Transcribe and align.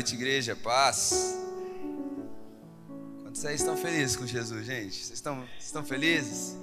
noite, 0.00 0.14
igreja. 0.14 0.56
Paz. 0.56 1.38
Quantos 3.20 3.44
aí 3.44 3.54
estão 3.54 3.76
felizes 3.76 4.16
com 4.16 4.26
Jesus, 4.26 4.64
gente? 4.64 4.94
Vocês 4.94 5.10
estão, 5.10 5.40
vocês 5.40 5.66
estão 5.66 5.84
felizes? 5.84 6.56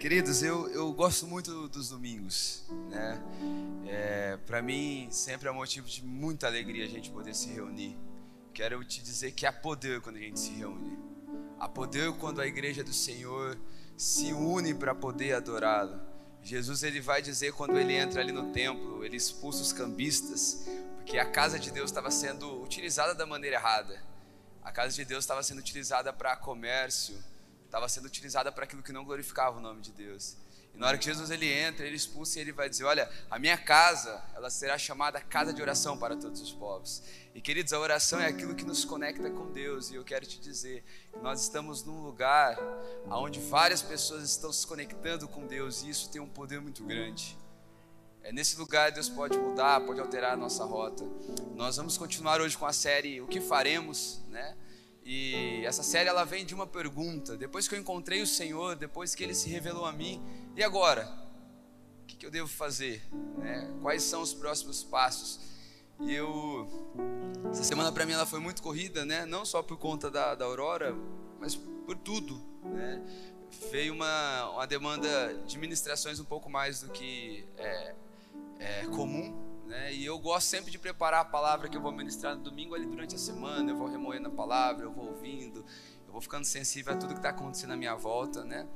Queridos, 0.00 0.42
eu, 0.42 0.68
eu 0.70 0.92
gosto 0.92 1.28
muito 1.28 1.68
dos 1.68 1.90
domingos, 1.90 2.64
né? 2.90 3.22
É, 3.86 4.36
Para 4.44 4.60
mim, 4.62 5.06
sempre 5.12 5.48
é 5.48 5.52
motivo 5.52 5.86
de 5.86 6.04
muita 6.04 6.48
alegria 6.48 6.84
a 6.84 6.88
gente 6.88 7.08
poder 7.08 7.36
se 7.36 7.50
reunir. 7.50 7.96
Quero 8.52 8.84
te 8.84 9.00
dizer 9.00 9.30
que 9.30 9.46
há 9.46 9.52
poder 9.52 10.00
quando 10.00 10.16
a 10.16 10.20
gente 10.20 10.40
se 10.40 10.50
reúne. 10.50 10.98
Há 11.60 11.68
poder 11.68 12.12
quando 12.14 12.40
a 12.40 12.48
igreja 12.48 12.82
do 12.82 12.92
Senhor 12.92 13.56
se 13.96 14.32
une 14.32 14.74
para 14.74 14.92
poder 14.92 15.34
adorá-lo. 15.34 16.00
Jesus 16.42 16.82
ele 16.82 17.00
vai 17.00 17.22
dizer 17.22 17.52
quando 17.52 17.78
ele 17.78 17.94
entra 17.94 18.20
ali 18.20 18.32
no 18.32 18.50
templo, 18.50 19.04
ele 19.04 19.16
expulsa 19.16 19.62
os 19.62 19.72
cambistas, 19.72 20.66
porque 21.06 21.20
a 21.20 21.24
casa 21.24 21.56
de 21.56 21.70
Deus 21.70 21.88
estava 21.88 22.10
sendo 22.10 22.60
utilizada 22.64 23.14
da 23.14 23.24
maneira 23.24 23.54
errada. 23.54 24.02
A 24.60 24.72
casa 24.72 24.92
de 24.92 25.04
Deus 25.04 25.22
estava 25.22 25.40
sendo 25.40 25.60
utilizada 25.60 26.12
para 26.12 26.34
comércio, 26.34 27.16
estava 27.64 27.88
sendo 27.88 28.06
utilizada 28.06 28.50
para 28.50 28.64
aquilo 28.64 28.82
que 28.82 28.90
não 28.90 29.04
glorificava 29.04 29.56
o 29.56 29.60
nome 29.60 29.80
de 29.80 29.92
Deus. 29.92 30.36
E 30.74 30.76
na 30.76 30.88
hora 30.88 30.98
que 30.98 31.04
Jesus 31.04 31.30
ele 31.30 31.48
entra, 31.48 31.86
ele 31.86 31.94
expulsa 31.94 32.38
e 32.38 32.42
ele 32.42 32.50
vai 32.50 32.68
dizer: 32.68 32.82
Olha, 32.82 33.08
a 33.30 33.38
minha 33.38 33.56
casa, 33.56 34.20
ela 34.34 34.50
será 34.50 34.76
chamada 34.76 35.20
casa 35.20 35.54
de 35.54 35.62
oração 35.62 35.96
para 35.96 36.16
todos 36.16 36.40
os 36.40 36.50
povos. 36.50 37.04
E 37.32 37.40
queridos, 37.40 37.72
a 37.72 37.78
oração 37.78 38.18
é 38.18 38.26
aquilo 38.26 38.56
que 38.56 38.64
nos 38.64 38.84
conecta 38.84 39.30
com 39.30 39.52
Deus. 39.52 39.92
E 39.92 39.94
eu 39.94 40.02
quero 40.02 40.26
te 40.26 40.40
dizer 40.40 40.82
que 41.12 41.20
nós 41.20 41.40
estamos 41.40 41.84
num 41.84 42.02
lugar 42.02 42.58
onde 43.06 43.38
várias 43.38 43.80
pessoas 43.80 44.24
estão 44.24 44.52
se 44.52 44.66
conectando 44.66 45.28
com 45.28 45.46
Deus 45.46 45.84
e 45.84 45.88
isso 45.88 46.10
tem 46.10 46.20
um 46.20 46.28
poder 46.28 46.60
muito 46.60 46.82
grande. 46.82 47.38
É 48.26 48.32
nesse 48.32 48.58
lugar 48.58 48.90
Deus 48.90 49.08
pode 49.08 49.38
mudar, 49.38 49.80
pode 49.82 50.00
alterar 50.00 50.32
a 50.32 50.36
nossa 50.36 50.64
rota. 50.64 51.04
Nós 51.54 51.76
vamos 51.76 51.96
continuar 51.96 52.40
hoje 52.40 52.58
com 52.58 52.66
a 52.66 52.72
série 52.72 53.20
O 53.20 53.26
que 53.28 53.40
faremos, 53.40 54.20
né? 54.28 54.56
E 55.04 55.64
essa 55.64 55.84
série 55.84 56.08
ela 56.08 56.24
vem 56.24 56.44
de 56.44 56.52
uma 56.52 56.66
pergunta. 56.66 57.36
Depois 57.36 57.68
que 57.68 57.76
eu 57.76 57.78
encontrei 57.78 58.20
o 58.20 58.26
Senhor, 58.26 58.74
depois 58.74 59.14
que 59.14 59.22
Ele 59.22 59.32
se 59.32 59.48
revelou 59.48 59.84
a 59.84 59.92
mim, 59.92 60.20
e 60.56 60.64
agora? 60.64 61.08
O 62.02 62.06
que, 62.06 62.26
eu 62.26 62.30
devo 62.30 62.48
fazer? 62.48 63.00
Né? 63.38 63.72
Quais 63.80 64.02
são 64.02 64.22
os 64.22 64.34
próximos 64.34 64.82
passos? 64.82 65.38
E 66.00 66.12
eu 66.12 66.68
essa 67.52 67.62
semana 67.62 67.92
para 67.92 68.04
mim 68.04 68.12
ela 68.14 68.26
foi 68.26 68.40
muito 68.40 68.60
corrida, 68.60 69.04
né? 69.04 69.24
Não 69.24 69.44
só 69.44 69.62
por 69.62 69.78
conta 69.78 70.10
da, 70.10 70.34
da 70.34 70.46
Aurora, 70.46 70.96
mas 71.38 71.54
por 71.54 71.96
tudo, 71.96 72.42
né? 72.64 73.04
Veio 73.70 73.94
uma, 73.94 74.50
uma 74.50 74.66
demanda 74.66 75.32
de 75.46 75.56
ministrações 75.56 76.18
um 76.18 76.24
pouco 76.24 76.50
mais 76.50 76.80
do 76.80 76.90
que 76.90 77.46
é, 77.56 77.94
é 78.58 78.86
comum, 78.86 79.34
né? 79.66 79.92
E 79.92 80.04
eu 80.04 80.18
gosto 80.18 80.46
sempre 80.46 80.70
de 80.70 80.78
preparar 80.78 81.20
a 81.20 81.24
palavra 81.24 81.68
que 81.68 81.76
eu 81.76 81.80
vou 81.80 81.92
ministrar 81.92 82.36
no 82.36 82.42
domingo 82.42 82.74
ali 82.74 82.86
durante 82.86 83.14
a 83.14 83.18
semana. 83.18 83.70
Eu 83.70 83.76
vou 83.76 83.88
remoendo 83.88 84.28
a 84.28 84.30
palavra, 84.30 84.84
eu 84.84 84.92
vou 84.92 85.08
ouvindo, 85.08 85.64
eu 86.06 86.12
vou 86.12 86.20
ficando 86.20 86.44
sensível 86.44 86.92
a 86.92 86.96
tudo 86.96 87.12
que 87.12 87.18
está 87.18 87.30
acontecendo 87.30 87.72
à 87.72 87.76
minha 87.76 87.94
volta, 87.94 88.44
né? 88.44 88.66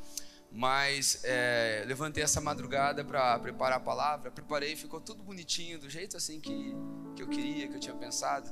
Mas 0.53 1.21
é, 1.25 1.85
levantei 1.87 2.25
essa 2.25 2.41
madrugada 2.41 3.05
para 3.05 3.39
preparar 3.39 3.79
a 3.79 3.81
palavra, 3.81 4.33
preparei, 4.33 4.75
ficou 4.75 5.01
tudo 5.01 5.23
bonitinho, 5.23 5.79
do 5.79 5.89
jeito 5.89 6.17
assim 6.17 6.41
que, 6.41 6.75
que 7.15 7.23
eu 7.23 7.29
queria, 7.29 7.69
que 7.69 7.77
eu 7.77 7.81
tinha 7.81 7.95
pensado. 7.95 8.51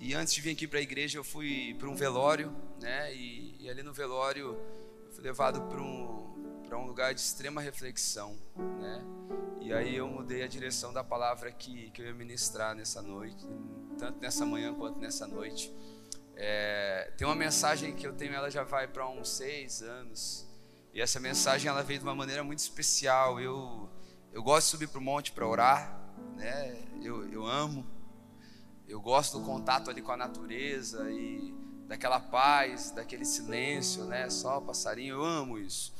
E 0.00 0.14
antes 0.14 0.34
de 0.34 0.40
vir 0.40 0.50
aqui 0.50 0.66
para 0.66 0.80
a 0.80 0.82
igreja, 0.82 1.18
eu 1.18 1.24
fui 1.24 1.74
para 1.78 1.88
um 1.88 1.94
velório, 1.94 2.54
né? 2.80 3.14
E, 3.14 3.56
e 3.60 3.70
ali 3.70 3.84
no 3.84 3.92
velório, 3.92 4.58
eu 5.04 5.12
fui 5.12 5.22
levado 5.22 5.62
para 5.62 5.80
um, 5.80 6.27
para 6.68 6.76
um 6.76 6.86
lugar 6.86 7.14
de 7.14 7.20
extrema 7.20 7.62
reflexão, 7.62 8.36
né? 8.78 9.02
E 9.58 9.72
aí 9.72 9.96
eu 9.96 10.06
mudei 10.06 10.42
a 10.42 10.46
direção 10.46 10.92
da 10.92 11.02
palavra 11.02 11.50
que, 11.50 11.90
que 11.90 12.02
eu 12.02 12.06
ia 12.06 12.14
ministrar 12.14 12.74
nessa 12.74 13.00
noite, 13.00 13.48
tanto 13.98 14.20
nessa 14.20 14.44
manhã 14.44 14.74
quanto 14.74 14.98
nessa 14.98 15.26
noite. 15.26 15.72
É, 16.36 17.10
tem 17.16 17.26
uma 17.26 17.34
mensagem 17.34 17.94
que 17.94 18.06
eu 18.06 18.12
tenho, 18.12 18.34
ela 18.34 18.50
já 18.50 18.64
vai 18.64 18.86
para 18.86 19.08
uns 19.08 19.30
seis 19.30 19.80
anos, 19.82 20.46
e 20.92 21.00
essa 21.00 21.18
mensagem 21.18 21.68
ela 21.70 21.82
veio 21.82 22.00
de 22.00 22.04
uma 22.04 22.14
maneira 22.14 22.44
muito 22.44 22.58
especial. 22.58 23.40
Eu, 23.40 23.88
eu 24.30 24.42
gosto 24.42 24.66
de 24.66 24.70
subir 24.72 24.88
para 24.88 24.98
o 24.98 25.02
monte 25.02 25.32
para 25.32 25.46
orar, 25.46 25.98
né? 26.36 26.84
Eu, 27.02 27.26
eu 27.32 27.46
amo, 27.46 27.86
eu 28.86 29.00
gosto 29.00 29.38
do 29.38 29.44
contato 29.44 29.90
ali 29.90 30.02
com 30.02 30.12
a 30.12 30.16
natureza 30.16 31.10
e 31.10 31.54
daquela 31.86 32.20
paz, 32.20 32.90
daquele 32.90 33.24
silêncio, 33.24 34.04
né? 34.04 34.28
Só 34.28 34.60
passarinho, 34.60 35.16
eu 35.16 35.24
amo 35.24 35.58
isso. 35.58 35.97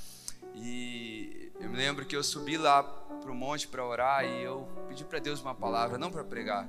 E 0.60 1.52
eu 1.60 1.70
me 1.70 1.76
lembro 1.76 2.04
que 2.04 2.16
eu 2.16 2.22
subi 2.22 2.56
lá 2.56 2.82
para 2.82 3.30
o 3.30 3.34
monte 3.34 3.68
para 3.68 3.84
orar 3.84 4.24
e 4.24 4.42
eu 4.42 4.68
pedi 4.88 5.04
para 5.04 5.18
Deus 5.18 5.40
uma 5.40 5.54
palavra, 5.54 5.98
não 5.98 6.10
para 6.10 6.24
pregar. 6.24 6.68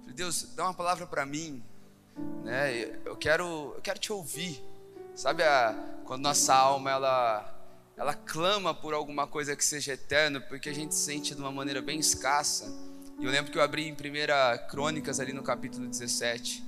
Falei, 0.00 0.14
Deus, 0.14 0.54
dá 0.54 0.64
uma 0.64 0.74
palavra 0.74 1.06
para 1.06 1.26
mim, 1.26 1.62
né? 2.44 3.00
Eu 3.04 3.16
quero, 3.16 3.72
eu 3.74 3.80
quero 3.82 3.98
te 3.98 4.12
ouvir. 4.12 4.62
Sabe 5.14 5.42
a, 5.42 5.74
quando 6.04 6.22
nossa 6.22 6.54
alma 6.54 6.90
ela 6.90 7.52
ela 7.96 8.12
clama 8.12 8.74
por 8.74 8.92
alguma 8.92 9.26
coisa 9.26 9.56
que 9.56 9.64
seja 9.64 9.94
eterna, 9.94 10.38
porque 10.38 10.68
a 10.68 10.74
gente 10.74 10.94
sente 10.94 11.34
de 11.34 11.40
uma 11.40 11.50
maneira 11.50 11.80
bem 11.80 11.98
escassa. 11.98 12.70
E 13.18 13.24
eu 13.24 13.30
lembro 13.30 13.50
que 13.50 13.56
eu 13.56 13.62
abri 13.62 13.88
em 13.88 13.92
1 13.92 13.96
Crônicas 14.68 15.18
ali 15.18 15.32
no 15.32 15.42
capítulo 15.42 15.88
17, 15.88 16.62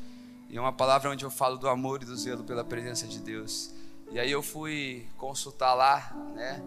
e 0.48 0.56
é 0.56 0.60
uma 0.60 0.72
palavra 0.72 1.10
onde 1.10 1.26
eu 1.26 1.30
falo 1.30 1.58
do 1.58 1.68
amor 1.68 2.02
e 2.02 2.06
do 2.06 2.16
zelo 2.16 2.42
pela 2.44 2.64
presença 2.64 3.06
de 3.06 3.18
Deus. 3.18 3.70
E 4.10 4.18
aí 4.18 4.30
eu 4.30 4.42
fui 4.42 5.06
consultar 5.18 5.74
lá, 5.74 6.12
né? 6.34 6.62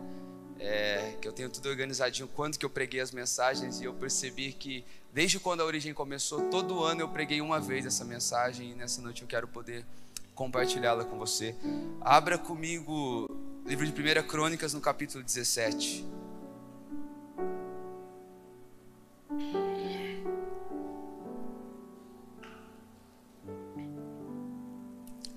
É, 0.59 1.18
que 1.19 1.28
eu 1.28 1.31
tenho 1.31 1.50
tudo 1.50 1.69
organizadinho 1.69 2.28
quando 2.28 2.56
que 2.56 2.63
eu 2.63 2.69
preguei 2.69 3.00
as 3.00 3.12
mensagens 3.12 3.81
e 3.81 3.85
eu 3.85 3.96
percebi 3.96 4.53
que 4.53 4.85
desde 5.12 5.40
quando 5.40 5.62
a 5.62 5.66
origem 5.66 5.91
começou, 5.91 6.50
todo 6.50 6.84
ano 6.84 7.01
eu 7.01 7.09
preguei 7.09 7.41
uma 7.41 7.59
vez 7.59 7.84
essa 7.84 8.06
mensagem 8.06 8.72
e 8.72 8.75
nessa 8.75 9.01
noite 9.01 9.24
eu 9.24 9.28
quero 9.28 9.47
poder 9.47 9.84
compartilhá-la 10.35 11.03
com 11.03 11.18
você. 11.18 11.56
Abra 12.00 12.38
comigo 12.38 13.28
livro 13.66 13.85
de 13.88 13.91
1 13.91 14.28
Crônicas 14.28 14.74
no 14.75 14.81
capítulo 14.81 15.24
17. 15.24 16.06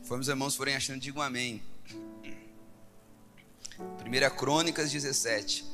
Conforme 0.00 0.20
os 0.20 0.28
irmãos 0.28 0.54
forem 0.54 0.76
achando, 0.76 1.00
digam 1.00 1.22
amém. 1.22 1.62
1 3.78 4.36
Crônicas 4.36 4.90
17. 4.90 5.64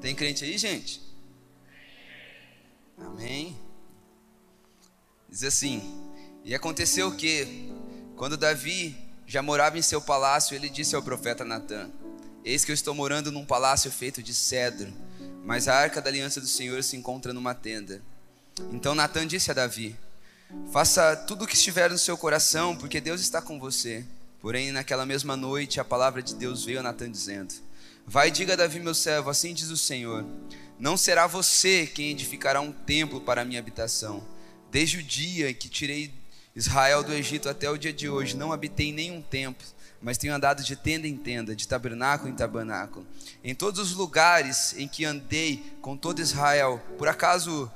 Tem 0.00 0.14
crente 0.14 0.44
aí, 0.44 0.56
gente? 0.56 1.02
Amém. 2.98 3.58
Diz 5.28 5.44
assim: 5.44 5.82
E 6.44 6.54
aconteceu 6.54 7.14
que, 7.16 7.72
quando 8.16 8.36
Davi 8.36 8.96
já 9.26 9.42
morava 9.42 9.78
em 9.78 9.82
seu 9.82 10.00
palácio, 10.00 10.54
ele 10.54 10.68
disse 10.68 10.94
ao 10.94 11.02
profeta 11.02 11.44
Natã: 11.44 11.90
Eis 12.44 12.64
que 12.64 12.70
eu 12.70 12.74
estou 12.74 12.94
morando 12.94 13.32
num 13.32 13.44
palácio 13.44 13.90
feito 13.90 14.22
de 14.22 14.32
cedro, 14.32 14.92
mas 15.44 15.68
a 15.68 15.74
arca 15.74 16.00
da 16.00 16.08
aliança 16.08 16.40
do 16.40 16.46
Senhor 16.46 16.82
se 16.82 16.96
encontra 16.96 17.32
numa 17.32 17.54
tenda. 17.54 18.02
Então 18.72 18.94
Natã 18.94 19.26
disse 19.26 19.50
a 19.50 19.54
Davi: 19.54 19.96
Faça 20.72 21.14
tudo 21.16 21.44
o 21.44 21.46
que 21.46 21.54
estiver 21.54 21.90
no 21.90 21.98
seu 21.98 22.16
coração, 22.16 22.76
porque 22.76 23.00
Deus 23.00 23.20
está 23.20 23.42
com 23.42 23.58
você. 23.58 24.04
Porém, 24.40 24.70
naquela 24.70 25.04
mesma 25.04 25.36
noite, 25.36 25.80
a 25.80 25.84
palavra 25.84 26.22
de 26.22 26.34
Deus 26.34 26.64
veio 26.64 26.80
a 26.80 26.82
Natan 26.82 27.10
dizendo: 27.10 27.54
Vai 28.06 28.30
diga 28.30 28.52
a 28.52 28.56
Davi, 28.56 28.78
meu 28.78 28.94
servo, 28.94 29.30
assim 29.30 29.52
diz 29.52 29.68
o 29.70 29.76
Senhor: 29.76 30.24
Não 30.78 30.96
será 30.96 31.26
você 31.26 31.86
quem 31.86 32.10
edificará 32.10 32.60
um 32.60 32.72
templo 32.72 33.20
para 33.20 33.42
a 33.42 33.44
minha 33.44 33.58
habitação. 33.58 34.24
Desde 34.70 34.98
o 34.98 35.02
dia 35.02 35.52
que 35.52 35.68
tirei 35.68 36.12
Israel 36.54 37.02
do 37.02 37.12
Egito 37.12 37.48
até 37.48 37.68
o 37.68 37.76
dia 37.76 37.92
de 37.92 38.08
hoje, 38.08 38.36
não 38.36 38.52
habitei 38.52 38.92
nenhum 38.92 39.20
templo, 39.20 39.66
mas 40.00 40.18
tenho 40.18 40.34
andado 40.34 40.62
de 40.62 40.76
tenda 40.76 41.08
em 41.08 41.16
tenda, 41.16 41.54
de 41.54 41.66
tabernáculo 41.66 42.30
em 42.30 42.34
tabernáculo. 42.34 43.06
Em 43.42 43.54
todos 43.54 43.80
os 43.80 43.96
lugares 43.96 44.74
em 44.76 44.86
que 44.86 45.04
andei 45.04 45.64
com 45.80 45.96
todo 45.96 46.20
Israel, 46.20 46.80
por 46.96 47.08
acaso 47.08 47.70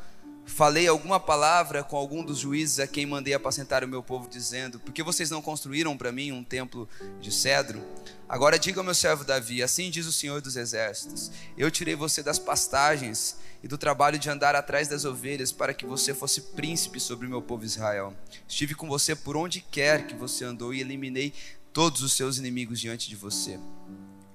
falei 0.45 0.87
alguma 0.87 1.19
palavra 1.21 1.83
com 1.83 1.97
algum 1.97 2.25
dos 2.25 2.39
juízes 2.39 2.79
a 2.79 2.87
quem 2.87 3.07
mandei 3.07 3.35
apacentar 3.35 3.85
o 3.85 3.89
meu 3.89 4.03
povo, 4.03 4.29
dizendo: 4.29 4.79
Por 4.81 4.93
que 4.93 5.03
vocês 5.03 5.31
não 5.31 5.43
construíram 5.43 5.97
para 5.97 6.13
mim 6.13 6.33
um 6.33 6.45
templo 6.45 6.89
de 7.21 7.33
cedro? 7.33 7.83
Agora 8.29 8.59
diga 8.59 8.81
ao 8.81 8.85
meu 8.85 8.95
servo 8.95 9.25
Davi: 9.25 9.63
Assim 9.63 9.91
diz 9.91 10.07
o 10.07 10.13
Senhor 10.13 10.41
dos 10.41 10.57
Exércitos: 10.57 11.31
Eu 11.57 11.71
tirei 11.71 11.95
você 11.95 12.23
das 12.23 12.39
pastagens 12.39 13.37
e 13.63 13.69
do 13.69 13.79
trabalho 13.79 14.19
de 14.19 14.29
andar 14.29 14.57
atrás 14.57 14.89
das 14.89 15.05
ovelhas, 15.05 15.53
para 15.53 15.73
que 15.73 15.87
você 15.87 16.13
fosse 16.13 16.41
príncipe 16.41 16.99
sobre 16.99 17.27
o 17.27 17.31
meu 17.31 17.41
povo 17.41 17.65
Israel. 17.65 18.13
Estive 18.49 18.75
com 18.75 18.89
você 18.89 19.15
por 19.15 19.37
onde 19.37 19.61
quer 19.61 20.07
que 20.07 20.15
você 20.15 20.45
andou 20.45 20.75
e 20.75 20.81
eliminei 20.81 21.33
todos 21.73 22.03
os 22.03 22.13
seus 22.13 22.39
inimigos 22.39 22.81
diante 22.81 23.09
de 23.09 23.17
você. 23.17 23.59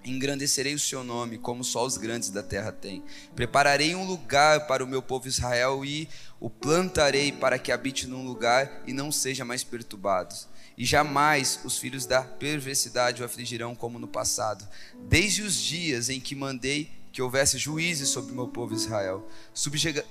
Engrandecerei 0.10 0.74
o 0.74 0.80
seu 0.80 1.04
nome, 1.04 1.38
como 1.38 1.64
só 1.64 1.86
os 1.86 1.98
grandes 1.98 2.30
da 2.30 2.42
terra 2.42 2.72
têm. 2.72 3.04
Prepararei 3.36 3.96
um 3.96 4.06
lugar 4.06 4.68
para 4.68 4.84
o 4.84 4.88
meu 4.88 5.02
povo 5.02 5.28
Israel 5.28 5.84
e 5.84 6.08
o 6.40 6.50
plantarei 6.50 7.32
para 7.32 7.60
que 7.60 7.72
habite 7.72 8.08
num 8.08 8.26
lugar 8.26 8.84
e 8.86 8.94
não 8.94 9.12
seja 9.12 9.44
mais 9.44 9.64
perturbado. 9.64 10.36
E 10.78 10.86
jamais 10.86 11.60
os 11.64 11.78
filhos 11.78 12.06
da 12.06 12.22
perversidade 12.22 13.22
o 13.22 13.26
afligirão 13.26 13.76
como 13.76 13.98
no 13.98 14.08
passado, 14.08 14.68
desde 15.10 15.42
os 15.42 15.56
dias 15.56 16.10
em 16.10 16.20
que 16.20 16.36
mandei 16.36 16.92
que 17.18 17.22
houvesse 17.24 17.58
juízes 17.58 18.10
sobre 18.10 18.32
o 18.32 18.36
meu 18.36 18.48
povo 18.48 18.76
Israel. 18.76 19.28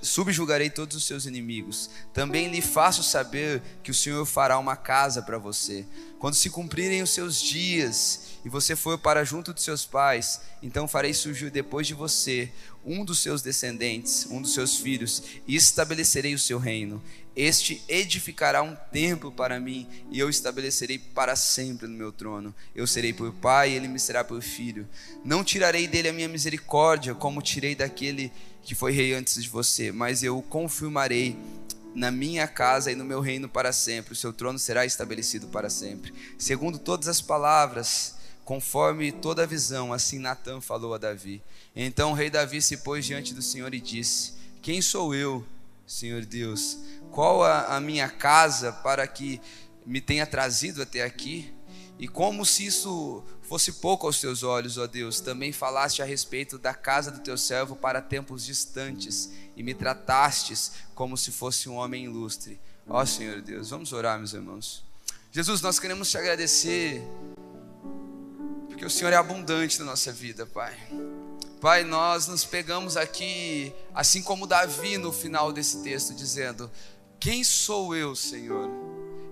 Subjugarei 0.01 0.69
todos 0.69 0.97
os 0.97 1.05
seus 1.05 1.25
inimigos. 1.25 1.89
Também 2.13 2.49
lhe 2.49 2.61
faço 2.61 3.01
saber 3.01 3.61
que 3.81 3.91
o 3.91 3.93
Senhor 3.93 4.25
fará 4.25 4.59
uma 4.59 4.75
casa 4.75 5.21
para 5.21 5.37
você. 5.37 5.85
Quando 6.19 6.33
se 6.33 6.49
cumprirem 6.49 7.01
os 7.01 7.11
seus 7.11 7.41
dias 7.41 8.39
e 8.43 8.49
você 8.49 8.75
for 8.75 8.97
para 8.97 9.23
junto 9.23 9.53
de 9.53 9.61
seus 9.61 9.85
pais, 9.85 10.41
então 10.61 10.85
farei 10.85 11.13
surgir 11.13 11.49
depois 11.49 11.87
de 11.87 11.93
você 11.93 12.51
um 12.85 13.05
dos 13.05 13.19
seus 13.19 13.41
descendentes, 13.41 14.27
um 14.29 14.41
dos 14.41 14.53
seus 14.53 14.75
filhos, 14.75 15.23
e 15.47 15.55
estabelecerei 15.55 16.33
o 16.33 16.39
seu 16.39 16.59
reino. 16.59 17.01
Este 17.37 17.83
edificará 17.87 18.63
um 18.63 18.75
templo 18.91 19.31
para 19.31 19.59
mim, 19.59 19.87
e 20.09 20.17
eu 20.17 20.27
estabelecerei 20.27 20.97
para 20.97 21.35
sempre 21.35 21.87
no 21.87 21.95
meu 21.95 22.11
trono. 22.11 22.53
Eu 22.75 22.87
serei 22.87 23.13
por 23.13 23.31
pai, 23.31 23.69
e 23.69 23.75
ele 23.75 23.87
me 23.87 23.99
será 23.99 24.23
por 24.23 24.41
filho. 24.41 24.87
Não 25.23 25.43
tirarei 25.43 25.87
dele 25.87 26.09
a 26.09 26.13
minha 26.13 26.27
misericórdia, 26.27 27.13
como 27.13 27.39
tirei 27.39 27.75
daquele 27.75 28.31
que 28.63 28.73
foi 28.73 28.91
rei 28.91 29.13
antes 29.13 29.41
de 29.41 29.47
você, 29.47 29.91
mas 29.91 30.23
eu 30.23 30.39
o 30.39 30.41
confirmarei 30.41 31.37
na 31.93 32.09
minha 32.09 32.47
casa 32.47 32.91
e 32.91 32.95
no 32.95 33.05
meu 33.05 33.21
reino 33.21 33.47
para 33.47 33.71
sempre. 33.71 34.13
O 34.13 34.15
seu 34.15 34.33
trono 34.33 34.57
será 34.57 34.83
estabelecido 34.83 35.45
para 35.47 35.69
sempre. 35.69 36.13
Segundo 36.39 36.79
todas 36.79 37.07
as 37.07 37.21
palavras 37.21 38.15
conforme 38.43 39.11
toda 39.11 39.43
a 39.43 39.45
visão, 39.45 39.91
assim 39.93 40.19
Natan 40.19 40.59
falou 40.59 40.93
a 40.93 40.97
Davi. 40.97 41.41
Então 41.75 42.11
o 42.11 42.13
rei 42.15 42.29
Davi 42.29 42.61
se 42.61 42.77
pôs 42.77 43.05
diante 43.05 43.33
do 43.33 43.41
Senhor 43.41 43.73
e 43.73 43.79
disse: 43.79 44.33
Quem 44.61 44.81
sou 44.81 45.13
eu, 45.13 45.45
Senhor 45.85 46.25
Deus? 46.25 46.77
Qual 47.17 47.43
a, 47.43 47.75
a 47.75 47.81
minha 47.81 48.07
casa 48.07 48.71
para 48.71 49.07
que 49.07 49.41
me 49.83 49.99
tenha 49.99 50.23
trazido 50.27 50.83
até 50.83 51.01
aqui? 51.01 51.51
E 51.97 52.07
como 52.07 52.45
se 52.45 52.67
isso 52.67 53.23
fosse 53.41 53.71
pouco 53.71 54.05
aos 54.05 54.21
teus 54.21 54.43
olhos, 54.43 54.77
ó 54.77 54.85
Deus, 54.85 55.19
também 55.19 55.51
falaste 55.51 56.03
a 56.03 56.05
respeito 56.05 56.59
da 56.59 56.75
casa 56.75 57.09
do 57.09 57.19
teu 57.21 57.35
servo 57.35 57.75
para 57.75 58.03
tempos 58.03 58.45
distantes 58.45 59.31
e 59.55 59.63
me 59.63 59.73
tratastes 59.73 60.73
como 60.93 61.17
se 61.17 61.31
fosse 61.31 61.67
um 61.67 61.77
homem 61.77 62.05
ilustre. 62.05 62.59
Ó 62.87 63.03
Senhor 63.03 63.41
Deus, 63.41 63.71
vamos 63.71 63.91
orar, 63.93 64.19
meus 64.19 64.33
irmãos. 64.33 64.85
Jesus, 65.31 65.59
nós 65.59 65.79
queremos 65.79 66.11
te 66.11 66.19
agradecer 66.19 67.01
porque 68.67 68.85
o 68.85 68.91
Senhor 68.91 69.11
é 69.11 69.15
abundante 69.15 69.79
na 69.79 69.85
nossa 69.85 70.13
vida, 70.13 70.45
Pai. 70.45 70.77
Pai, 71.59 71.83
nós 71.83 72.27
nos 72.27 72.45
pegamos 72.45 72.95
aqui, 72.95 73.73
assim 73.91 74.21
como 74.21 74.45
Davi 74.45 74.99
no 74.99 75.11
final 75.11 75.51
desse 75.51 75.81
texto, 75.81 76.13
dizendo: 76.13 76.69
Quem 77.19 77.43
sou 77.43 77.95
eu, 77.95 78.15
Senhor? 78.15 78.69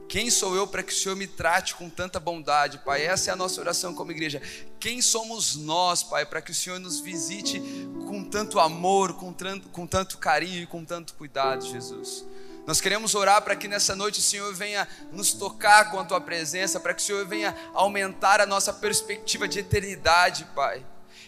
Quem 0.08 0.30
sou 0.30 0.56
eu 0.56 0.68
para 0.68 0.84
que 0.84 0.94
o 0.94 0.96
Senhor 0.96 1.16
me 1.16 1.28
trate 1.28 1.76
com 1.76 1.90
tanta 1.90 2.20
bondade, 2.20 2.78
Pai? 2.80 3.06
Essa 3.06 3.32
é 3.32 3.34
a 3.34 3.36
nossa 3.36 3.60
oração 3.60 3.94
como 3.94 4.12
igreja. 4.12 4.42
Quem 4.80 5.02
somos 5.02 5.56
nós, 5.56 6.04
Pai, 6.04 6.26
para 6.26 6.42
que 6.42 6.52
o 6.52 6.56
Senhor 6.56 6.80
nos 6.80 7.00
visite 7.00 7.60
com 8.08 8.24
tanto 8.24 8.60
amor, 8.60 9.14
com 9.16 9.34
tanto, 9.34 9.68
com 9.70 9.88
tanto 9.88 10.18
carinho 10.18 10.64
e 10.64 10.68
com 10.68 10.86
tanto 10.86 11.16
cuidado, 11.16 11.66
Jesus? 11.66 12.24
Nós 12.68 12.82
queremos 12.82 13.14
orar 13.14 13.42
para 13.42 13.56
que 13.56 13.68
nessa 13.68 13.96
noite 13.96 14.20
o 14.20 14.24
Senhor 14.24 14.54
venha 14.54 14.88
nos 15.12 15.34
tocar 15.34 15.92
com 15.92 16.00
a 16.00 16.06
tua 16.06 16.22
presença, 16.22 16.80
para 16.80 16.94
que 16.94 17.02
o 17.02 17.06
Senhor 17.06 17.26
venha 17.26 17.56
aumentar 17.74 18.42
a 18.42 18.46
nossa 18.46 18.74
perspectiva 18.74 19.48
de 19.48 19.60
eternidade, 19.60 20.48
Pai. 20.56 20.84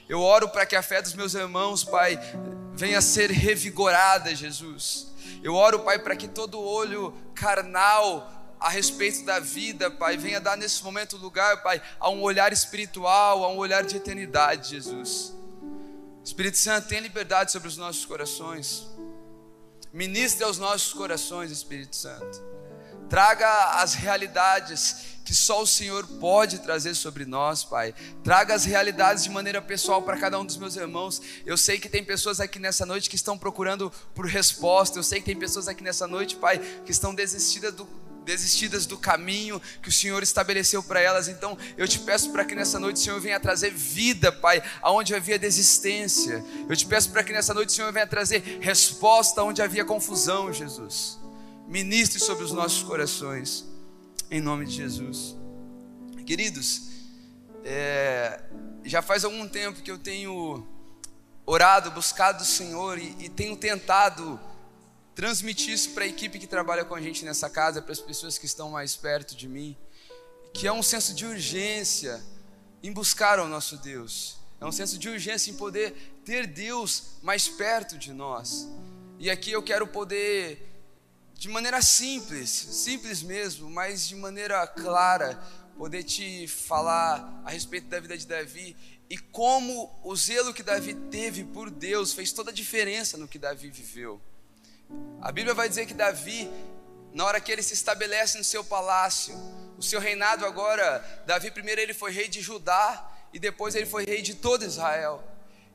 Eu 0.09 0.21
oro 0.21 0.47
para 0.49 0.65
que 0.65 0.75
a 0.75 0.81
fé 0.81 1.01
dos 1.01 1.13
meus 1.13 1.33
irmãos, 1.33 1.83
Pai, 1.83 2.17
venha 2.73 2.99
a 2.99 3.01
ser 3.01 3.29
revigorada, 3.29 4.33
Jesus. 4.33 5.07
Eu 5.43 5.53
oro, 5.53 5.79
Pai, 5.79 5.99
para 5.99 6.15
que 6.15 6.27
todo 6.27 6.59
olho 6.59 7.13
carnal 7.35 8.31
a 8.59 8.69
respeito 8.69 9.23
da 9.25 9.39
vida, 9.39 9.91
Pai, 9.91 10.17
venha 10.17 10.39
dar 10.39 10.57
nesse 10.57 10.83
momento 10.83 11.17
lugar, 11.17 11.61
Pai, 11.61 11.81
a 11.99 12.09
um 12.09 12.21
olhar 12.21 12.53
espiritual, 12.53 13.43
a 13.43 13.49
um 13.49 13.57
olhar 13.57 13.83
de 13.83 13.97
eternidade, 13.97 14.69
Jesus. 14.69 15.33
Espírito 16.23 16.57
Santo, 16.57 16.87
tenha 16.87 17.01
liberdade 17.01 17.51
sobre 17.51 17.67
os 17.67 17.77
nossos 17.77 18.05
corações. 18.05 18.87
Ministre 19.93 20.43
aos 20.43 20.57
nossos 20.57 20.93
corações, 20.93 21.51
Espírito 21.51 21.95
Santo. 21.95 22.41
Traga 23.09 23.81
as 23.81 23.93
realidades 23.93 25.16
que 25.27 25.35
só 25.35 25.61
o 25.61 25.67
Senhor 25.67 26.07
pode 26.21 26.59
trazer 26.59 26.95
sobre 26.95 27.25
nós, 27.25 27.61
Pai. 27.61 27.93
Traga 28.23 28.55
as 28.55 28.63
realidades 28.63 29.25
de 29.25 29.29
maneira 29.29 29.61
pessoal 29.61 30.01
para 30.01 30.15
cada 30.15 30.39
um 30.39 30.45
dos 30.45 30.55
meus 30.55 30.77
irmãos. 30.77 31.21
Eu 31.45 31.57
sei 31.57 31.77
que 31.77 31.89
tem 31.89 32.01
pessoas 32.01 32.39
aqui 32.39 32.59
nessa 32.59 32.85
noite 32.85 33.09
que 33.09 33.17
estão 33.17 33.37
procurando 33.37 33.91
por 34.15 34.25
resposta. 34.25 34.97
Eu 34.97 35.03
sei 35.03 35.19
que 35.19 35.25
tem 35.25 35.35
pessoas 35.35 35.67
aqui 35.67 35.83
nessa 35.83 36.07
noite, 36.07 36.37
Pai, 36.37 36.59
que 36.85 36.93
estão 36.93 37.13
desistidas 37.13 37.73
do, 37.73 37.85
desistidas 38.23 38.85
do 38.85 38.97
caminho 38.97 39.61
que 39.83 39.89
o 39.89 39.91
Senhor 39.91 40.23
estabeleceu 40.23 40.81
para 40.81 41.01
elas. 41.01 41.27
Então, 41.27 41.57
eu 41.77 41.89
te 41.89 41.99
peço 41.99 42.31
para 42.31 42.45
que 42.45 42.55
nessa 42.55 42.79
noite 42.79 42.95
o 42.95 43.03
Senhor 43.03 43.19
venha 43.19 43.37
trazer 43.37 43.71
vida, 43.71 44.31
Pai, 44.31 44.63
aonde 44.81 45.13
havia 45.13 45.37
desistência. 45.37 46.41
Eu 46.69 46.75
te 46.77 46.85
peço 46.85 47.09
para 47.11 47.21
que 47.21 47.33
nessa 47.33 47.53
noite 47.53 47.67
o 47.67 47.73
Senhor 47.73 47.91
venha 47.91 48.07
trazer 48.07 48.59
resposta 48.61 49.43
onde 49.43 49.61
havia 49.61 49.83
confusão, 49.83 50.53
Jesus. 50.53 51.19
Ministre 51.67 52.17
sobre 52.17 52.45
os 52.45 52.53
nossos 52.53 52.81
corações, 52.81 53.65
em 54.29 54.41
nome 54.41 54.65
de 54.65 54.73
Jesus. 54.73 55.35
Queridos, 56.25 56.81
é, 57.63 58.43
já 58.83 59.01
faz 59.01 59.23
algum 59.23 59.47
tempo 59.47 59.81
que 59.81 59.89
eu 59.89 59.97
tenho 59.97 60.67
orado, 61.45 61.91
buscado 61.91 62.43
o 62.43 62.45
Senhor 62.45 62.97
e, 62.97 63.15
e 63.19 63.29
tenho 63.29 63.55
tentado 63.55 64.39
transmitir 65.15 65.73
isso 65.73 65.91
para 65.91 66.03
a 66.03 66.07
equipe 66.07 66.37
que 66.37 66.45
trabalha 66.45 66.85
com 66.85 66.93
a 66.93 67.01
gente 67.01 67.25
nessa 67.25 67.49
casa, 67.49 67.81
para 67.81 67.91
as 67.91 67.99
pessoas 67.99 68.37
que 68.37 68.45
estão 68.45 68.69
mais 68.69 68.95
perto 68.95 69.35
de 69.35 69.47
mim, 69.47 69.75
que 70.53 70.67
é 70.67 70.71
um 70.71 70.83
senso 70.83 71.13
de 71.13 71.25
urgência 71.25 72.21
em 72.83 72.91
buscar 72.91 73.39
o 73.39 73.47
nosso 73.47 73.77
Deus. 73.77 74.37
É 74.59 74.65
um 74.65 74.71
senso 74.71 74.97
de 74.97 75.09
urgência 75.09 75.49
em 75.49 75.55
poder 75.55 76.19
ter 76.25 76.45
Deus 76.47 77.17
mais 77.21 77.47
perto 77.47 77.97
de 77.97 78.11
nós. 78.11 78.67
E 79.17 79.29
aqui 79.29 79.51
eu 79.51 79.63
quero 79.63 79.87
poder, 79.87 80.76
de 81.37 81.47
maneira 81.47 81.81
simples, 81.83 82.49
simples 82.49 83.21
mesmo, 83.21 83.69
mas 83.69 84.07
de 84.07 84.15
maneira 84.15 84.65
clara, 84.65 85.39
poder 85.77 86.03
te 86.03 86.47
falar 86.47 87.41
a 87.45 87.51
respeito 87.51 87.87
da 87.87 87.99
vida 87.99 88.17
de 88.17 88.25
Davi 88.25 88.75
e 89.07 89.17
como 89.17 89.95
o 90.03 90.15
zelo 90.15 90.51
que 90.51 90.63
Davi 90.63 90.95
teve 90.95 91.43
por 91.43 91.69
Deus 91.69 92.11
fez 92.11 92.31
toda 92.31 92.49
a 92.49 92.53
diferença 92.53 93.17
no 93.17 93.27
que 93.27 93.37
Davi 93.37 93.69
viveu. 93.69 94.19
A 95.21 95.31
Bíblia 95.31 95.53
vai 95.53 95.69
dizer 95.69 95.85
que 95.85 95.93
Davi, 95.93 96.49
na 97.13 97.23
hora 97.23 97.39
que 97.39 97.51
ele 97.51 97.61
se 97.61 97.75
estabelece 97.75 98.39
no 98.39 98.43
seu 98.43 98.63
palácio, 98.63 99.35
o 99.77 99.83
seu 99.83 99.99
reinado 99.99 100.43
agora, 100.43 101.23
Davi 101.27 101.51
primeiro 101.51 101.79
ele 101.79 101.93
foi 101.93 102.11
rei 102.11 102.27
de 102.27 102.41
Judá 102.41 103.11
e 103.31 103.37
depois 103.37 103.75
ele 103.75 103.85
foi 103.85 104.05
rei 104.05 104.23
de 104.23 104.33
todo 104.33 104.65
Israel. 104.65 105.23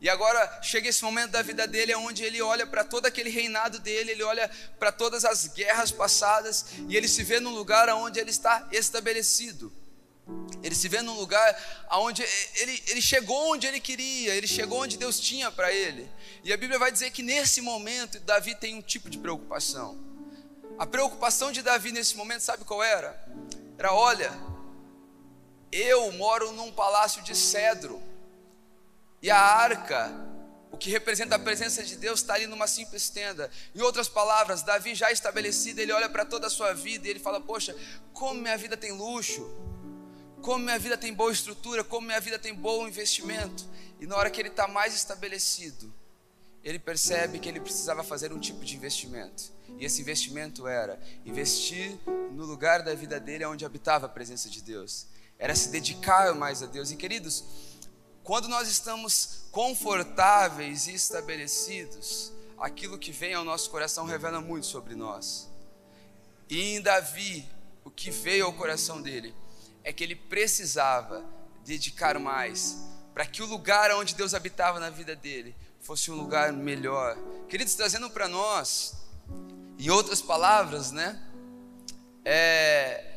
E 0.03 0.11
agora 0.11 0.61
chega 0.61 0.89
esse 0.89 1.05
momento 1.05 1.31
da 1.31 1.43
vida 1.43 1.65
dele 1.65 1.95
onde 1.95 2.25
ele 2.25 2.43
olha 2.43 2.67
para 2.67 2.83
todo 2.83 3.07
aquele 3.07 3.31
reinado 3.31 3.79
dele, 3.79 4.11
ele 4.11 4.25
olha 4.25 4.51
para 4.77 4.91
todas 4.91 5.25
as 5.25 5.47
guerras 5.47 5.93
passadas 5.93 6.67
e 6.89 6.97
ele 6.97 7.07
se 7.07 7.23
vê 7.23 7.39
num 7.39 7.55
lugar 7.55 7.89
onde 7.91 8.19
ele 8.19 8.31
está 8.31 8.67
estabelecido. 8.73 9.73
Ele 10.61 10.75
se 10.75 10.89
vê 10.89 11.03
num 11.03 11.15
lugar 11.15 11.87
onde 11.93 12.21
ele, 12.57 12.83
ele 12.89 13.01
chegou 13.01 13.53
onde 13.53 13.69
ele 13.69 13.79
queria, 13.79 14.35
ele 14.35 14.49
chegou 14.49 14.83
onde 14.83 14.97
Deus 14.97 15.21
tinha 15.21 15.53
para 15.53 15.73
ele. 15.73 16.11
E 16.43 16.53
a 16.53 16.57
Bíblia 16.57 16.81
vai 16.81 16.91
dizer 16.91 17.13
que 17.13 17.23
nesse 17.23 17.61
momento 17.61 18.19
Davi 18.19 18.57
tem 18.57 18.75
um 18.75 18.83
tipo 18.83 19.09
de 19.09 19.19
preocupação. 19.19 19.97
A 20.81 20.85
preocupação 20.85 21.53
de 21.53 21.63
Davi 21.63 21.93
nesse 21.93 22.17
momento, 22.17 22.41
sabe 22.41 22.65
qual 22.65 22.83
era? 22.83 23.25
Era: 23.79 23.93
olha, 23.93 24.33
eu 25.71 26.11
moro 26.15 26.51
num 26.51 26.73
palácio 26.73 27.23
de 27.23 27.37
cedro, 27.37 28.03
e 29.23 29.31
a 29.31 29.39
arca, 29.39 30.13
o 30.71 30.77
que 30.77 30.91
representa 30.91 31.37
a 31.37 31.39
presença 31.39 31.83
de 31.83 31.97
Deus, 31.97 32.21
está 32.21 32.35
ali 32.35 32.47
numa 32.47 32.67
simples 32.67 33.09
tenda. 33.09 33.51
Em 33.75 33.81
outras 33.81 34.09
palavras, 34.09 34.63
Davi 34.63 34.95
já 34.95 35.13
estabelecido, 35.13 35.81
ele 35.81 35.93
olha 35.93 36.09
para 36.09 36.25
toda 36.25 36.49
a 36.49 36.51
sua 36.51 36.73
vida 36.73 37.07
e 37.07 37.11
ele 37.11 37.21
fala: 37.21 37.41
Poxa, 37.41 37.77
como 38.13 38.41
minha 38.41 38.57
vida 38.59 38.77
tem 38.77 38.93
luxo 38.93 39.49
como 40.43 40.65
minha 40.65 40.79
vida 40.79 40.99
tem 40.99 41.15
boa 41.15 41.33
estrutura, 41.33 41.85
como 41.85 42.09
minha 42.09 42.21
vida 42.21 42.39
tem 42.39 42.53
bom 42.53 42.87
investimento. 42.87 43.65
E 44.01 44.07
na 44.07 44.17
hora 44.17 44.29
que 44.29 44.41
ele 44.41 44.49
está 44.49 44.67
mais 44.67 44.93
estabelecido, 44.93 45.95
ele 46.65 46.79
percebe 46.79 47.39
que 47.39 47.49
ele 47.49 47.61
precisava 47.61 48.03
fazer 48.03 48.33
um 48.33 48.41
tipo 48.41 48.65
de 48.65 48.77
investimento. 48.77 49.53
E 49.79 49.85
esse 49.85 50.03
investimento 50.03 50.67
era 50.67 50.99
investir 51.25 51.97
no 52.33 52.45
lugar 52.45 52.83
da 52.83 52.93
vida 52.95 53.21
dele 53.21 53.45
onde 53.47 53.65
habitava 53.65 54.07
a 54.07 54.09
presença 54.09 54.51
de 54.51 54.61
Deus. 54.61 55.07
Era 55.39 55.55
se 55.55 55.69
dedicar 55.71 56.35
mais 56.35 56.63
a 56.63 56.67
Deus. 56.67 56.91
E 56.91 56.97
queridos, 56.97 57.45
quando 58.23 58.49
nós 58.49 58.69
estamos 58.69 59.47
confortáveis 59.51 60.87
e 60.87 60.95
estabelecidos, 60.95 62.33
aquilo 62.59 62.99
que 62.99 63.11
vem 63.11 63.35
ao 63.35 63.45
nosso 63.45 63.71
coração 63.71 64.07
revela 64.07 64.41
muito 64.41 64.67
sobre 64.67 64.95
nós. 64.95 65.51
E 66.49 66.77
em 66.77 66.81
Davi, 66.81 67.49
o 67.85 67.91
que 67.91 68.11
veio 68.11 68.47
ao 68.47 68.53
coração 68.53 69.03
dele 69.03 69.35
é 69.83 69.93
que 69.93 70.05
ele 70.05 70.15
precisava 70.15 71.25
dedicar 71.65 72.19
mais 72.19 72.77
para 73.13 73.27
que 73.27 73.43
o 73.43 73.47
lugar 73.47 73.91
onde 73.93 74.15
Deus 74.15 74.35
habitava 74.35 74.79
na 74.79 74.91
vida 74.91 75.15
dele 75.17 75.55
fosse 75.81 76.11
um 76.11 76.15
lugar 76.15 76.53
melhor. 76.53 77.17
Queridos, 77.49 77.75
trazendo 77.75 78.09
para 78.09 78.29
nós, 78.29 78.95
em 79.79 79.91
outras 79.91 80.23
palavras, 80.23 80.93
né? 80.93 81.21
É, 82.25 83.12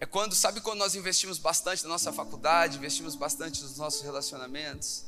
é 0.00 0.06
quando, 0.06 0.34
sabe 0.34 0.60
quando 0.60 0.78
nós 0.78 0.94
investimos 0.94 1.38
bastante 1.38 1.82
na 1.82 1.88
nossa 1.88 2.12
faculdade, 2.12 2.76
investimos 2.76 3.16
bastante 3.16 3.62
nos 3.62 3.76
nossos 3.76 4.02
relacionamentos, 4.02 5.04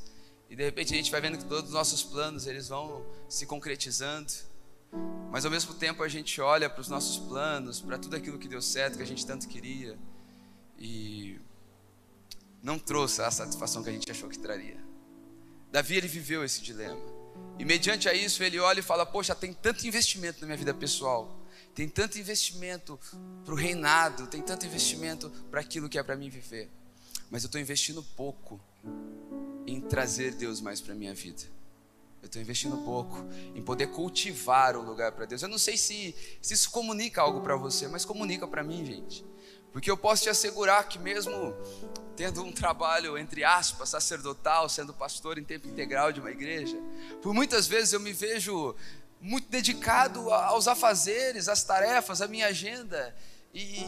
E 0.49 0.57
de 0.57 0.65
repente 0.65 0.93
a 0.93 0.97
gente 0.97 1.13
vai 1.13 1.21
vendo 1.21 1.39
que 1.39 1.45
todos 1.45 1.71
os 1.71 1.75
nossos 1.75 2.03
planos 2.03 2.45
eles 2.45 2.67
vão 2.67 3.07
se 3.29 3.47
concretizando. 3.47 4.33
Mas 5.31 5.45
ao 5.45 5.51
mesmo 5.51 5.75
tempo 5.75 6.03
a 6.03 6.09
gente 6.09 6.41
olha 6.41 6.69
para 6.69 6.81
os 6.81 6.89
nossos 6.89 7.19
planos, 7.19 7.81
para 7.81 7.97
tudo 7.97 8.17
aquilo 8.17 8.37
que 8.37 8.49
deu 8.49 8.61
certo, 8.61 8.97
que 8.97 9.03
a 9.03 9.07
gente 9.07 9.25
tanto 9.25 9.47
queria, 9.47 9.97
e 10.77 11.39
não 12.61 12.81
trouxe 12.81 13.23
a 13.23 13.31
satisfação 13.31 13.85
que 13.85 13.91
a 13.91 13.93
gente 13.93 14.11
achou 14.11 14.29
que 14.29 14.39
traria. 14.41 14.83
Davi 15.71 15.97
ele 15.97 16.09
viveu 16.09 16.45
esse 16.45 16.61
dilema. 16.61 17.01
E 17.57 17.65
mediante 17.65 18.09
a 18.09 18.13
isso 18.13 18.43
ele 18.43 18.59
olha 18.59 18.81
e 18.81 18.83
fala: 18.83 19.07
Poxa, 19.07 19.37
tem 19.37 19.53
tanto 19.53 19.87
investimento 19.87 20.41
na 20.41 20.47
minha 20.49 20.59
vida 20.59 20.75
pessoal, 20.75 21.40
tem 21.75 21.89
tanto 21.89 22.19
investimento 22.19 22.99
para 23.45 23.55
o 23.55 23.57
reinado, 23.57 24.27
tem 24.27 24.43
tanto 24.43 24.67
investimento 24.67 25.31
para 25.51 25.61
aquilo 25.61 25.89
que 25.89 25.99
é 25.99 26.03
para 26.03 26.17
mim 26.17 26.29
viver, 26.29 26.71
mas 27.31 27.43
eu 27.43 27.47
estou 27.47 27.61
investindo 27.61 28.03
pouco 28.03 28.61
em 29.67 29.81
trazer 29.81 30.35
Deus 30.35 30.61
mais 30.61 30.81
para 30.81 30.95
minha 30.95 31.15
vida. 31.15 31.43
Eu 32.23 32.27
estou 32.27 32.43
investindo 32.43 32.77
pouco 32.79 33.17
em 33.55 33.63
poder 33.63 33.87
cultivar 33.87 34.77
o 34.77 34.83
lugar 34.83 35.13
para 35.13 35.25
Deus. 35.25 35.43
Eu 35.43 35.49
não 35.49 35.59
sei 35.59 35.77
se, 35.77 36.15
se 36.43 36.53
isso 36.53 36.71
comunica 36.71 37.23
algo 37.23 37.41
para 37.41 37.57
você, 37.57 37.89
mas 37.89 38.05
comunica 38.05 38.47
para 38.47 38.63
mim, 38.63 38.85
gente. 38.85 39.25
Porque 39.73 39.91
eu 39.91 39.97
posso 39.97 40.25
te 40.25 40.29
assegurar 40.29 40.87
que, 40.89 40.99
mesmo 40.99 41.55
tendo 42.17 42.43
um 42.43 42.53
trabalho, 42.53 43.17
entre 43.17 43.45
aspas, 43.45 43.89
sacerdotal, 43.89 44.69
sendo 44.69 44.93
pastor 44.93 45.39
em 45.39 45.45
tempo 45.45 45.67
integral 45.69 46.13
de 46.13 46.21
uma 46.21 46.31
igreja, 46.31 46.77
por 47.23 47.33
muitas 47.33 47.67
vezes 47.67 47.95
eu 47.95 48.01
me 48.01 48.13
vejo 48.13 48.75
muito 49.21 49.49
dedicado 49.49 50.31
aos 50.33 50.67
afazeres, 50.67 51.49
às 51.49 51.63
tarefas, 51.63 52.23
à 52.23 52.29
minha 52.29 52.47
agenda, 52.47 53.15
e, 53.53 53.85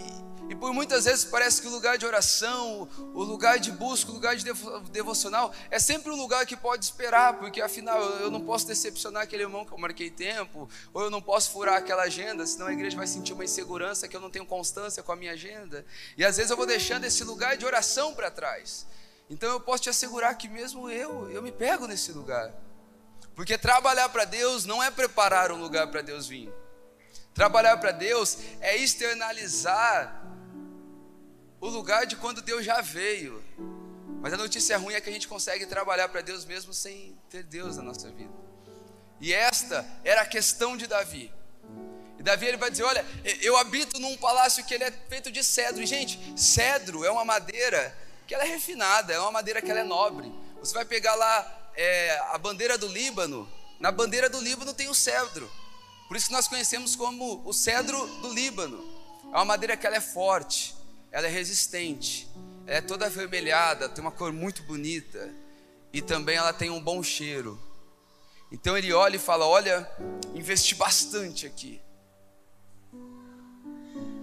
e, 0.50 0.56
por 0.56 0.74
muitas 0.74 1.04
vezes 1.04 1.24
parece 1.24 1.62
que 1.62 1.68
o 1.68 1.70
lugar 1.70 1.96
de 1.96 2.04
oração, 2.04 2.88
o 3.14 3.22
lugar 3.22 3.60
de 3.60 3.70
busca, 3.70 4.10
o 4.10 4.14
lugar 4.14 4.34
de 4.34 4.44
devocional 4.90 5.54
é 5.70 5.78
sempre 5.78 6.10
um 6.10 6.16
lugar 6.16 6.44
que 6.44 6.56
pode 6.56 6.84
esperar, 6.84 7.38
porque 7.38 7.60
afinal 7.60 8.02
eu 8.18 8.28
não 8.28 8.40
posso 8.40 8.66
decepcionar 8.66 9.22
aquele 9.22 9.44
irmão 9.44 9.64
que 9.64 9.72
eu 9.72 9.78
marquei 9.78 10.10
tempo, 10.10 10.68
ou 10.92 11.02
eu 11.02 11.10
não 11.10 11.22
posso 11.22 11.52
furar 11.52 11.76
aquela 11.76 12.02
agenda, 12.02 12.44
senão 12.44 12.66
a 12.66 12.72
igreja 12.72 12.96
vai 12.96 13.06
sentir 13.06 13.34
uma 13.34 13.44
insegurança 13.44 14.08
que 14.08 14.16
eu 14.16 14.20
não 14.20 14.30
tenho 14.30 14.44
constância 14.44 15.00
com 15.00 15.12
a 15.12 15.16
minha 15.16 15.32
agenda. 15.32 15.86
E 16.16 16.24
às 16.24 16.36
vezes 16.36 16.50
eu 16.50 16.56
vou 16.56 16.66
deixando 16.66 17.04
esse 17.04 17.22
lugar 17.22 17.56
de 17.56 17.64
oração 17.64 18.14
para 18.14 18.32
trás. 18.32 18.84
Então 19.30 19.48
eu 19.48 19.60
posso 19.60 19.84
te 19.84 19.90
assegurar 19.90 20.36
que 20.36 20.48
mesmo 20.48 20.90
eu, 20.90 21.30
eu 21.30 21.40
me 21.40 21.52
pego 21.52 21.86
nesse 21.86 22.10
lugar. 22.10 22.52
Porque 23.34 23.56
trabalhar 23.56 24.08
para 24.08 24.24
Deus 24.24 24.64
não 24.64 24.82
é 24.82 24.90
preparar 24.90 25.52
um 25.52 25.60
lugar 25.60 25.88
para 25.88 26.02
Deus 26.02 26.26
vir. 26.26 26.52
Trabalhar 27.34 27.76
para 27.78 27.92
Deus 27.92 28.38
é 28.60 28.76
externalizar 28.76 30.22
o 31.60 31.68
lugar 31.68 32.06
de 32.06 32.16
quando 32.16 32.42
Deus 32.42 32.64
já 32.64 32.80
veio. 32.80 33.42
Mas 34.20 34.32
a 34.32 34.36
notícia 34.36 34.76
ruim 34.76 34.94
é 34.94 35.00
que 35.00 35.08
a 35.08 35.12
gente 35.12 35.26
consegue 35.26 35.66
trabalhar 35.66 36.08
para 36.08 36.20
Deus 36.20 36.44
mesmo 36.44 36.72
sem 36.74 37.18
ter 37.30 37.42
Deus 37.42 37.76
na 37.76 37.82
nossa 37.82 38.10
vida. 38.10 38.32
E 39.20 39.32
esta 39.32 39.86
era 40.04 40.22
a 40.22 40.26
questão 40.26 40.76
de 40.76 40.86
Davi. 40.86 41.32
E 42.18 42.22
Davi 42.22 42.46
ele 42.46 42.56
vai 42.56 42.70
dizer: 42.70 42.82
Olha, 42.82 43.04
eu 43.40 43.56
habito 43.56 43.98
num 44.00 44.16
palácio 44.16 44.64
que 44.64 44.74
ele 44.74 44.84
é 44.84 44.90
feito 44.90 45.30
de 45.30 45.42
cedro. 45.42 45.82
E, 45.82 45.86
gente, 45.86 46.18
cedro 46.36 47.04
é 47.04 47.10
uma 47.10 47.24
madeira 47.24 47.96
que 48.26 48.34
ela 48.34 48.44
é 48.44 48.48
refinada, 48.48 49.12
é 49.12 49.18
uma 49.18 49.32
madeira 49.32 49.62
que 49.62 49.70
ela 49.70 49.80
é 49.80 49.84
nobre. 49.84 50.32
Você 50.60 50.74
vai 50.74 50.84
pegar 50.84 51.14
lá 51.14 51.61
é, 51.74 52.18
a 52.32 52.38
bandeira 52.38 52.76
do 52.76 52.88
Líbano. 52.88 53.48
Na 53.80 53.90
bandeira 53.90 54.28
do 54.28 54.40
Líbano 54.40 54.72
tem 54.72 54.88
o 54.88 54.94
cedro. 54.94 55.50
Por 56.08 56.16
isso 56.16 56.26
que 56.26 56.32
nós 56.32 56.46
conhecemos 56.46 56.94
como 56.94 57.42
o 57.44 57.52
cedro 57.52 58.06
do 58.20 58.32
Líbano. 58.32 58.82
É 59.32 59.36
uma 59.36 59.44
madeira 59.44 59.76
que 59.76 59.86
ela 59.86 59.96
é 59.96 60.00
forte, 60.00 60.74
ela 61.10 61.26
é 61.26 61.30
resistente, 61.30 62.28
ela 62.66 62.78
é 62.78 62.80
toda 62.82 63.06
avermelhada, 63.06 63.88
tem 63.88 64.02
uma 64.02 64.10
cor 64.10 64.32
muito 64.32 64.62
bonita 64.64 65.30
e 65.92 66.02
também 66.02 66.36
ela 66.36 66.52
tem 66.52 66.70
um 66.70 66.80
bom 66.80 67.02
cheiro. 67.02 67.58
Então 68.50 68.76
ele 68.76 68.92
olha 68.92 69.16
e 69.16 69.18
fala: 69.18 69.46
Olha, 69.46 69.90
investi 70.34 70.74
bastante 70.74 71.46
aqui, 71.46 71.80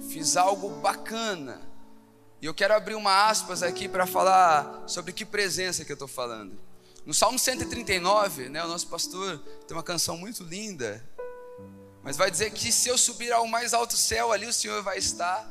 fiz 0.10 0.38
algo 0.38 0.70
bacana. 0.82 1.68
E 2.42 2.46
eu 2.46 2.54
quero 2.54 2.74
abrir 2.74 2.96
uma 2.96 3.28
aspas 3.28 3.64
aqui 3.64 3.90
para 3.90 4.06
falar 4.06 4.84
sobre 4.88 5.12
que 5.12 5.26
presença 5.26 5.84
que 5.84 5.92
eu 5.92 5.96
estou 5.96 6.08
falando. 6.08 6.69
No 7.06 7.14
Salmo 7.14 7.40
139, 7.40 8.50
né, 8.50 8.64
o 8.64 8.68
nosso 8.68 8.88
pastor 8.88 9.40
tem 9.68 9.76
uma 9.76 9.84
canção 9.84 10.18
muito 10.18 10.44
linda, 10.44 11.04
mas 12.04 12.18
vai 12.18 12.30
dizer 12.30 12.52
que 12.52 12.72
se 12.72 12.90
eu 12.90 12.98
subir 12.98 13.32
ao 13.32 13.48
mais 13.48 13.74
alto 13.74 13.98
céu, 13.98 14.32
ali 14.32 14.46
o 14.46 14.54
Senhor 14.54 14.82
vai 14.84 14.98
estar. 14.98 15.48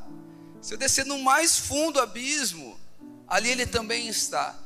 Se 0.60 0.74
eu 0.74 0.78
descer 0.78 1.04
no 1.06 1.18
mais 1.18 1.58
fundo 1.58 2.00
abismo, 2.00 2.78
ali 3.26 3.50
Ele 3.50 3.66
também 3.66 4.08
está. 4.08 4.58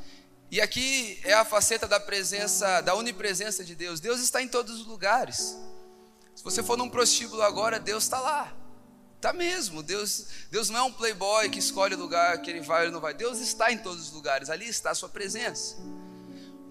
E 0.51 0.61
aqui 0.61 1.19
é 1.25 1.33
a 1.33 1.45
faceta 1.45 1.89
da 1.89 1.99
presença, 1.99 2.81
da 2.83 2.95
onipresença 2.95 3.65
de 3.65 3.75
Deus. 3.75 4.01
Deus 4.01 4.21
está 4.21 4.43
em 4.43 4.49
todos 4.49 4.81
os 4.81 4.87
lugares. 4.87 5.57
Se 6.35 6.45
você 6.45 6.63
for 6.63 6.77
num 6.77 6.91
prostíbulo 6.91 7.43
agora, 7.43 7.81
Deus 7.81 8.05
está 8.05 8.21
lá. 8.21 8.55
Está 9.17 9.33
mesmo. 9.33 9.83
Deus, 9.83 10.27
Deus 10.51 10.69
não 10.69 10.81
é 10.81 10.83
um 10.83 10.93
playboy 10.93 11.49
que 11.49 11.59
escolhe 11.59 11.95
o 11.95 11.99
lugar 11.99 12.43
que 12.43 12.51
ele 12.51 12.61
vai 12.61 12.87
ou 12.87 12.93
não 12.93 13.01
vai. 13.01 13.15
Deus 13.15 13.39
está 13.39 13.73
em 13.73 13.79
todos 13.79 14.09
os 14.09 14.13
lugares. 14.13 14.51
Ali 14.51 14.69
está 14.69 14.91
a 14.91 14.95
sua 14.95 15.09
presença. 15.09 15.77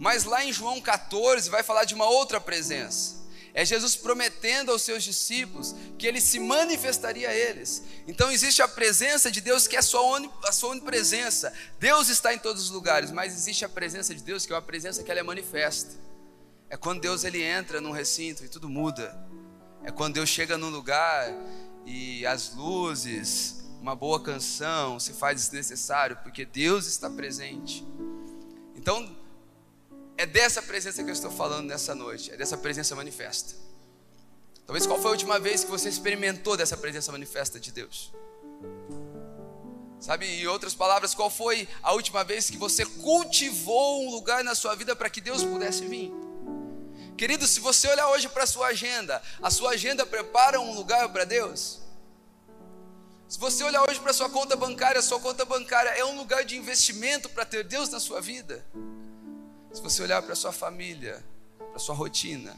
Mas 0.01 0.23
lá 0.23 0.43
em 0.43 0.51
João 0.51 0.81
14 0.81 1.47
vai 1.51 1.61
falar 1.61 1.83
de 1.83 1.93
uma 1.93 2.09
outra 2.09 2.41
presença. 2.41 3.21
É 3.53 3.63
Jesus 3.63 3.95
prometendo 3.95 4.71
aos 4.71 4.81
seus 4.81 5.03
discípulos 5.03 5.75
que 5.95 6.07
ele 6.07 6.19
se 6.19 6.39
manifestaria 6.39 7.29
a 7.29 7.35
eles. 7.35 7.83
Então 8.07 8.31
existe 8.31 8.63
a 8.63 8.67
presença 8.67 9.29
de 9.29 9.39
Deus 9.39 9.67
que 9.67 9.75
é 9.75 9.79
a 9.79 9.83
sua, 9.83 10.19
a 10.45 10.51
sua 10.51 10.71
onipresença. 10.71 11.53
Deus 11.79 12.09
está 12.09 12.33
em 12.33 12.39
todos 12.39 12.63
os 12.63 12.71
lugares, 12.71 13.11
mas 13.11 13.35
existe 13.35 13.63
a 13.63 13.69
presença 13.69 14.15
de 14.15 14.23
Deus 14.23 14.43
que 14.43 14.51
é 14.51 14.55
uma 14.55 14.61
presença 14.63 15.03
que 15.03 15.11
ela 15.11 15.19
é 15.19 15.23
manifesta. 15.23 15.95
É 16.67 16.75
quando 16.75 16.99
Deus 16.99 17.23
ele 17.23 17.43
entra 17.43 17.79
num 17.79 17.91
recinto 17.91 18.43
e 18.43 18.49
tudo 18.49 18.67
muda. 18.67 19.15
É 19.83 19.91
quando 19.91 20.15
Deus 20.15 20.29
chega 20.29 20.57
num 20.57 20.71
lugar 20.71 21.31
e 21.85 22.25
as 22.25 22.55
luzes, 22.55 23.63
uma 23.79 23.95
boa 23.95 24.19
canção 24.19 24.99
se 24.99 25.13
faz 25.13 25.39
desnecessário, 25.39 26.17
porque 26.23 26.43
Deus 26.43 26.87
está 26.87 27.07
presente. 27.07 27.85
Então, 28.75 29.20
é 30.21 30.25
dessa 30.27 30.61
presença 30.61 31.03
que 31.03 31.09
eu 31.09 31.13
estou 31.13 31.31
falando 31.31 31.67
nessa 31.67 31.95
noite, 31.95 32.31
é 32.31 32.37
dessa 32.37 32.55
presença 32.55 32.95
manifesta. 32.95 33.55
Talvez 34.67 34.85
qual 34.85 35.01
foi 35.01 35.09
a 35.09 35.13
última 35.13 35.39
vez 35.39 35.63
que 35.63 35.71
você 35.71 35.89
experimentou 35.89 36.55
dessa 36.55 36.77
presença 36.77 37.11
manifesta 37.11 37.59
de 37.59 37.71
Deus? 37.71 38.13
Sabe, 39.99 40.27
em 40.27 40.45
outras 40.45 40.75
palavras, 40.75 41.15
qual 41.15 41.31
foi 41.31 41.67
a 41.81 41.93
última 41.93 42.23
vez 42.23 42.51
que 42.51 42.57
você 42.57 42.85
cultivou 42.85 44.03
um 44.05 44.11
lugar 44.11 44.43
na 44.43 44.53
sua 44.53 44.75
vida 44.75 44.95
para 44.95 45.09
que 45.09 45.19
Deus 45.19 45.43
pudesse 45.43 45.85
vir? 45.85 46.11
Querido, 47.17 47.47
se 47.47 47.59
você 47.59 47.87
olhar 47.87 48.07
hoje 48.09 48.29
para 48.29 48.43
a 48.43 48.47
sua 48.47 48.67
agenda, 48.67 49.19
a 49.41 49.49
sua 49.49 49.71
agenda 49.71 50.05
prepara 50.05 50.61
um 50.61 50.75
lugar 50.75 51.09
para 51.09 51.23
Deus? 51.23 51.79
Se 53.27 53.39
você 53.39 53.63
olhar 53.63 53.89
hoje 53.89 53.99
para 53.99 54.11
a 54.11 54.13
sua 54.13 54.29
conta 54.29 54.55
bancária, 54.55 54.99
a 54.99 55.03
sua 55.03 55.19
conta 55.19 55.43
bancária 55.45 55.89
é 55.89 56.05
um 56.05 56.15
lugar 56.15 56.45
de 56.45 56.55
investimento 56.55 57.27
para 57.27 57.43
ter 57.43 57.63
Deus 57.63 57.89
na 57.89 57.99
sua 57.99 58.21
vida? 58.21 58.63
Se 59.73 59.81
você 59.81 60.03
olhar 60.03 60.21
para 60.21 60.35
sua 60.35 60.51
família, 60.51 61.23
para 61.57 61.79
sua 61.79 61.95
rotina, 61.95 62.53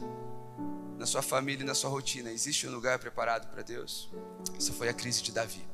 na 0.98 1.06
sua 1.06 1.22
família 1.22 1.62
e 1.62 1.66
na 1.66 1.74
sua 1.74 1.88
rotina, 1.88 2.30
existe 2.30 2.66
um 2.66 2.72
lugar 2.72 2.98
preparado 2.98 3.48
para 3.50 3.62
Deus? 3.62 4.10
Essa 4.56 4.72
foi 4.72 4.88
a 4.88 4.94
crise 4.94 5.22
de 5.22 5.30
Davi. 5.30 5.64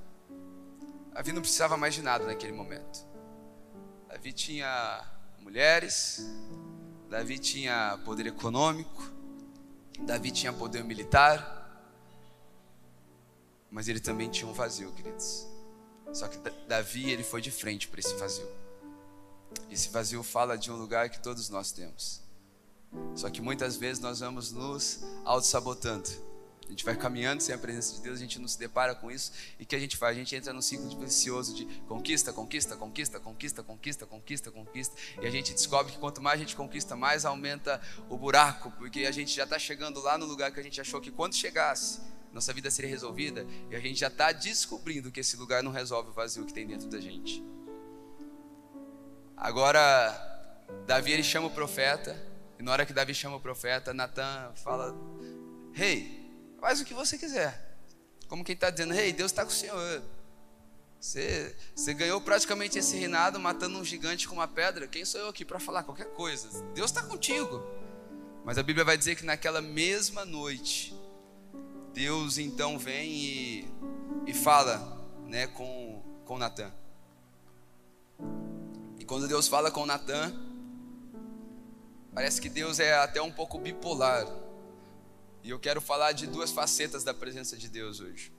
Davi 1.14 1.32
não 1.32 1.40
precisava 1.40 1.76
mais 1.76 1.94
de 1.94 2.02
nada 2.02 2.26
naquele 2.26 2.52
momento. 2.52 3.06
Davi 4.08 4.32
tinha 4.32 5.02
mulheres, 5.38 6.20
Davi 7.08 7.38
tinha 7.38 7.98
poder 8.04 8.26
econômico, 8.26 9.10
Davi 10.00 10.30
tinha 10.30 10.52
poder 10.52 10.84
militar, 10.84 11.58
mas 13.70 13.88
ele 13.88 14.00
também 14.00 14.28
tinha 14.28 14.48
um 14.48 14.52
vazio, 14.52 14.92
queridos. 14.92 15.46
Só 16.12 16.28
que 16.28 16.38
Davi 16.68 17.10
ele 17.10 17.22
foi 17.22 17.40
de 17.40 17.50
frente 17.50 17.88
para 17.88 18.00
esse 18.00 18.14
vazio. 18.16 18.59
Esse 19.70 19.88
vazio 19.88 20.22
fala 20.22 20.56
de 20.56 20.70
um 20.70 20.76
lugar 20.76 21.08
que 21.10 21.20
todos 21.20 21.48
nós 21.48 21.72
temos. 21.72 22.22
Só 23.14 23.30
que 23.30 23.40
muitas 23.40 23.76
vezes 23.76 24.02
nós 24.02 24.20
vamos 24.20 24.52
nos 24.52 25.00
auto-sabotando. 25.24 26.08
A 26.66 26.70
gente 26.70 26.84
vai 26.84 26.96
caminhando 26.96 27.42
sem 27.42 27.52
a 27.52 27.58
presença 27.58 27.96
de 27.96 28.00
Deus, 28.00 28.18
a 28.18 28.20
gente 28.20 28.38
não 28.38 28.46
se 28.46 28.56
depara 28.56 28.94
com 28.94 29.10
isso. 29.10 29.32
E 29.58 29.64
o 29.64 29.66
que 29.66 29.74
a 29.74 29.78
gente 29.78 29.96
faz? 29.96 30.16
A 30.16 30.18
gente 30.20 30.36
entra 30.36 30.52
num 30.52 30.62
ciclo 30.62 30.88
vicioso 31.00 31.52
de 31.52 31.64
conquista, 31.88 32.32
conquista, 32.32 32.76
conquista, 32.76 33.18
conquista, 33.18 33.62
conquista, 33.64 34.06
conquista, 34.06 34.50
conquista. 34.52 34.94
E 35.20 35.26
a 35.26 35.30
gente 35.30 35.52
descobre 35.52 35.92
que 35.92 35.98
quanto 35.98 36.22
mais 36.22 36.36
a 36.36 36.38
gente 36.38 36.54
conquista, 36.54 36.94
mais 36.94 37.24
aumenta 37.24 37.80
o 38.08 38.16
buraco, 38.16 38.70
porque 38.78 39.00
a 39.00 39.10
gente 39.10 39.34
já 39.34 39.42
está 39.42 39.58
chegando 39.58 40.00
lá 40.00 40.16
no 40.16 40.26
lugar 40.26 40.52
que 40.52 40.60
a 40.60 40.62
gente 40.62 40.80
achou 40.80 41.00
que 41.00 41.10
quando 41.10 41.34
chegasse, 41.34 42.00
nossa 42.32 42.52
vida 42.52 42.70
seria 42.70 42.88
resolvida. 42.88 43.44
E 43.68 43.74
a 43.74 43.80
gente 43.80 43.98
já 43.98 44.06
está 44.06 44.30
descobrindo 44.30 45.10
que 45.10 45.18
esse 45.18 45.36
lugar 45.36 45.64
não 45.64 45.72
resolve 45.72 46.10
o 46.10 46.12
vazio 46.12 46.44
que 46.44 46.54
tem 46.54 46.68
dentro 46.68 46.88
da 46.88 47.00
gente. 47.00 47.42
Agora, 49.40 50.12
Davi 50.86 51.12
ele 51.12 51.22
chama 51.22 51.46
o 51.46 51.50
profeta, 51.50 52.14
e 52.58 52.62
na 52.62 52.72
hora 52.72 52.84
que 52.84 52.92
Davi 52.92 53.14
chama 53.14 53.36
o 53.36 53.40
profeta, 53.40 53.94
Natan 53.94 54.52
fala: 54.54 54.94
Rei, 55.72 55.96
hey, 55.96 56.56
faz 56.60 56.78
o 56.78 56.84
que 56.84 56.92
você 56.92 57.16
quiser. 57.16 57.78
Como 58.28 58.44
quem 58.44 58.54
está 58.54 58.68
dizendo: 58.68 58.92
Rei, 58.92 59.06
hey, 59.06 59.12
Deus 59.14 59.32
está 59.32 59.42
com 59.42 59.50
o 59.50 59.54
Senhor. 59.54 60.02
Você, 61.00 61.56
você 61.74 61.94
ganhou 61.94 62.20
praticamente 62.20 62.78
esse 62.78 62.94
reinado 62.98 63.40
matando 63.40 63.78
um 63.78 63.84
gigante 63.84 64.28
com 64.28 64.34
uma 64.34 64.46
pedra. 64.46 64.86
Quem 64.86 65.06
sou 65.06 65.18
eu 65.22 65.28
aqui 65.30 65.42
para 65.42 65.58
falar 65.58 65.84
qualquer 65.84 66.08
coisa? 66.08 66.62
Deus 66.74 66.90
está 66.90 67.02
contigo. 67.02 67.64
Mas 68.44 68.58
a 68.58 68.62
Bíblia 68.62 68.84
vai 68.84 68.98
dizer 68.98 69.16
que 69.16 69.24
naquela 69.24 69.62
mesma 69.62 70.26
noite, 70.26 70.94
Deus 71.94 72.36
então 72.36 72.78
vem 72.78 73.10
e, 73.10 73.68
e 74.26 74.34
fala 74.34 75.00
né, 75.26 75.46
com, 75.46 76.02
com 76.26 76.36
Natan. 76.36 76.70
Quando 79.10 79.26
Deus 79.26 79.48
fala 79.48 79.72
com 79.72 79.84
Natan, 79.84 80.32
parece 82.14 82.40
que 82.40 82.48
Deus 82.48 82.78
é 82.78 82.94
até 82.94 83.20
um 83.20 83.32
pouco 83.32 83.58
bipolar. 83.58 84.24
E 85.42 85.50
eu 85.50 85.58
quero 85.58 85.80
falar 85.80 86.12
de 86.12 86.28
duas 86.28 86.52
facetas 86.52 87.02
da 87.02 87.12
presença 87.12 87.56
de 87.56 87.68
Deus 87.68 87.98
hoje. 87.98 88.32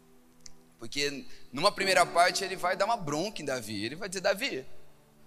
Porque 0.79 1.25
numa 1.51 1.73
primeira 1.73 2.05
parte 2.05 2.45
ele 2.45 2.55
vai 2.55 2.77
dar 2.77 2.85
uma 2.85 2.95
bronca 2.95 3.41
em 3.41 3.45
Davi. 3.45 3.83
Ele 3.83 3.97
vai 3.97 4.07
dizer: 4.07 4.21
Davi, 4.21 4.65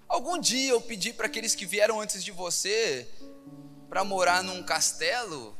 algum 0.08 0.38
dia 0.38 0.70
eu 0.70 0.80
pedi 0.80 1.12
para 1.12 1.26
aqueles 1.26 1.54
que 1.54 1.66
vieram 1.66 2.00
antes 2.00 2.24
de 2.24 2.32
você 2.32 3.06
para 3.90 4.02
morar 4.02 4.42
num 4.42 4.62
castelo? 4.62 5.54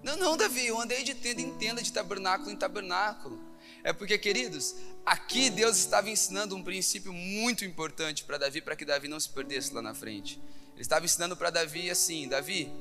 Não, 0.00 0.16
não, 0.16 0.36
Davi, 0.36 0.68
eu 0.68 0.80
andei 0.80 1.02
de 1.02 1.16
tenda 1.16 1.40
em 1.40 1.52
tenda, 1.58 1.82
de 1.82 1.92
tabernáculo 1.92 2.52
em 2.52 2.56
tabernáculo. 2.56 3.36
É 3.84 3.92
porque, 3.92 4.16
queridos, 4.16 4.74
aqui 5.04 5.50
Deus 5.50 5.76
estava 5.76 6.08
ensinando 6.08 6.56
um 6.56 6.64
princípio 6.64 7.12
muito 7.12 7.66
importante 7.66 8.24
para 8.24 8.38
Davi, 8.38 8.62
para 8.62 8.74
que 8.74 8.84
Davi 8.84 9.08
não 9.08 9.20
se 9.20 9.28
perdesse 9.28 9.74
lá 9.74 9.82
na 9.82 9.94
frente. 9.94 10.40
Ele 10.72 10.80
estava 10.80 11.04
ensinando 11.04 11.36
para 11.36 11.50
Davi 11.50 11.90
assim: 11.90 12.26
Davi, 12.26 12.72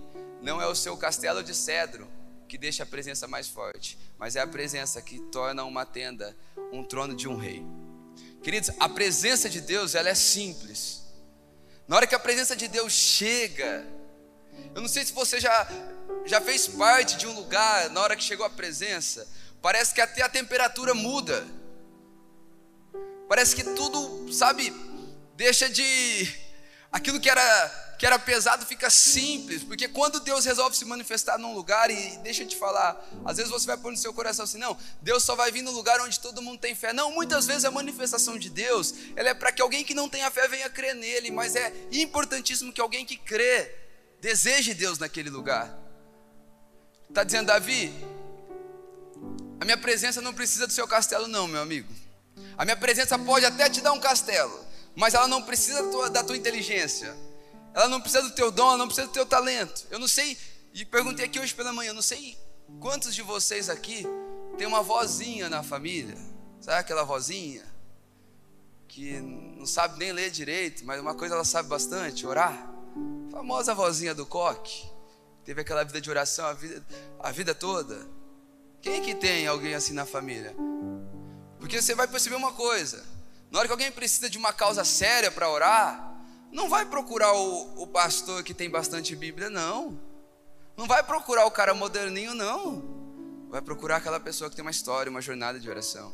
não 0.41 0.61
é 0.61 0.65
o 0.65 0.73
seu 0.73 0.95
castelo 0.95 1.43
de 1.43 1.53
cedro, 1.53 2.09
que 2.47 2.57
deixa 2.57 2.83
a 2.83 2.85
presença 2.85 3.27
mais 3.27 3.49
forte, 3.49 3.99
mas 4.17 4.37
é 4.37 4.39
a 4.39 4.47
presença 4.47 5.01
que 5.01 5.19
torna 5.19 5.65
uma 5.65 5.85
tenda 5.85 6.33
um 6.71 6.85
trono 6.85 7.13
de 7.13 7.27
um 7.27 7.35
rei. 7.35 7.61
Queridos, 8.41 8.71
a 8.79 8.87
presença 8.87 9.49
de 9.49 9.59
Deus, 9.59 9.95
ela 9.95 10.07
é 10.07 10.15
simples. 10.15 11.03
Na 11.85 11.97
hora 11.97 12.07
que 12.07 12.15
a 12.15 12.19
presença 12.19 12.55
de 12.55 12.69
Deus 12.69 12.93
chega, 12.93 13.85
eu 14.73 14.81
não 14.81 14.87
sei 14.87 15.03
se 15.03 15.11
você 15.11 15.37
já 15.37 15.67
já 16.25 16.39
fez 16.39 16.65
parte 16.67 17.17
de 17.17 17.27
um 17.27 17.33
lugar 17.33 17.89
na 17.89 17.99
hora 17.99 18.15
que 18.15 18.23
chegou 18.23 18.45
a 18.45 18.49
presença, 18.49 19.27
parece 19.63 19.93
que 19.93 20.01
até 20.01 20.21
a 20.21 20.29
temperatura 20.29 20.93
muda. 20.93 21.47
Parece 23.29 23.55
que 23.55 23.63
tudo, 23.63 24.31
sabe, 24.31 24.71
deixa 25.35 25.69
de 25.69 26.29
aquilo 26.91 27.19
que 27.19 27.29
era 27.29 27.81
que 27.97 28.05
era 28.05 28.19
pesado 28.19 28.65
fica 28.65 28.89
simples, 28.89 29.63
porque 29.63 29.87
quando 29.87 30.19
Deus 30.19 30.43
resolve 30.43 30.75
se 30.75 30.83
manifestar 30.83 31.37
num 31.37 31.53
lugar, 31.53 31.89
e 31.89 32.17
deixa 32.17 32.43
eu 32.43 32.47
te 32.47 32.57
falar, 32.57 33.01
às 33.23 33.37
vezes 33.37 33.49
você 33.49 33.65
vai 33.65 33.77
pôr 33.77 33.91
no 33.91 33.97
seu 33.97 34.13
coração 34.13 34.43
assim, 34.43 34.57
não, 34.57 34.77
Deus 35.01 35.23
só 35.23 35.37
vai 35.37 35.53
vir 35.53 35.61
no 35.61 35.71
lugar 35.71 36.01
onde 36.01 36.19
todo 36.19 36.41
mundo 36.41 36.59
tem 36.59 36.75
fé. 36.75 36.91
Não, 36.91 37.11
muitas 37.11 37.45
vezes 37.45 37.63
a 37.63 37.71
manifestação 37.71 38.37
de 38.37 38.49
Deus, 38.49 38.93
ela 39.15 39.29
é 39.29 39.33
para 39.33 39.53
que 39.53 39.61
alguém 39.61 39.85
que 39.85 39.93
não 39.93 40.09
tenha 40.09 40.29
fé 40.29 40.49
venha 40.49 40.69
crer 40.69 40.93
nele, 40.93 41.31
mas 41.31 41.55
é 41.55 41.71
importantíssimo 41.93 42.73
que 42.73 42.81
alguém 42.81 43.05
que 43.05 43.15
crê, 43.15 43.73
deseje 44.19 44.73
Deus 44.73 44.99
naquele 44.99 45.29
lugar. 45.29 45.73
Está 47.07 47.23
dizendo, 47.23 47.47
Davi, 47.47 47.93
a 49.63 49.65
minha 49.65 49.77
presença 49.77 50.19
não 50.19 50.33
precisa 50.33 50.67
do 50.67 50.73
seu 50.73 50.85
castelo, 50.85 51.25
não, 51.25 51.47
meu 51.47 51.61
amigo. 51.61 51.87
A 52.57 52.65
minha 52.65 52.75
presença 52.75 53.17
pode 53.17 53.45
até 53.45 53.69
te 53.69 53.79
dar 53.79 53.93
um 53.93 53.99
castelo, 53.99 54.53
mas 54.93 55.13
ela 55.13 55.25
não 55.25 55.41
precisa 55.41 55.81
da 55.81 55.89
tua, 55.89 56.09
da 56.09 56.21
tua 56.21 56.35
inteligência. 56.35 57.15
Ela 57.73 57.87
não 57.87 58.01
precisa 58.01 58.23
do 58.23 58.35
teu 58.35 58.51
dom, 58.51 58.67
ela 58.67 58.77
não 58.77 58.87
precisa 58.87 59.07
do 59.07 59.13
teu 59.13 59.25
talento. 59.25 59.87
Eu 59.89 59.99
não 59.99 60.07
sei, 60.07 60.37
e 60.73 60.83
perguntei 60.83 61.23
aqui 61.23 61.39
hoje 61.39 61.55
pela 61.55 61.71
manhã, 61.71 61.91
eu 61.91 61.93
não 61.93 62.01
sei 62.01 62.37
quantos 62.81 63.15
de 63.15 63.21
vocês 63.21 63.69
aqui 63.69 64.05
tem 64.57 64.67
uma 64.67 64.83
vozinha 64.83 65.49
na 65.49 65.63
família. 65.63 66.17
Sabe 66.59 66.79
aquela 66.79 67.05
vozinha 67.05 67.63
que 68.89 69.17
não 69.21 69.65
sabe 69.65 69.97
nem 69.97 70.11
ler 70.11 70.29
direito, 70.29 70.83
mas 70.83 70.99
uma 70.99 71.15
coisa 71.15 71.35
ela 71.35 71.45
sabe 71.45 71.69
bastante, 71.69 72.27
orar. 72.27 72.69
A 73.29 73.31
famosa 73.31 73.73
vozinha 73.73 74.13
do 74.13 74.25
coque. 74.25 74.91
Teve 75.45 75.61
aquela 75.61 75.85
vida 75.85 76.01
de 76.01 76.09
oração 76.09 76.45
a 76.47 76.53
vida, 76.53 76.85
a 77.17 77.31
vida 77.31 77.55
toda. 77.55 78.22
Quem 78.83 79.01
que 79.01 79.15
tem 79.15 79.47
alguém 79.47 79.73
assim 79.73 79.93
na 79.93 80.05
família? 80.05 80.53
Porque 81.57 81.81
você 81.81 81.95
vai 81.95 82.05
perceber 82.05 82.35
uma 82.35 82.51
coisa: 82.51 83.01
na 83.49 83.57
hora 83.57 83.67
que 83.67 83.71
alguém 83.71 83.89
precisa 83.89 84.29
de 84.29 84.37
uma 84.37 84.51
causa 84.51 84.83
séria 84.83 85.31
para 85.31 85.49
orar, 85.49 86.13
não 86.51 86.69
vai 86.69 86.85
procurar 86.85 87.33
o, 87.33 87.81
o 87.81 87.87
pastor 87.87 88.43
que 88.43 88.53
tem 88.53 88.69
bastante 88.69 89.15
Bíblia, 89.15 89.49
não. 89.49 89.97
Não 90.75 90.85
vai 90.85 91.01
procurar 91.01 91.45
o 91.45 91.51
cara 91.51 91.73
moderninho, 91.73 92.33
não. 92.33 92.83
Vai 93.49 93.61
procurar 93.61 93.97
aquela 93.97 94.19
pessoa 94.19 94.49
que 94.49 94.55
tem 94.55 94.65
uma 94.65 94.71
história, 94.71 95.09
uma 95.09 95.21
jornada 95.21 95.57
de 95.57 95.69
oração. 95.69 96.11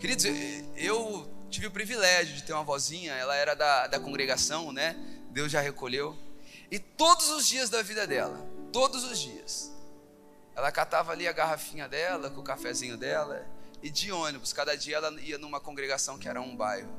Queridos, 0.00 0.24
eu 0.76 1.30
tive 1.48 1.68
o 1.68 1.70
privilégio 1.70 2.34
de 2.34 2.42
ter 2.42 2.54
uma 2.54 2.64
vozinha, 2.64 3.12
ela 3.12 3.36
era 3.36 3.54
da, 3.54 3.86
da 3.86 4.00
congregação, 4.00 4.72
né? 4.72 4.96
Deus 5.30 5.52
já 5.52 5.60
recolheu. 5.60 6.18
E 6.72 6.78
todos 6.80 7.30
os 7.30 7.46
dias 7.46 7.70
da 7.70 7.82
vida 7.82 8.04
dela, 8.04 8.44
todos 8.72 9.04
os 9.04 9.20
dias, 9.20 9.70
ela 10.58 10.72
catava 10.72 11.12
ali 11.12 11.28
a 11.28 11.32
garrafinha 11.32 11.88
dela, 11.88 12.30
com 12.30 12.40
o 12.40 12.42
cafezinho 12.42 12.96
dela, 12.96 13.46
e 13.80 13.88
de 13.88 14.10
ônibus, 14.10 14.52
cada 14.52 14.76
dia 14.76 14.96
ela 14.96 15.08
ia 15.20 15.38
numa 15.38 15.60
congregação 15.60 16.18
que 16.18 16.28
era 16.28 16.40
um 16.40 16.56
bairro. 16.56 16.90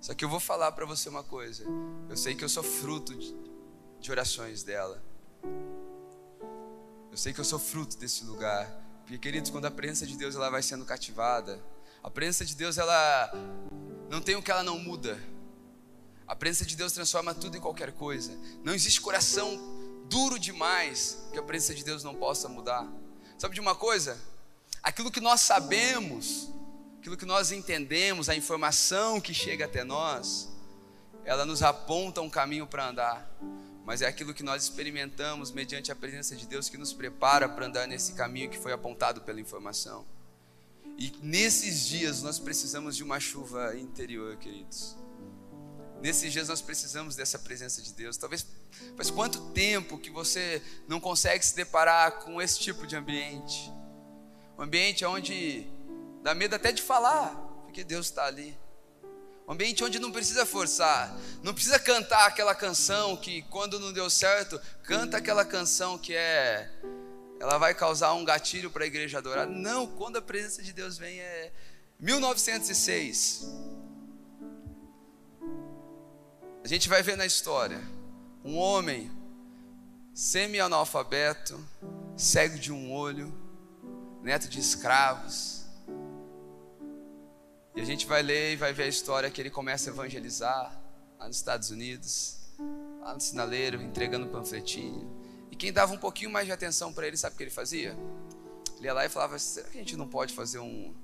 Só 0.00 0.14
que 0.14 0.24
eu 0.24 0.28
vou 0.28 0.38
falar 0.38 0.70
para 0.70 0.86
você 0.86 1.08
uma 1.08 1.24
coisa. 1.24 1.64
Eu 2.08 2.16
sei 2.16 2.36
que 2.36 2.44
eu 2.44 2.48
sou 2.48 2.62
fruto 2.62 3.12
de, 3.98 4.12
orações 4.12 4.62
dela. 4.62 5.02
Eu 7.10 7.16
sei 7.16 7.32
que 7.32 7.40
eu 7.40 7.44
sou 7.44 7.58
fruto 7.58 7.98
desse 7.98 8.24
lugar. 8.24 8.70
Porque, 9.00 9.18
queridos, 9.18 9.50
quando 9.50 9.64
a 9.64 9.70
presença 9.70 10.06
de 10.06 10.16
Deus 10.16 10.36
ela 10.36 10.50
vai 10.50 10.62
sendo 10.62 10.84
cativada, 10.84 11.60
a 12.00 12.08
presença 12.08 12.44
de 12.44 12.54
Deus 12.54 12.78
ela 12.78 13.32
não 14.08 14.20
tem 14.20 14.36
o 14.36 14.42
que 14.42 14.52
ela 14.52 14.62
não 14.62 14.78
muda. 14.78 15.18
A 16.28 16.36
presença 16.36 16.64
de 16.64 16.76
Deus 16.76 16.92
transforma 16.92 17.34
tudo 17.34 17.56
em 17.56 17.60
qualquer 17.60 17.90
coisa. 17.90 18.38
Não 18.62 18.72
existe 18.72 19.00
coração 19.00 19.71
duro 20.12 20.38
demais 20.38 21.18
que 21.32 21.38
a 21.38 21.42
presença 21.42 21.74
de 21.74 21.84
Deus 21.84 22.04
não 22.04 22.14
possa 22.14 22.48
mudar. 22.48 22.86
Sabe 23.38 23.54
de 23.54 23.60
uma 23.60 23.74
coisa? 23.74 24.20
Aquilo 24.82 25.10
que 25.10 25.20
nós 25.20 25.40
sabemos 25.40 26.52
aquilo 27.02 27.16
que 27.16 27.26
nós 27.26 27.50
entendemos, 27.50 28.28
a 28.28 28.36
informação 28.36 29.20
que 29.20 29.34
chega 29.34 29.64
até 29.64 29.82
nós, 29.82 30.48
ela 31.24 31.44
nos 31.44 31.60
aponta 31.60 32.20
um 32.20 32.30
caminho 32.30 32.64
para 32.64 32.88
andar, 32.88 33.28
mas 33.84 34.02
é 34.02 34.06
aquilo 34.06 34.32
que 34.32 34.44
nós 34.44 34.62
experimentamos 34.62 35.50
mediante 35.50 35.90
a 35.90 35.96
presença 35.96 36.36
de 36.36 36.46
Deus 36.46 36.68
que 36.68 36.78
nos 36.78 36.92
prepara 36.92 37.48
para 37.48 37.66
andar 37.66 37.88
nesse 37.88 38.12
caminho 38.12 38.48
que 38.48 38.56
foi 38.56 38.72
apontado 38.72 39.20
pela 39.22 39.40
informação. 39.40 40.06
E 40.96 41.12
nesses 41.20 41.84
dias 41.88 42.22
nós 42.22 42.38
precisamos 42.38 42.96
de 42.96 43.02
uma 43.02 43.18
chuva 43.18 43.76
interior, 43.76 44.36
queridos. 44.36 44.96
Nesses 46.02 46.32
dias 46.32 46.48
nós 46.48 46.60
precisamos 46.60 47.16
dessa 47.16 47.38
presença 47.38 47.80
de 47.80 47.94
Deus. 47.94 48.16
Talvez 48.18 48.44
faz 48.96 49.10
quanto 49.10 49.52
tempo 49.52 49.96
que 49.96 50.10
você 50.10 50.60
não 50.86 51.00
consegue 51.00 51.42
se 51.44 51.56
deparar 51.56 52.24
com 52.24 52.42
esse 52.42 52.58
tipo 52.58 52.86
de 52.86 52.96
ambiente? 52.96 53.72
Um 54.58 54.62
ambiente 54.62 55.04
onde 55.04 55.66
Dá 56.22 56.34
medo 56.34 56.54
até 56.54 56.70
de 56.70 56.80
falar, 56.80 57.34
porque 57.64 57.82
Deus 57.82 58.06
está 58.06 58.24
ali. 58.26 58.56
Um 59.46 59.52
ambiente 59.52 59.82
onde 59.82 59.98
não 59.98 60.12
precisa 60.12 60.46
forçar, 60.46 61.12
não 61.42 61.52
precisa 61.52 61.80
cantar 61.80 62.28
aquela 62.28 62.54
canção 62.54 63.16
que 63.16 63.42
quando 63.42 63.80
não 63.80 63.92
deu 63.92 64.08
certo, 64.08 64.60
canta 64.84 65.16
aquela 65.16 65.44
canção 65.44 65.98
que 65.98 66.14
é 66.14 66.70
ela 67.40 67.58
vai 67.58 67.74
causar 67.74 68.12
um 68.14 68.24
gatilho 68.24 68.70
para 68.70 68.84
a 68.84 68.86
igreja 68.86 69.18
adorar. 69.18 69.48
Não, 69.48 69.84
quando 69.84 70.16
a 70.16 70.22
presença 70.22 70.62
de 70.62 70.72
Deus 70.72 70.96
vem 70.96 71.18
é 71.18 71.50
1906. 71.98 73.44
A 76.64 76.68
gente 76.68 76.88
vai 76.88 77.02
ver 77.02 77.16
na 77.16 77.26
história 77.26 77.80
um 78.44 78.56
homem 78.56 79.10
semi-analfabeto, 80.14 81.58
cego 82.16 82.56
de 82.56 82.70
um 82.70 82.92
olho, 82.92 83.34
neto 84.22 84.48
de 84.48 84.60
escravos, 84.60 85.64
e 87.74 87.80
a 87.80 87.84
gente 87.84 88.06
vai 88.06 88.22
ler 88.22 88.52
e 88.52 88.56
vai 88.56 88.72
ver 88.72 88.84
a 88.84 88.88
história 88.88 89.28
que 89.28 89.40
ele 89.40 89.50
começa 89.50 89.90
a 89.90 89.92
evangelizar 89.92 90.80
lá 91.18 91.26
nos 91.26 91.36
Estados 91.36 91.70
Unidos, 91.70 92.38
lá 93.00 93.12
no 93.12 93.20
sinaleiro, 93.20 93.82
entregando 93.82 94.28
panfletinho. 94.28 95.10
E 95.50 95.56
quem 95.56 95.72
dava 95.72 95.92
um 95.92 95.98
pouquinho 95.98 96.30
mais 96.30 96.46
de 96.46 96.52
atenção 96.52 96.92
para 96.92 97.08
ele, 97.08 97.16
sabe 97.16 97.34
o 97.34 97.36
que 97.38 97.42
ele 97.42 97.50
fazia? 97.50 97.96
Ele 98.76 98.86
ia 98.86 98.94
lá 98.94 99.04
e 99.04 99.08
falava: 99.08 99.36
será 99.36 99.68
que 99.68 99.78
a 99.78 99.80
gente 99.80 99.96
não 99.96 100.06
pode 100.06 100.32
fazer 100.32 100.60
um, 100.60 100.94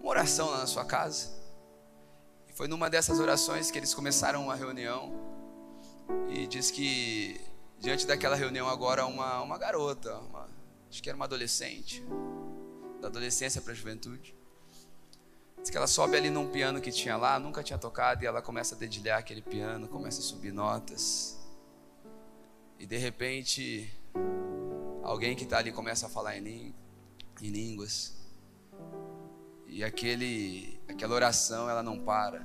uma 0.00 0.10
oração 0.10 0.50
lá 0.50 0.58
na 0.58 0.66
sua 0.66 0.84
casa? 0.84 1.37
Foi 2.58 2.66
numa 2.66 2.90
dessas 2.90 3.20
orações 3.20 3.70
que 3.70 3.78
eles 3.78 3.94
começaram 3.94 4.42
uma 4.42 4.56
reunião. 4.56 5.12
E 6.28 6.44
diz 6.48 6.72
que 6.72 7.40
diante 7.78 8.04
daquela 8.04 8.34
reunião 8.34 8.68
agora 8.68 9.06
uma, 9.06 9.40
uma 9.40 9.56
garota, 9.56 10.18
uma, 10.18 10.48
acho 10.90 11.00
que 11.00 11.08
era 11.08 11.14
uma 11.14 11.26
adolescente, 11.26 12.04
da 13.00 13.06
adolescência 13.06 13.62
para 13.62 13.70
a 13.70 13.76
juventude 13.76 14.36
Diz 15.60 15.70
que 15.70 15.76
ela 15.76 15.86
sobe 15.86 16.16
ali 16.16 16.30
num 16.30 16.48
piano 16.48 16.80
que 16.80 16.90
tinha 16.90 17.16
lá, 17.16 17.38
nunca 17.38 17.62
tinha 17.62 17.78
tocado, 17.78 18.24
e 18.24 18.26
ela 18.26 18.42
começa 18.42 18.74
a 18.74 18.78
dedilhar 18.78 19.20
aquele 19.20 19.40
piano, 19.40 19.86
começa 19.86 20.18
a 20.18 20.24
subir 20.24 20.52
notas. 20.52 21.38
E 22.76 22.86
de 22.86 22.96
repente, 22.96 23.88
alguém 25.04 25.36
que 25.36 25.44
está 25.44 25.58
ali 25.58 25.70
começa 25.70 26.06
a 26.06 26.08
falar 26.08 26.36
em, 26.36 26.74
em 27.40 27.48
línguas. 27.50 28.17
E 29.68 29.84
aquele, 29.84 30.80
aquela 30.88 31.14
oração, 31.14 31.68
ela 31.68 31.82
não 31.82 31.98
para. 31.98 32.44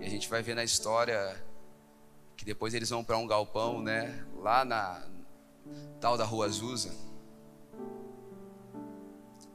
E 0.00 0.04
a 0.04 0.08
gente 0.08 0.28
vai 0.28 0.42
ver 0.42 0.54
na 0.54 0.62
história 0.62 1.42
que 2.36 2.44
depois 2.44 2.74
eles 2.74 2.90
vão 2.90 3.02
para 3.02 3.16
um 3.16 3.26
galpão, 3.26 3.82
né? 3.82 4.24
Lá 4.36 4.64
na 4.64 5.02
tal 5.98 6.16
da 6.18 6.24
Rua 6.24 6.46
Azusa. 6.46 6.94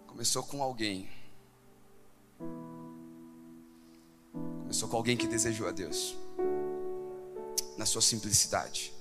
Começou 0.07 0.41
com 0.43 0.63
alguém. 0.63 1.07
Começou 4.62 4.89
com 4.89 4.97
alguém 4.97 5.15
que 5.15 5.27
desejou 5.27 5.67
a 5.67 5.71
Deus. 5.71 6.17
Na 7.77 7.86
sua 7.86 8.01
simplicidade. 8.01 8.91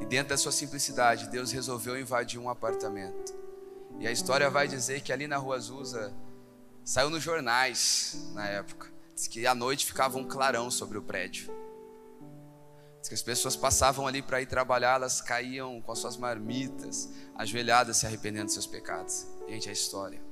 E 0.00 0.06
dentro 0.06 0.30
da 0.30 0.38
sua 0.38 0.52
simplicidade, 0.52 1.28
Deus 1.28 1.52
resolveu 1.52 2.00
invadir 2.00 2.40
um 2.40 2.48
apartamento. 2.48 3.34
E 4.00 4.06
a 4.06 4.10
história 4.10 4.48
vai 4.48 4.66
dizer 4.66 5.02
que 5.02 5.12
ali 5.12 5.26
na 5.26 5.36
Rua 5.36 5.56
Azusa 5.56 6.12
saiu 6.84 7.10
nos 7.10 7.22
jornais 7.22 8.30
na 8.34 8.46
época. 8.46 8.90
Diz 9.14 9.28
que 9.28 9.46
à 9.46 9.54
noite 9.54 9.86
ficava 9.86 10.18
um 10.18 10.26
clarão 10.26 10.70
sobre 10.70 10.98
o 10.98 11.02
prédio. 11.02 11.52
Diz 13.00 13.08
que 13.08 13.14
as 13.14 13.22
pessoas 13.22 13.56
passavam 13.56 14.06
ali 14.06 14.22
para 14.22 14.40
ir 14.40 14.46
trabalhar, 14.46 14.94
elas 14.94 15.20
caíam 15.20 15.80
com 15.82 15.92
as 15.92 15.98
suas 15.98 16.16
marmitas, 16.16 17.08
ajoelhadas, 17.34 17.96
se 17.96 18.06
arrependendo 18.06 18.46
dos 18.46 18.54
seus 18.54 18.66
pecados. 18.66 19.26
Gente, 19.48 19.68
é 19.68 19.72
história. 19.72 20.22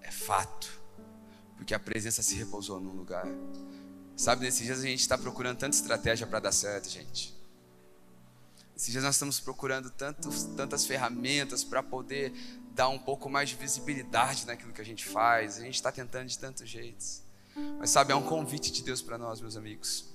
É 0.00 0.10
fato. 0.10 0.78
Porque 1.56 1.74
a 1.74 1.78
presença 1.78 2.22
se 2.22 2.36
repousou 2.36 2.80
num 2.80 2.92
lugar. 2.92 3.26
Sabe, 4.16 4.44
nesses 4.44 4.64
dias 4.64 4.80
a 4.80 4.82
gente 4.82 5.00
está 5.00 5.18
procurando 5.18 5.58
tanta 5.58 5.76
estratégia 5.76 6.26
para 6.26 6.40
dar 6.40 6.52
certo, 6.52 6.88
gente. 6.88 7.36
Esses 8.76 8.92
dias 8.92 9.02
nós 9.02 9.16
estamos 9.16 9.40
procurando 9.40 9.90
tantas 9.90 10.86
ferramentas 10.86 11.64
para 11.64 11.82
poder 11.82 12.32
dar 12.78 12.88
um 12.88 12.98
pouco 12.98 13.28
mais 13.28 13.48
de 13.48 13.56
visibilidade 13.56 14.46
naquilo 14.46 14.72
que 14.72 14.80
a 14.80 14.84
gente 14.84 15.04
faz. 15.04 15.58
A 15.58 15.62
gente 15.62 15.74
está 15.74 15.90
tentando 15.90 16.28
de 16.28 16.38
tantos 16.38 16.68
jeitos. 16.68 17.24
Mas 17.76 17.90
sabe, 17.90 18.12
é 18.12 18.14
um 18.14 18.22
convite 18.22 18.70
de 18.70 18.84
Deus 18.84 19.02
para 19.02 19.18
nós, 19.18 19.40
meus 19.40 19.56
amigos. 19.56 20.14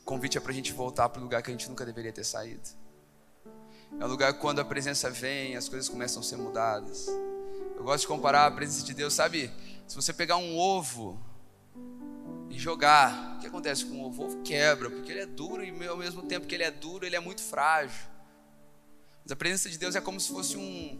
O 0.00 0.04
convite 0.06 0.38
é 0.38 0.40
para 0.40 0.52
a 0.52 0.54
gente 0.54 0.72
voltar 0.72 1.06
para 1.10 1.20
o 1.20 1.22
lugar 1.22 1.42
que 1.42 1.50
a 1.50 1.52
gente 1.52 1.68
nunca 1.68 1.84
deveria 1.84 2.14
ter 2.14 2.24
saído. 2.24 2.66
É 4.00 4.04
um 4.06 4.08
lugar 4.08 4.32
que 4.32 4.40
quando 4.40 4.60
a 4.60 4.64
presença 4.64 5.10
vem, 5.10 5.54
as 5.54 5.68
coisas 5.68 5.86
começam 5.86 6.20
a 6.20 6.24
ser 6.24 6.38
mudadas. 6.38 7.06
Eu 7.76 7.84
gosto 7.84 8.04
de 8.04 8.08
comparar 8.08 8.46
a 8.46 8.50
presença 8.50 8.86
de 8.86 8.94
Deus, 8.94 9.12
sabe? 9.12 9.52
Se 9.86 9.94
você 9.94 10.14
pegar 10.14 10.38
um 10.38 10.56
ovo 10.56 11.22
e 12.48 12.58
jogar, 12.58 13.36
o 13.36 13.40
que 13.40 13.46
acontece 13.46 13.84
com 13.84 14.00
o 14.00 14.06
ovo? 14.06 14.22
O 14.22 14.26
ovo 14.28 14.42
quebra, 14.42 14.88
porque 14.88 15.12
ele 15.12 15.20
é 15.20 15.26
duro 15.26 15.62
e 15.62 15.86
ao 15.86 15.96
mesmo 15.98 16.22
tempo 16.22 16.46
que 16.46 16.54
ele 16.54 16.64
é 16.64 16.70
duro, 16.70 17.04
ele 17.04 17.16
é 17.16 17.20
muito 17.20 17.42
frágil. 17.42 18.08
Mas 19.22 19.32
a 19.32 19.36
presença 19.36 19.68
de 19.68 19.76
Deus 19.76 19.94
é 19.94 20.00
como 20.00 20.18
se 20.18 20.32
fosse 20.32 20.56
um, 20.56 20.98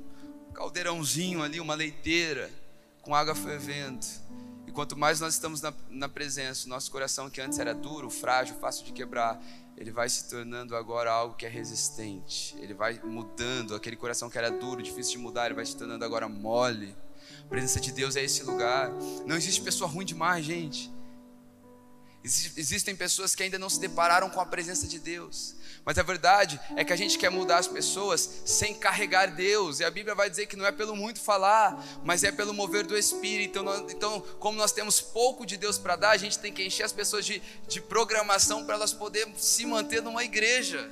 caldeirãozinho 0.59 1.41
ali, 1.41 1.61
uma 1.61 1.77
leiteira 1.77 2.51
com 3.01 3.15
água 3.15 3.33
fervendo. 3.33 4.05
E 4.67 4.73
quanto 4.73 4.99
mais 4.99 5.21
nós 5.21 5.35
estamos 5.35 5.63
na, 5.63 5.73
na 5.89 6.09
presença, 6.09 6.69
nosso 6.69 6.91
coração 6.91 7.31
que 7.31 7.41
antes 7.41 7.61
era 7.61 7.73
duro, 7.73 8.11
frágil, 8.11 8.57
fácil 8.57 8.85
de 8.85 8.93
quebrar, 8.93 9.41
ele 9.77 9.93
vai 9.93 10.09
se 10.09 10.29
tornando 10.29 10.75
agora 10.75 11.13
algo 11.13 11.37
que 11.37 11.47
é 11.47 11.49
resistente. 11.49 12.57
Ele 12.59 12.75
vai 12.75 13.01
mudando, 13.05 13.77
aquele 13.77 13.95
coração 13.95 14.29
que 14.29 14.37
era 14.37 14.51
duro, 14.51 14.83
difícil 14.83 15.13
de 15.13 15.19
mudar, 15.19 15.47
ele 15.47 15.55
vai 15.55 15.65
se 15.65 15.77
tornando 15.77 16.05
agora 16.05 16.29
mole. 16.29 16.97
A 17.45 17.49
presença 17.49 17.79
de 17.79 17.93
Deus 17.93 18.17
é 18.17 18.25
esse 18.25 18.43
lugar. 18.43 18.91
Não 19.25 19.37
existe 19.37 19.63
pessoa 19.63 19.89
ruim 19.89 20.05
demais, 20.05 20.45
gente. 20.45 20.93
Existem 22.57 22.95
pessoas 22.95 23.35
que 23.35 23.43
ainda 23.43 23.59
não 23.59 23.71
se 23.71 23.81
depararam 23.81 24.29
com 24.29 24.41
a 24.41 24.47
presença 24.47 24.87
de 24.87 24.99
Deus. 24.99 25.55
Mas 25.85 25.97
a 25.99 26.03
verdade 26.03 26.61
é 26.77 26.85
que 26.85 26.93
a 26.93 26.97
gente 26.97 27.17
quer 27.17 27.31
mudar 27.31 27.59
as 27.59 27.67
pessoas 27.67 28.43
sem 28.45 28.75
carregar 28.75 29.35
Deus. 29.35 29.81
E 29.81 29.85
a 29.85 29.91
Bíblia 29.91 30.15
vai 30.15 30.29
dizer 30.29 30.47
que 30.47 30.57
não 30.57 30.67
é 30.67 30.73
pelo 30.73 30.95
muito 30.95 31.21
falar, 31.21 31.83
mas 32.05 32.23
é 32.25 32.31
pelo 32.31 32.53
mover 32.53 32.87
do 32.87 32.97
Espírito. 32.97 33.59
Então, 33.59 33.63
nós, 33.63 33.93
então 33.93 34.21
como 34.39 34.59
nós 34.59 34.73
temos 34.73 35.01
pouco 35.01 35.47
de 35.47 35.57
Deus 35.57 35.79
para 35.79 35.97
dar, 35.97 36.11
a 36.11 36.17
gente 36.19 36.39
tem 36.39 36.53
que 36.53 36.63
encher 36.63 36.85
as 36.85 36.93
pessoas 36.93 37.25
de, 37.25 37.43
de 37.67 37.81
programação 37.81 38.65
para 38.65 38.75
elas 38.75 38.93
poderem 38.93 39.35
se 39.39 39.65
manter 39.65 40.03
numa 40.03 40.23
igreja. 40.23 40.91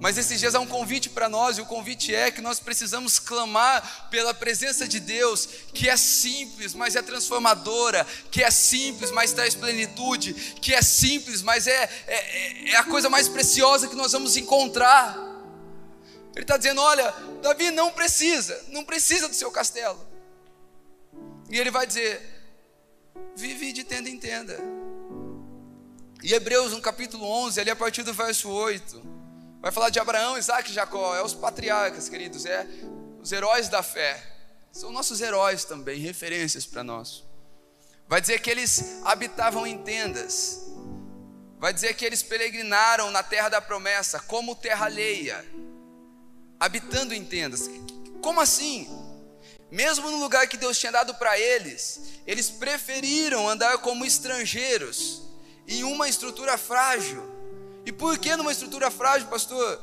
Mas 0.00 0.16
esses 0.18 0.40
dias 0.40 0.54
há 0.54 0.60
um 0.60 0.66
convite 0.66 1.10
para 1.10 1.28
nós, 1.28 1.56
e 1.56 1.60
o 1.60 1.66
convite 1.66 2.14
é 2.14 2.30
que 2.30 2.40
nós 2.40 2.58
precisamos 2.58 3.18
clamar 3.18 4.08
pela 4.10 4.32
presença 4.32 4.88
de 4.88 4.98
Deus, 4.98 5.46
que 5.72 5.88
é 5.88 5.96
simples, 5.96 6.74
mas 6.74 6.96
é 6.96 7.02
transformadora, 7.02 8.06
que 8.30 8.42
é 8.42 8.50
simples, 8.50 9.10
mas 9.10 9.32
traz 9.32 9.54
plenitude, 9.54 10.34
que 10.60 10.74
é 10.74 10.82
simples, 10.82 11.42
mas 11.42 11.66
é, 11.66 11.88
é, 12.06 12.70
é 12.70 12.76
a 12.76 12.84
coisa 12.84 13.10
mais 13.10 13.28
preciosa 13.28 13.88
que 13.88 13.94
nós 13.94 14.12
vamos 14.12 14.36
encontrar. 14.36 15.16
Ele 16.34 16.42
está 16.42 16.56
dizendo: 16.56 16.80
olha, 16.80 17.14
Davi 17.42 17.70
não 17.70 17.90
precisa, 17.90 18.60
não 18.68 18.84
precisa 18.84 19.28
do 19.28 19.34
seu 19.34 19.50
castelo. 19.50 20.04
E 21.50 21.58
ele 21.58 21.70
vai 21.70 21.86
dizer: 21.86 22.20
vive 23.36 23.72
de 23.72 23.84
tenda 23.84 24.08
em 24.08 24.18
tenda. 24.18 24.58
E 26.22 26.32
Hebreus, 26.32 26.72
no 26.72 26.80
capítulo 26.80 27.26
11, 27.26 27.60
ali 27.60 27.70
a 27.70 27.76
partir 27.76 28.02
do 28.02 28.14
verso 28.14 28.48
8. 28.48 29.23
Vai 29.64 29.72
falar 29.72 29.88
de 29.88 29.98
Abraão, 29.98 30.36
Isaac 30.36 30.70
e 30.70 30.74
Jacó, 30.74 31.16
é 31.16 31.22
os 31.22 31.32
patriarcas, 31.32 32.06
queridos, 32.06 32.44
é 32.44 32.66
os 33.22 33.32
heróis 33.32 33.66
da 33.66 33.82
fé. 33.82 34.22
São 34.70 34.92
nossos 34.92 35.22
heróis 35.22 35.64
também, 35.64 35.98
referências 36.00 36.66
para 36.66 36.84
nós. 36.84 37.24
Vai 38.06 38.20
dizer 38.20 38.42
que 38.42 38.50
eles 38.50 39.00
habitavam 39.06 39.66
em 39.66 39.78
tendas. 39.78 40.66
Vai 41.58 41.72
dizer 41.72 41.94
que 41.94 42.04
eles 42.04 42.22
peregrinaram 42.22 43.10
na 43.10 43.22
terra 43.22 43.48
da 43.48 43.58
promessa, 43.58 44.20
como 44.20 44.54
terra 44.54 44.84
alheia, 44.84 45.42
habitando 46.60 47.14
em 47.14 47.24
tendas. 47.24 47.62
Como 48.20 48.42
assim? 48.42 48.86
Mesmo 49.70 50.10
no 50.10 50.18
lugar 50.18 50.46
que 50.46 50.58
Deus 50.58 50.78
tinha 50.78 50.92
dado 50.92 51.14
para 51.14 51.40
eles, 51.40 52.20
eles 52.26 52.50
preferiram 52.50 53.48
andar 53.48 53.78
como 53.78 54.04
estrangeiros 54.04 55.22
em 55.66 55.84
uma 55.84 56.06
estrutura 56.06 56.58
frágil 56.58 57.33
e 57.86 57.92
por 57.92 58.18
que 58.18 58.34
numa 58.36 58.52
estrutura 58.52 58.90
frágil, 58.90 59.28
pastor? 59.28 59.80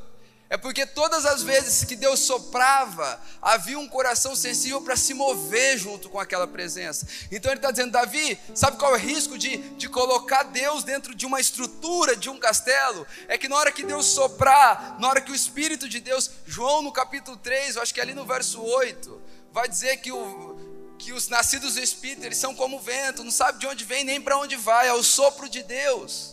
É 0.52 0.58
porque 0.58 0.86
todas 0.86 1.26
as 1.26 1.42
vezes 1.42 1.86
que 1.86 1.96
Deus 1.96 2.20
soprava, 2.20 3.22
havia 3.42 3.80
um 3.80 3.88
coração 3.88 4.36
sensível 4.36 4.82
para 4.82 4.98
se 4.98 5.14
mover 5.14 5.78
junto 5.78 6.10
com 6.10 6.20
aquela 6.20 6.46
presença. 6.46 7.08
Então 7.32 7.50
ele 7.50 7.60
está 7.60 7.72
dizendo, 7.72 7.94
Davi, 7.94 8.38
sabe 8.54 8.76
qual 8.76 8.94
é 8.94 8.98
o 8.98 9.00
risco 9.00 9.38
de, 9.38 9.56
de 9.78 9.88
colocar 9.88 10.44
Deus 10.44 10.84
dentro 10.84 11.16
de 11.16 11.26
uma 11.26 11.40
estrutura, 11.40 12.18
de 12.18 12.30
um 12.30 12.38
castelo? 12.38 13.08
É 13.30 13.38
que 13.38 13.48
na 13.48 13.56
hora 13.56 13.72
que 13.72 13.86
Deus 13.86 14.08
soprar, 14.08 14.98
na 15.00 15.08
hora 15.08 15.22
que 15.22 15.32
o 15.32 15.36
Espírito 15.36 15.88
de 15.88 16.02
Deus, 16.02 16.30
João 16.46 16.82
no 16.82 16.92
capítulo 16.92 17.38
3, 17.38 17.78
eu 17.78 17.82
acho 17.82 17.94
que 17.94 18.02
é 18.02 18.04
ali 18.04 18.14
no 18.14 18.26
verso 18.26 18.62
8, 18.62 19.22
vai 19.54 19.70
dizer 19.70 20.02
que 20.02 20.12
o, 20.12 20.96
que 21.00 21.14
os 21.14 21.30
nascidos 21.30 21.76
do 21.76 21.80
Espírito, 21.80 22.26
eles 22.26 22.38
são 22.38 22.54
como 22.54 22.76
o 22.76 22.82
vento, 22.82 23.24
não 23.24 23.32
sabe 23.32 23.58
de 23.60 23.68
onde 23.68 23.86
vem 23.86 24.04
nem 24.04 24.20
para 24.20 24.38
onde 24.38 24.58
vai, 24.58 24.90
é 24.90 24.94
o 24.94 25.02
sopro 25.02 25.48
de 25.48 25.64
Deus. 25.64 26.31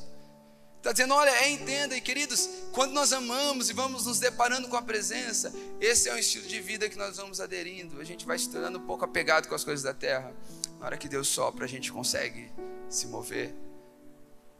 Está 0.88 0.94
dizendo, 0.94 1.16
olha, 1.16 1.28
é, 1.28 1.50
entenda, 1.50 1.94
e 1.94 2.00
queridos, 2.00 2.48
quando 2.72 2.92
nós 2.92 3.12
amamos 3.12 3.68
e 3.68 3.74
vamos 3.74 4.06
nos 4.06 4.18
deparando 4.18 4.68
com 4.68 4.76
a 4.78 4.80
presença, 4.80 5.52
esse 5.78 6.08
é 6.08 6.14
um 6.14 6.16
estilo 6.16 6.46
de 6.46 6.58
vida 6.62 6.88
que 6.88 6.96
nós 6.96 7.18
vamos 7.18 7.42
aderindo. 7.42 8.00
A 8.00 8.04
gente 8.04 8.24
vai 8.24 8.38
se 8.38 8.48
tornando 8.48 8.78
um 8.78 8.86
pouco 8.86 9.04
apegado 9.04 9.48
com 9.48 9.54
as 9.54 9.62
coisas 9.62 9.82
da 9.82 9.92
terra. 9.92 10.32
Na 10.80 10.86
hora 10.86 10.96
que 10.96 11.06
Deus 11.06 11.28
sopra, 11.28 11.66
a 11.66 11.68
gente 11.68 11.92
consegue 11.92 12.50
se 12.88 13.06
mover. 13.06 13.54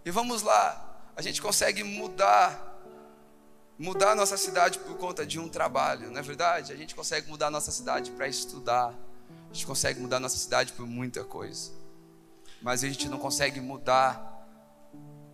E 0.05 0.11
vamos 0.11 0.43
lá, 0.43 1.03
a 1.17 1.23
gente 1.23 1.41
consegue 1.41 1.83
mudar 1.83 2.77
mudar 3.79 4.11
a 4.11 4.14
nossa 4.14 4.37
cidade 4.37 4.81
por 4.81 4.99
conta 4.99 5.25
de 5.25 5.41
um 5.41 5.49
trabalho, 5.49 6.11
não 6.11 6.19
é 6.19 6.23
verdade? 6.23 6.75
A 6.75 6.77
gente 6.77 6.95
consegue 6.95 7.27
mudar 7.31 7.47
a 7.47 7.51
nossa 7.51 7.73
cidade 7.73 8.11
para 8.11 8.29
estudar. 8.29 8.93
A 9.51 9.55
gente 9.55 9.67
consegue 9.67 9.99
mudar 9.99 10.19
a 10.19 10.21
nossa 10.21 10.37
cidade 10.37 10.75
por 10.75 10.87
muita 10.87 11.25
coisa. 11.25 11.71
Mas 12.61 12.85
a 12.85 12.87
gente 12.87 13.09
não 13.09 13.19
consegue 13.19 13.62
mudar 13.62 14.38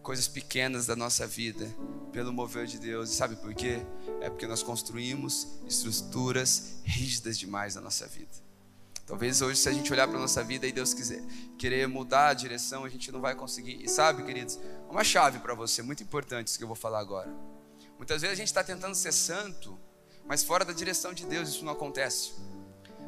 coisas 0.04 0.28
pequenas 0.28 0.84
da 0.86 0.94
nossa 0.94 1.26
vida 1.26 1.66
pelo 2.12 2.32
mover 2.32 2.66
de 2.66 2.78
Deus. 2.78 3.10
E 3.10 3.14
sabe 3.14 3.34
por 3.36 3.52
quê? 3.54 3.84
É 4.20 4.28
porque 4.28 4.46
nós 4.46 4.62
construímos 4.62 5.48
estruturas 5.66 6.76
rígidas 6.84 7.38
demais 7.38 7.74
na 7.74 7.80
nossa 7.80 8.06
vida. 8.06 8.30
Talvez 9.06 9.42
hoje, 9.42 9.58
se 9.58 9.68
a 9.68 9.72
gente 9.72 9.92
olhar 9.92 10.06
para 10.06 10.16
a 10.16 10.20
nossa 10.20 10.44
vida 10.44 10.66
e 10.66 10.72
Deus 10.72 10.94
quiser 10.94 11.22
querer 11.58 11.88
mudar 11.88 12.28
a 12.28 12.34
direção, 12.34 12.84
a 12.84 12.88
gente 12.88 13.10
não 13.10 13.20
vai 13.20 13.34
conseguir. 13.34 13.82
E 13.82 13.88
sabe, 13.88 14.22
queridos, 14.22 14.58
uma 14.88 15.02
chave 15.02 15.40
para 15.40 15.54
você, 15.54 15.82
muito 15.82 16.02
importante, 16.02 16.48
isso 16.48 16.58
que 16.58 16.64
eu 16.64 16.68
vou 16.68 16.76
falar 16.76 17.00
agora. 17.00 17.30
Muitas 17.96 18.22
vezes 18.22 18.34
a 18.34 18.36
gente 18.36 18.48
está 18.48 18.62
tentando 18.62 18.94
ser 18.94 19.12
santo, 19.12 19.78
mas 20.26 20.42
fora 20.42 20.64
da 20.64 20.72
direção 20.72 21.12
de 21.12 21.26
Deus, 21.26 21.48
isso 21.48 21.64
não 21.64 21.72
acontece. 21.72 22.32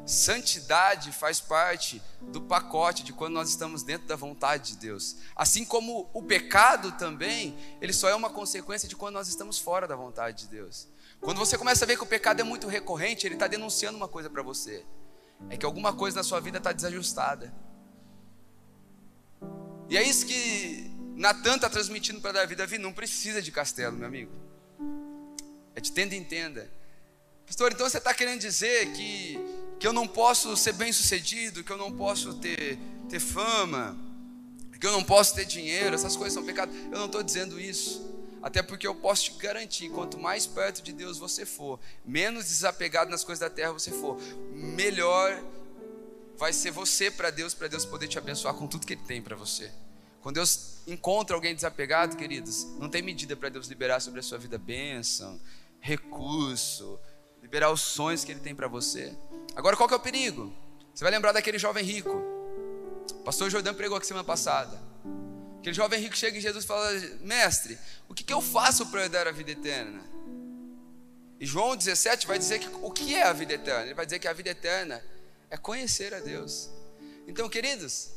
Santidade 0.07 1.11
faz 1.11 1.41
parte 1.41 2.01
do 2.21 2.41
pacote 2.41 3.03
de 3.03 3.11
quando 3.11 3.33
nós 3.33 3.49
estamos 3.49 3.83
dentro 3.83 4.07
da 4.07 4.15
vontade 4.15 4.71
de 4.71 4.77
Deus. 4.77 5.17
Assim 5.35 5.65
como 5.65 6.09
o 6.13 6.23
pecado 6.23 6.93
também, 6.93 7.57
ele 7.81 7.91
só 7.91 8.07
é 8.07 8.15
uma 8.15 8.29
consequência 8.29 8.87
de 8.87 8.95
quando 8.95 9.15
nós 9.15 9.27
estamos 9.27 9.59
fora 9.59 9.85
da 9.85 9.97
vontade 9.97 10.45
de 10.45 10.47
Deus. 10.47 10.87
Quando 11.19 11.39
você 11.39 11.57
começa 11.57 11.83
a 11.83 11.87
ver 11.87 11.97
que 11.97 12.03
o 12.03 12.07
pecado 12.07 12.39
é 12.39 12.43
muito 12.43 12.67
recorrente, 12.67 13.27
ele 13.27 13.35
está 13.35 13.47
denunciando 13.47 13.97
uma 13.97 14.07
coisa 14.07 14.29
para 14.29 14.41
você: 14.41 14.85
é 15.49 15.57
que 15.57 15.65
alguma 15.65 15.91
coisa 15.91 16.15
na 16.15 16.23
sua 16.23 16.39
vida 16.39 16.57
está 16.57 16.71
desajustada. 16.71 17.53
E 19.89 19.97
é 19.97 20.03
isso 20.03 20.25
que 20.25 20.89
Natan 21.17 21.55
está 21.55 21.69
transmitindo 21.69 22.21
para 22.21 22.31
Davi: 22.31 22.55
Davi 22.55 22.77
não 22.77 22.93
precisa 22.93 23.41
de 23.41 23.51
castelo, 23.51 23.97
meu 23.97 24.07
amigo. 24.07 24.31
É 25.75 25.81
de 25.81 25.91
tenda 25.91 26.15
em 26.15 26.23
tenda. 26.23 26.71
Pastor, 27.45 27.71
então 27.71 27.89
você 27.89 27.97
está 27.97 28.13
querendo 28.13 28.41
dizer 28.41 28.91
que, 28.91 29.39
que 29.79 29.87
eu 29.87 29.93
não 29.93 30.07
posso 30.07 30.55
ser 30.57 30.73
bem 30.73 30.91
sucedido, 30.91 31.63
que 31.63 31.71
eu 31.71 31.77
não 31.77 31.91
posso 31.91 32.33
ter, 32.35 32.77
ter 33.09 33.19
fama, 33.19 33.97
que 34.79 34.85
eu 34.85 34.91
não 34.91 35.03
posso 35.03 35.33
ter 35.35 35.45
dinheiro, 35.45 35.95
essas 35.95 36.15
coisas 36.15 36.33
são 36.33 36.43
pecado. 36.43 36.71
Eu 36.91 36.97
não 36.97 37.05
estou 37.05 37.23
dizendo 37.23 37.59
isso. 37.59 38.15
Até 38.41 38.61
porque 38.61 38.87
eu 38.87 38.93
posso 38.93 39.25
te 39.25 39.31
garantir, 39.31 39.89
quanto 39.89 40.17
mais 40.19 40.45
perto 40.45 40.81
de 40.81 40.93
Deus 40.93 41.17
você 41.17 41.45
for, 41.45 41.79
menos 42.05 42.45
desapegado 42.45 43.09
nas 43.09 43.23
coisas 43.23 43.39
da 43.39 43.49
terra 43.49 43.73
você 43.73 43.91
for, 43.91 44.19
melhor 44.53 45.43
vai 46.37 46.53
ser 46.53 46.71
você 46.71 47.09
para 47.09 47.31
Deus, 47.31 47.53
para 47.53 47.67
Deus 47.67 47.83
poder 47.83 48.07
te 48.07 48.17
abençoar 48.17 48.53
com 48.53 48.67
tudo 48.67 48.85
que 48.85 48.93
Ele 48.93 49.01
tem 49.01 49.21
para 49.21 49.35
você. 49.35 49.71
Quando 50.21 50.35
Deus 50.35 50.77
encontra 50.85 51.35
alguém 51.35 51.55
desapegado, 51.55 52.15
queridos, 52.15 52.63
não 52.77 52.89
tem 52.89 53.01
medida 53.01 53.35
para 53.35 53.49
Deus 53.49 53.67
liberar 53.67 53.99
sobre 53.99 54.19
a 54.19 54.23
sua 54.23 54.37
vida 54.37 54.57
bênção, 54.57 55.39
recurso, 55.79 56.99
liberar 57.41 57.71
os 57.71 57.81
sonhos 57.81 58.23
que 58.23 58.31
Ele 58.31 58.39
tem 58.39 58.53
para 58.53 58.67
você. 58.67 59.15
Agora, 59.57 59.75
qual 59.75 59.89
que 59.89 59.95
é 59.95 59.97
o 59.97 59.99
perigo? 59.99 60.53
Você 60.93 61.03
vai 61.03 61.11
lembrar 61.11 61.31
daquele 61.31 61.57
jovem 61.57 61.83
rico. 61.83 62.11
O 63.11 63.23
pastor 63.23 63.49
Jordão 63.49 63.73
pregou 63.73 63.97
aqui 63.97 64.05
semana 64.05 64.23
passada. 64.23 64.79
Aquele 65.57 65.73
jovem 65.73 65.99
rico 65.99 66.15
chega 66.15 66.37
em 66.37 66.41
Jesus 66.41 66.63
e 66.63 66.67
fala: 66.67 66.91
Mestre, 67.21 67.75
o 68.07 68.13
que, 68.13 68.23
que 68.23 68.31
eu 68.31 68.39
faço 68.39 68.85
para 68.85 69.01
herdar 69.01 69.27
a 69.27 69.31
vida 69.31 69.49
eterna? 69.49 69.99
E 71.39 71.45
João 71.47 71.75
17 71.75 72.27
vai 72.27 72.37
dizer 72.37 72.59
que 72.59 72.67
o 72.83 72.91
que 72.91 73.15
é 73.15 73.23
a 73.23 73.33
vida 73.33 73.53
eterna? 73.53 73.85
Ele 73.85 73.95
vai 73.95 74.05
dizer 74.05 74.19
que 74.19 74.27
a 74.27 74.33
vida 74.33 74.51
eterna 74.51 75.03
é 75.49 75.57
conhecer 75.57 76.13
a 76.13 76.19
Deus. 76.19 76.69
Então, 77.27 77.49
queridos, 77.49 78.11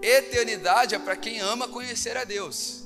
eternidade 0.00 0.94
é 0.94 0.98
para 0.98 1.14
quem 1.14 1.40
ama 1.40 1.68
conhecer 1.68 2.16
a 2.16 2.24
Deus. 2.24 2.84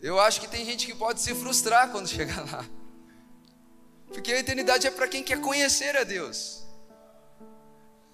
Eu 0.00 0.18
acho 0.18 0.40
que 0.40 0.48
tem 0.48 0.64
gente 0.64 0.86
que 0.86 0.94
pode 0.94 1.20
se 1.20 1.34
frustrar 1.34 1.90
quando 1.90 2.08
chegar 2.08 2.50
lá. 2.50 2.66
Porque 4.12 4.32
a 4.32 4.38
eternidade 4.38 4.86
é 4.86 4.90
para 4.90 5.06
quem 5.08 5.22
quer 5.22 5.40
conhecer 5.40 5.96
a 5.96 6.04
Deus. 6.04 6.68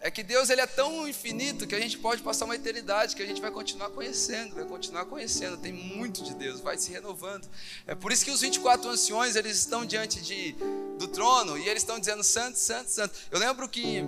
É 0.04 0.11
que 0.11 0.22
Deus 0.22 0.50
ele 0.50 0.61
é 0.61 0.66
tão 0.66 1.09
infinito 1.09 1.66
que 1.66 1.74
a 1.74 1.80
gente 1.80 1.96
pode 1.96 2.20
passar 2.20 2.44
uma 2.44 2.54
eternidade 2.54 3.16
que 3.16 3.22
a 3.22 3.26
gente 3.26 3.40
vai 3.40 3.50
continuar 3.50 3.88
conhecendo, 3.88 4.54
vai 4.54 4.66
continuar 4.66 5.07
conhecendo. 5.07 5.57
Tem 5.57 5.72
muito 5.72 6.22
de 6.22 6.35
Deus, 6.35 6.61
vai 6.61 6.76
se 6.76 6.92
renovando. 6.92 7.48
É 7.87 7.94
por 7.94 8.12
isso 8.12 8.22
que 8.22 8.30
os 8.30 8.42
24 8.42 8.90
anciões 8.90 9.35
eles 9.35 9.57
estão 9.57 9.87
diante 9.87 10.20
de, 10.20 10.54
do 10.98 11.09
trono 11.09 11.57
e 11.57 11.66
eles 11.66 11.83
estão 11.83 11.98
dizendo 11.98 12.22
santo, 12.22 12.59
santo, 12.59 12.90
santo. 12.90 13.18
Eu 13.30 13.38
lembro 13.38 13.66
que 13.66 14.00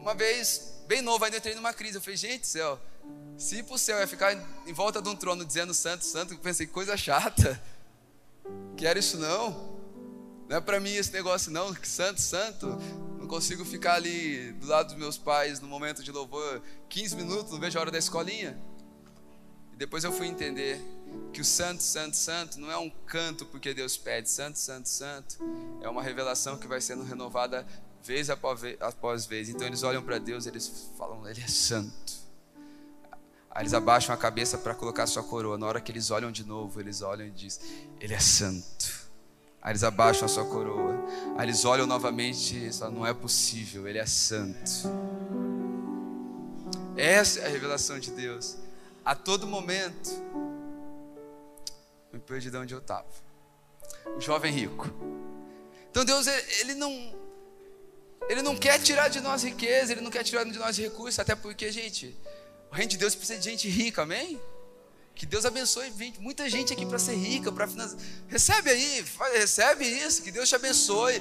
uma 0.00 0.12
vez, 0.12 0.72
bem 0.88 1.02
novo, 1.02 1.24
ainda 1.24 1.36
entrei 1.36 1.54
numa 1.54 1.72
crise. 1.72 1.98
Eu 1.98 2.02
falei, 2.02 2.16
gente, 2.16 2.44
céu, 2.44 2.76
se 3.36 3.58
ir 3.58 3.62
para 3.62 3.76
o 3.76 3.78
céu 3.78 4.00
ia 4.00 4.08
ficar 4.08 4.34
em 4.66 4.72
volta 4.72 5.00
de 5.00 5.08
um 5.08 5.14
trono 5.14 5.44
dizendo 5.44 5.72
santo, 5.72 6.04
santo, 6.04 6.34
eu 6.34 6.38
pensei, 6.40 6.66
coisa 6.66 6.96
chata. 6.96 7.62
Quero 8.76 8.98
isso 8.98 9.16
não. 9.16 9.77
Não 10.48 10.56
é 10.56 10.60
para 10.60 10.80
mim 10.80 10.94
esse 10.94 11.12
negócio 11.12 11.50
não, 11.52 11.74
santo, 11.84 12.20
santo 12.20 12.78
consigo 13.28 13.64
ficar 13.64 13.94
ali 13.94 14.52
do 14.52 14.66
lado 14.66 14.88
dos 14.88 14.96
meus 14.96 15.18
pais 15.18 15.60
no 15.60 15.68
momento 15.68 16.02
de 16.02 16.10
louvor 16.10 16.60
15 16.88 17.14
minutos, 17.14 17.52
não 17.52 17.60
vejo 17.60 17.78
a 17.78 17.82
hora 17.82 17.90
da 17.90 17.98
escolinha. 17.98 18.58
E 19.72 19.76
depois 19.76 20.02
eu 20.02 20.10
fui 20.10 20.26
entender 20.26 20.80
que 21.32 21.40
o 21.40 21.44
santo, 21.44 21.82
santo, 21.82 22.16
santo 22.16 22.58
não 22.58 22.70
é 22.70 22.76
um 22.76 22.90
canto 23.06 23.46
porque 23.46 23.72
Deus 23.72 23.96
pede, 23.96 24.28
santo, 24.28 24.58
santo, 24.58 24.88
santo, 24.88 25.38
é 25.80 25.88
uma 25.88 26.02
revelação 26.02 26.56
que 26.56 26.66
vai 26.66 26.80
sendo 26.80 27.04
renovada 27.04 27.64
vez 28.02 28.28
após 28.30 29.26
vez. 29.26 29.48
Então 29.48 29.66
eles 29.66 29.82
olham 29.82 30.02
para 30.02 30.18
Deus, 30.18 30.46
eles 30.46 30.90
falam, 30.96 31.28
Ele 31.28 31.42
é 31.42 31.48
santo. 31.48 32.18
Aí 33.50 33.62
eles 33.62 33.74
abaixam 33.74 34.14
a 34.14 34.18
cabeça 34.18 34.56
para 34.58 34.74
colocar 34.74 35.06
sua 35.06 35.22
coroa. 35.22 35.58
Na 35.58 35.66
hora 35.66 35.80
que 35.80 35.92
eles 35.92 36.10
olham 36.10 36.32
de 36.32 36.44
novo, 36.44 36.80
eles 36.80 37.02
olham 37.02 37.26
e 37.26 37.30
dizem, 37.30 37.62
Ele 38.00 38.14
é 38.14 38.20
santo. 38.20 38.97
Aí 39.60 39.72
eles 39.72 39.82
abaixam 39.82 40.26
a 40.26 40.28
sua 40.28 40.44
coroa. 40.44 40.96
Aí 41.36 41.46
eles 41.46 41.64
olham 41.64 41.86
novamente 41.86 42.56
e 42.56 42.72
falam, 42.72 42.94
não 42.94 43.06
é 43.06 43.12
possível, 43.12 43.86
Ele 43.88 43.98
é 43.98 44.06
santo. 44.06 44.70
Essa 46.96 47.40
é 47.40 47.46
a 47.46 47.48
revelação 47.48 47.98
de 47.98 48.10
Deus. 48.10 48.56
A 49.04 49.14
todo 49.14 49.46
momento, 49.46 50.10
me 52.12 52.18
perdi 52.18 52.50
de 52.50 52.56
onde 52.56 52.74
eu 52.74 52.78
estava. 52.78 53.06
O 54.16 54.20
jovem 54.20 54.52
rico. 54.52 54.88
Então 55.90 56.04
Deus, 56.04 56.26
ele 56.60 56.74
não, 56.74 57.14
ele 58.28 58.42
não 58.42 58.56
quer 58.56 58.78
tirar 58.80 59.08
de 59.08 59.20
nós 59.20 59.42
riqueza, 59.42 59.92
Ele 59.92 60.02
não 60.02 60.10
quer 60.10 60.22
tirar 60.22 60.44
de 60.44 60.58
nós 60.58 60.76
recursos, 60.76 61.18
até 61.18 61.34
porque, 61.34 61.72
gente, 61.72 62.14
o 62.70 62.74
reino 62.74 62.90
de 62.90 62.98
Deus 62.98 63.14
precisa 63.14 63.38
de 63.38 63.44
gente 63.44 63.68
rica, 63.68 64.02
amém? 64.02 64.40
Que 65.18 65.26
Deus 65.26 65.44
abençoe 65.44 65.92
muita 66.20 66.48
gente 66.48 66.72
aqui 66.72 66.86
para 66.86 66.96
ser 66.96 67.16
rica, 67.16 67.50
para 67.50 67.66
financiar. 67.66 68.00
Recebe 68.28 68.70
aí, 68.70 69.04
recebe 69.32 69.84
isso, 69.84 70.22
que 70.22 70.30
Deus 70.30 70.48
te 70.48 70.54
abençoe. 70.54 71.20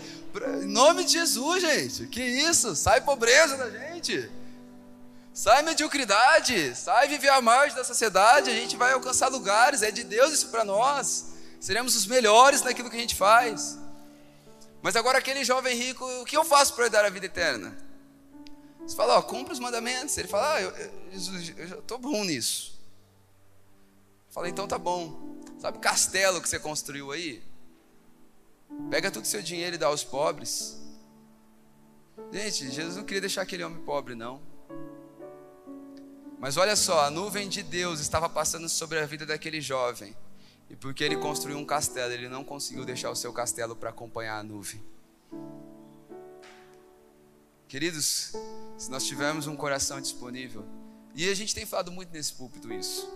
Em 0.62 0.68
nome 0.68 1.04
de 1.04 1.14
Jesus, 1.14 1.64
gente. 1.64 2.06
Que 2.06 2.22
isso? 2.22 2.76
Sai 2.76 3.02
pobreza 3.02 3.58
da 3.58 3.68
gente. 3.72 4.30
Sai 5.34 5.64
mediocridade, 5.64 6.76
sai 6.76 7.08
viver 7.08 7.30
à 7.30 7.42
margem 7.42 7.76
da 7.76 7.84
sociedade, 7.84 8.52
a 8.52 8.54
gente 8.54 8.78
vai 8.78 8.94
alcançar 8.94 9.30
lugares, 9.30 9.82
é 9.82 9.90
de 9.90 10.04
Deus 10.04 10.32
isso 10.32 10.50
para 10.50 10.64
nós. 10.64 11.34
Seremos 11.60 11.96
os 11.96 12.06
melhores 12.06 12.62
naquilo 12.62 12.92
que 12.92 12.98
a 12.98 13.00
gente 13.00 13.16
faz. 13.16 13.80
Mas 14.80 14.96
agora 14.96 15.18
aquele 15.18 15.44
jovem 15.44 15.76
rico, 15.76 16.06
o 16.22 16.24
que 16.24 16.38
eu 16.38 16.46
faço 16.46 16.76
para 16.76 16.88
dar 16.88 17.04
a 17.04 17.10
vida 17.10 17.26
eterna? 17.26 17.76
Você 18.86 18.96
fala, 18.96 19.18
ó, 19.18 19.24
cumpre 19.24 19.54
os 19.54 19.60
mandamentos. 19.60 20.16
Ele 20.20 20.28
fala, 20.28 20.54
ah, 20.54 20.62
eu, 20.62 20.70
eu, 20.70 21.80
estou 21.80 21.98
bom 21.98 22.24
nisso. 22.24 22.77
Falei, 24.30 24.52
então 24.52 24.68
tá 24.68 24.78
bom. 24.78 25.38
Sabe 25.60 25.78
o 25.78 25.82
castelo 25.82 26.42
que 26.42 26.48
você 26.48 26.60
construiu 26.60 27.12
aí? 27.12 27.44
Pega 28.90 29.10
todo 29.10 29.24
o 29.24 29.28
seu 29.28 29.42
dinheiro 29.42 29.76
e 29.76 29.80
dá 29.80 29.88
aos 29.88 30.04
pobres. 30.04 30.78
Gente, 32.32 32.70
Jesus 32.72 32.96
não 32.96 33.04
queria 33.04 33.22
deixar 33.22 33.42
aquele 33.42 33.64
homem 33.64 33.82
pobre, 33.84 34.16
não. 34.16 34.42
Mas 36.40 36.58
olha 36.58 36.76
só, 36.76 37.06
a 37.06 37.10
nuvem 37.10 37.50
de 37.50 37.64
Deus 37.64 38.00
estava 38.00 38.30
passando 38.30 38.70
sobre 38.70 39.00
a 39.00 39.06
vida 39.06 39.26
daquele 39.26 39.60
jovem. 39.60 40.16
E 40.70 40.76
porque 40.76 41.04
ele 41.04 41.16
construiu 41.16 41.58
um 41.58 41.66
castelo, 41.66 42.12
ele 42.12 42.28
não 42.28 42.44
conseguiu 42.44 42.86
deixar 42.86 43.10
o 43.10 43.16
seu 43.16 43.32
castelo 43.32 43.76
para 43.76 43.90
acompanhar 43.90 44.38
a 44.38 44.44
nuvem. 44.44 44.84
Queridos, 47.68 48.34
se 48.78 48.90
nós 48.92 49.06
tivermos 49.06 49.48
um 49.48 49.56
coração 49.56 50.00
disponível, 50.00 50.66
e 51.16 51.28
a 51.30 51.34
gente 51.34 51.56
tem 51.56 51.66
falado 51.66 51.92
muito 51.92 52.12
nesse 52.14 52.34
púlpito 52.34 52.72
isso. 52.72 53.10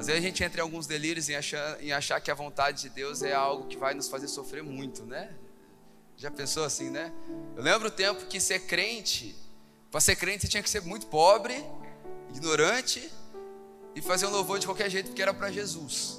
Às 0.00 0.06
vezes 0.06 0.22
a 0.22 0.26
gente 0.26 0.42
entra 0.42 0.60
em 0.60 0.62
alguns 0.62 0.86
delírios 0.86 1.28
em 1.28 1.34
achar, 1.34 1.84
em 1.84 1.92
achar 1.92 2.18
que 2.22 2.30
a 2.30 2.34
vontade 2.34 2.80
de 2.80 2.88
Deus 2.88 3.22
é 3.22 3.34
algo 3.34 3.66
que 3.66 3.76
vai 3.76 3.92
nos 3.92 4.08
fazer 4.08 4.28
sofrer 4.28 4.62
muito, 4.62 5.04
né? 5.04 5.30
Já 6.16 6.30
pensou 6.30 6.64
assim, 6.64 6.88
né? 6.88 7.12
Eu 7.54 7.62
lembro 7.62 7.88
o 7.88 7.90
tempo 7.90 8.24
que 8.24 8.40
ser 8.40 8.60
crente, 8.60 9.36
para 9.90 10.00
ser 10.00 10.16
crente 10.16 10.46
você 10.46 10.48
tinha 10.48 10.62
que 10.62 10.70
ser 10.70 10.80
muito 10.80 11.06
pobre, 11.08 11.54
ignorante 12.30 13.12
e 13.94 14.00
fazer 14.00 14.24
um 14.24 14.30
louvor 14.30 14.58
de 14.58 14.64
qualquer 14.66 14.88
jeito 14.88 15.08
porque 15.08 15.20
era 15.20 15.34
para 15.34 15.52
Jesus. 15.52 16.18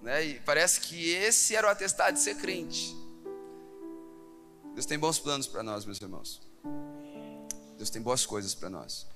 Né? 0.00 0.24
E 0.24 0.40
parece 0.40 0.80
que 0.80 1.10
esse 1.10 1.54
era 1.54 1.66
o 1.66 1.70
atestado 1.70 2.14
de 2.14 2.20
ser 2.20 2.36
crente. 2.36 2.96
Deus 4.72 4.86
tem 4.86 4.98
bons 4.98 5.18
planos 5.18 5.46
para 5.46 5.62
nós, 5.62 5.84
meus 5.84 6.00
irmãos. 6.00 6.40
Deus 7.76 7.90
tem 7.90 8.00
boas 8.00 8.24
coisas 8.24 8.54
para 8.54 8.70
nós. 8.70 9.06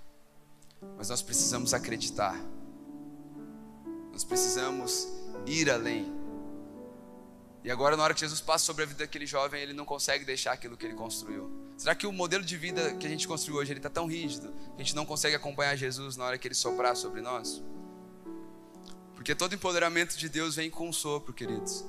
Mas 0.98 1.08
nós 1.08 1.22
precisamos 1.22 1.72
acreditar 1.72 2.38
nós 4.18 4.24
precisamos 4.24 5.06
ir 5.46 5.70
além. 5.70 6.12
E 7.62 7.70
agora, 7.70 7.96
na 7.96 8.02
hora 8.02 8.12
que 8.12 8.18
Jesus 8.18 8.40
passa 8.40 8.64
sobre 8.64 8.82
a 8.82 8.86
vida 8.86 8.98
daquele 9.04 9.26
jovem, 9.26 9.62
ele 9.62 9.72
não 9.72 9.84
consegue 9.84 10.24
deixar 10.24 10.54
aquilo 10.54 10.76
que 10.76 10.84
ele 10.84 10.94
construiu. 10.94 11.48
Será 11.76 11.94
que 11.94 12.04
o 12.04 12.10
modelo 12.10 12.42
de 12.42 12.56
vida 12.56 12.94
que 12.94 13.06
a 13.06 13.08
gente 13.08 13.28
construiu 13.28 13.60
hoje 13.60 13.70
ele 13.70 13.78
está 13.78 13.88
tão 13.88 14.06
rígido 14.06 14.52
que 14.74 14.82
a 14.82 14.84
gente 14.84 14.96
não 14.96 15.06
consegue 15.06 15.36
acompanhar 15.36 15.76
Jesus 15.76 16.16
na 16.16 16.24
hora 16.24 16.36
que 16.36 16.48
ele 16.48 16.54
soprar 16.56 16.96
sobre 16.96 17.20
nós? 17.20 17.62
Porque 19.14 19.36
todo 19.36 19.54
empoderamento 19.54 20.18
de 20.18 20.28
Deus 20.28 20.56
vem 20.56 20.68
com 20.68 20.88
um 20.88 20.92
sopro, 20.92 21.32
queridos. 21.32 21.84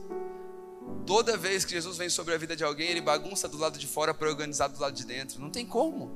Toda 1.07 1.35
vez 1.35 1.65
que 1.65 1.71
Jesus 1.71 1.97
vem 1.97 2.09
sobre 2.09 2.35
a 2.35 2.37
vida 2.37 2.55
de 2.55 2.63
alguém, 2.63 2.91
ele 2.91 3.01
bagunça 3.01 3.47
do 3.47 3.57
lado 3.57 3.79
de 3.79 3.87
fora 3.87 4.13
para 4.13 4.29
organizar 4.29 4.67
do 4.67 4.79
lado 4.79 4.93
de 4.93 5.03
dentro. 5.03 5.41
Não 5.41 5.49
tem 5.49 5.65
como. 5.65 6.11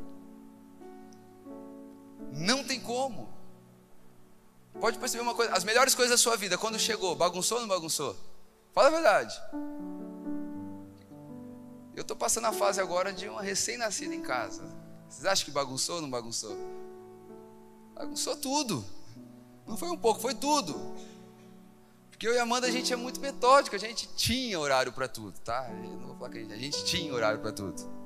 Não 2.32 2.64
tem 2.64 2.80
como. 2.80 3.33
Pode 4.80 4.98
perceber 4.98 5.24
uma 5.24 5.34
coisa: 5.34 5.52
as 5.54 5.64
melhores 5.64 5.96
coisas 5.96 6.12
da 6.12 6.18
sua 6.18 6.36
vida, 6.36 6.58
quando 6.58 6.80
chegou, 6.80 7.16
bagunçou 7.16 7.58
ou 7.58 7.62
não 7.62 7.68
bagunçou? 7.68 8.16
Fala 8.74 8.88
a 8.88 8.92
verdade. 8.92 9.42
Eu 11.96 12.02
estou 12.02 12.18
passando 12.18 12.46
a 12.46 12.54
fase 12.54 12.82
agora 12.82 13.14
de 13.14 13.30
uma 13.30 13.42
recém-nascida 13.42 14.16
em 14.16 14.22
casa. 14.22 14.64
Vocês 15.08 15.26
acham 15.26 15.46
que 15.46 15.52
bagunçou 15.52 15.96
ou 15.96 16.02
não 16.02 16.10
bagunçou? 16.10 16.58
Bagunçou 17.94 18.36
tudo. 18.36 18.84
Não 19.68 19.78
foi 19.78 19.90
um 19.90 19.98
pouco, 19.98 20.20
foi 20.20 20.34
tudo. 20.34 20.74
Porque 22.10 22.28
eu 22.28 22.34
e 22.34 22.40
a 22.40 22.44
Amanda 22.44 22.68
a 22.68 22.72
gente 22.72 22.92
é 22.92 22.96
muito 22.96 23.20
metódico, 23.20 23.76
a 23.76 23.80
gente 23.80 24.08
tinha 24.16 24.60
horário 24.60 24.92
para 24.92 25.08
tudo, 25.08 25.40
tá? 25.40 25.70
Eu 25.70 25.76
não 25.76 26.08
vou 26.08 26.16
falar 26.16 26.32
que 26.32 26.38
a 26.40 26.42
gente, 26.42 26.54
a 26.54 26.58
gente 26.58 26.84
tinha 26.84 27.14
horário 27.14 27.40
para 27.40 27.52
tudo. 27.52 28.03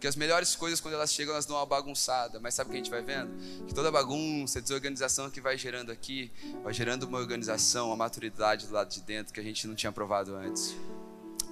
Porque 0.00 0.08
as 0.08 0.16
melhores 0.16 0.56
coisas, 0.56 0.80
quando 0.80 0.94
elas 0.94 1.12
chegam, 1.12 1.34
elas 1.34 1.44
dão 1.44 1.56
uma 1.56 1.66
bagunçada. 1.66 2.40
Mas 2.40 2.54
sabe 2.54 2.68
o 2.68 2.70
que 2.70 2.78
a 2.78 2.82
gente 2.82 2.90
vai 2.90 3.02
vendo? 3.02 3.30
Que 3.66 3.74
toda 3.74 3.92
bagunça, 3.92 4.58
desorganização 4.58 5.28
que 5.28 5.42
vai 5.42 5.58
gerando 5.58 5.92
aqui, 5.92 6.32
vai 6.64 6.72
gerando 6.72 7.02
uma 7.02 7.18
organização, 7.18 7.88
uma 7.88 7.96
maturidade 7.96 8.66
do 8.66 8.72
lado 8.72 8.88
de 8.88 9.02
dentro 9.02 9.34
que 9.34 9.38
a 9.38 9.42
gente 9.42 9.66
não 9.66 9.74
tinha 9.74 9.92
provado 9.92 10.34
antes. 10.34 10.74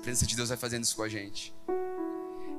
presença 0.00 0.24
de 0.24 0.34
Deus 0.34 0.48
vai 0.48 0.56
fazendo 0.56 0.82
isso 0.82 0.96
com 0.96 1.02
a 1.02 1.10
gente. 1.10 1.54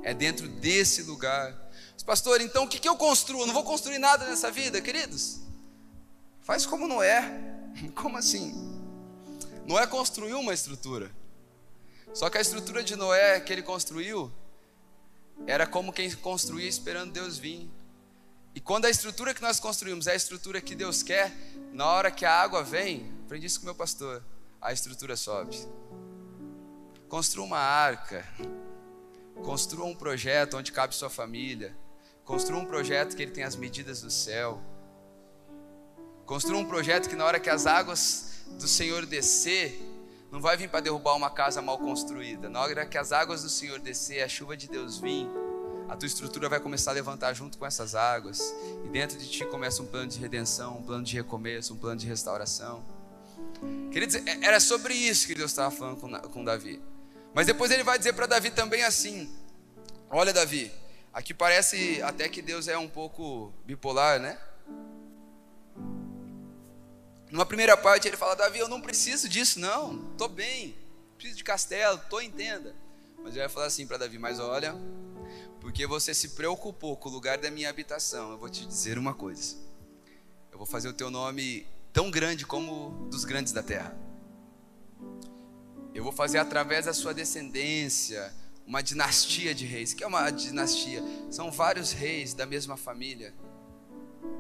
É 0.03 0.13
dentro 0.13 0.47
desse 0.47 1.01
lugar. 1.01 1.59
Mas, 1.93 2.03
pastor, 2.03 2.39
então 2.39 2.65
o 2.65 2.67
que, 2.67 2.77
que 2.77 2.87
eu 2.87 2.95
construo? 2.95 3.41
Eu 3.41 3.47
não 3.47 3.53
vou 3.55 3.63
construir 3.63 3.97
nada 3.97 4.27
nessa 4.27 4.51
vida, 4.51 4.79
queridos? 4.79 5.39
Faz 6.43 6.67
como 6.67 6.87
Noé. 6.87 7.23
Como 7.95 8.15
assim? 8.15 8.53
Noé 9.65 9.87
construiu 9.87 10.39
uma 10.39 10.53
estrutura. 10.53 11.09
Só 12.13 12.29
que 12.29 12.37
a 12.37 12.41
estrutura 12.41 12.83
de 12.83 12.95
Noé 12.95 13.39
que 13.39 13.51
ele 13.51 13.63
construiu 13.63 14.31
era 15.47 15.65
como 15.65 15.93
quem 15.93 16.11
construía 16.15 16.67
esperando 16.67 17.11
Deus 17.11 17.37
vir. 17.37 17.69
E 18.53 18.59
quando 18.59 18.85
a 18.85 18.89
estrutura 18.89 19.33
que 19.33 19.41
nós 19.41 19.59
construímos 19.59 20.07
é 20.07 20.11
a 20.11 20.15
estrutura 20.15 20.59
que 20.61 20.75
Deus 20.75 21.03
quer, 21.03 21.31
na 21.71 21.85
hora 21.85 22.11
que 22.11 22.25
a 22.25 22.33
água 22.33 22.63
vem, 22.63 23.11
aprendi 23.25 23.45
isso 23.45 23.59
com 23.59 23.65
meu 23.65 23.75
pastor, 23.75 24.23
a 24.61 24.73
estrutura 24.73 25.15
sobe. 25.15 25.57
Construa 27.07 27.45
uma 27.45 27.59
arca, 27.59 28.27
construa 29.43 29.85
um 29.85 29.95
projeto 29.95 30.57
onde 30.57 30.71
cabe 30.71 30.93
sua 30.95 31.09
família, 31.09 31.75
construa 32.25 32.59
um 32.59 32.65
projeto 32.65 33.15
que 33.15 33.21
ele 33.21 33.31
tem 33.31 33.43
as 33.43 33.55
medidas 33.55 34.01
do 34.01 34.11
céu. 34.11 34.61
Construa 36.25 36.59
um 36.59 36.65
projeto 36.65 37.09
que 37.09 37.15
na 37.15 37.25
hora 37.25 37.39
que 37.39 37.49
as 37.49 37.65
águas 37.65 38.43
do 38.59 38.67
Senhor 38.67 39.05
descer, 39.05 39.81
não 40.31 40.39
vai 40.39 40.55
vir 40.55 40.69
para 40.69 40.79
derrubar 40.79 41.15
uma 41.15 41.29
casa 41.29 41.61
mal 41.61 41.77
construída. 41.77 42.49
Na 42.49 42.61
hora 42.61 42.85
que 42.85 42.97
as 42.97 43.11
águas 43.11 43.43
do 43.43 43.49
Senhor 43.49 43.79
descer, 43.79 44.21
a 44.21 44.27
chuva 44.27 44.55
de 44.55 44.67
Deus 44.67 44.99
vir, 44.99 45.27
a 45.87 45.95
tua 45.95 46.05
estrutura 46.05 46.47
vai 46.47 46.59
começar 46.59 46.91
a 46.91 46.93
levantar 46.93 47.33
junto 47.33 47.57
com 47.57 47.65
essas 47.65 47.95
águas. 47.95 48.53
E 48.85 48.89
dentro 48.89 49.17
de 49.17 49.27
ti 49.27 49.43
começa 49.45 49.81
um 49.81 49.87
plano 49.87 50.07
de 50.07 50.19
redenção, 50.19 50.77
um 50.77 50.83
plano 50.83 51.03
de 51.03 51.15
recomeço, 51.15 51.73
um 51.73 51.77
plano 51.77 51.99
de 51.99 52.05
restauração. 52.05 52.85
Queridos, 53.91 54.15
é, 54.15 54.39
era 54.43 54.59
sobre 54.59 54.93
isso 54.93 55.25
que 55.25 55.33
Deus 55.33 55.49
estava 55.49 55.71
falando 55.71 55.97
com, 55.97 56.11
com 56.29 56.43
Davi. 56.43 56.79
Mas 57.33 57.47
depois 57.47 57.71
ele 57.71 57.83
vai 57.83 57.97
dizer 57.97 58.13
para 58.13 58.27
Davi 58.27 58.51
também 58.51 58.83
assim: 58.83 59.31
Olha, 60.11 60.31
Davi, 60.31 60.71
aqui 61.11 61.33
parece 61.33 62.01
até 62.03 62.29
que 62.29 62.41
Deus 62.41 62.67
é 62.67 62.77
um 62.77 62.87
pouco 62.87 63.51
bipolar, 63.65 64.19
né? 64.19 64.37
Numa 67.31 67.45
primeira 67.45 67.77
parte 67.77 68.07
ele 68.07 68.17
fala: 68.17 68.35
Davi, 68.35 68.59
eu 68.59 68.67
não 68.67 68.81
preciso 68.81 69.29
disso, 69.29 69.59
não, 69.59 70.11
estou 70.11 70.27
bem, 70.27 70.75
preciso 71.15 71.37
de 71.37 71.43
castelo, 71.43 71.97
estou 71.97 72.21
em 72.21 72.31
tenda. 72.31 72.75
Mas 73.17 73.33
ele 73.33 73.39
vai 73.39 73.49
falar 73.49 73.65
assim 73.67 73.85
para 73.85 73.97
Davi: 73.97 74.17
Mas 74.17 74.39
olha, 74.39 74.75
porque 75.61 75.85
você 75.85 76.13
se 76.13 76.29
preocupou 76.29 76.97
com 76.97 77.09
o 77.09 77.11
lugar 77.11 77.37
da 77.37 77.51
minha 77.51 77.69
habitação, 77.69 78.31
eu 78.31 78.37
vou 78.37 78.49
te 78.49 78.65
dizer 78.65 78.97
uma 78.97 79.13
coisa: 79.13 79.55
eu 80.51 80.57
vou 80.57 80.65
fazer 80.65 80.89
o 80.89 80.93
teu 80.93 81.11
nome 81.11 81.67
tão 81.93 82.09
grande 82.09 82.45
como 82.45 83.07
dos 83.09 83.25
grandes 83.25 83.53
da 83.53 83.61
terra. 83.61 83.95
Eu 85.93 86.03
vou 86.03 86.13
fazer 86.13 86.37
através 86.37 86.85
da 86.85 86.93
sua 86.93 87.13
descendência 87.13 88.33
uma 88.65 88.81
dinastia 88.81 89.53
de 89.53 89.65
reis. 89.65 89.91
O 89.91 89.95
que 89.95 90.03
é 90.03 90.07
uma 90.07 90.29
dinastia? 90.29 91.03
São 91.31 91.51
vários 91.51 91.91
reis 91.91 92.33
da 92.33 92.45
mesma 92.45 92.77
família 92.77 93.33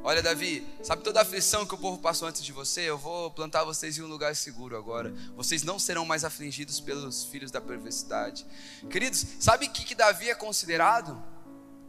Olha, 0.03 0.21
Davi, 0.21 0.65
sabe 0.81 1.03
toda 1.03 1.19
a 1.19 1.23
aflição 1.23 1.65
que 1.65 1.75
o 1.75 1.77
povo 1.77 1.97
passou 1.97 2.27
antes 2.27 2.43
de 2.43 2.51
você? 2.51 2.81
Eu 2.81 2.97
vou 2.97 3.31
plantar 3.31 3.63
vocês 3.63 3.97
em 3.97 4.01
um 4.01 4.07
lugar 4.07 4.35
seguro 4.35 4.77
agora. 4.77 5.13
Vocês 5.35 5.61
não 5.63 5.77
serão 5.77 6.05
mais 6.05 6.23
afligidos 6.23 6.79
pelos 6.79 7.25
filhos 7.25 7.51
da 7.51 7.59
perversidade. 7.59 8.45
Queridos, 8.89 9.25
sabe 9.39 9.65
o 9.65 9.69
que, 9.69 9.83
que 9.83 9.95
Davi 9.95 10.29
é 10.29 10.35
considerado? 10.35 11.21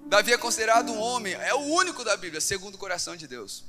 Davi 0.06 0.32
é 0.32 0.38
considerado 0.38 0.90
um 0.90 0.98
homem, 0.98 1.34
é 1.34 1.54
o 1.54 1.60
único 1.60 2.02
da 2.02 2.16
Bíblia, 2.16 2.40
segundo 2.40 2.74
o 2.74 2.78
coração 2.78 3.14
de 3.14 3.28
Deus. 3.28 3.64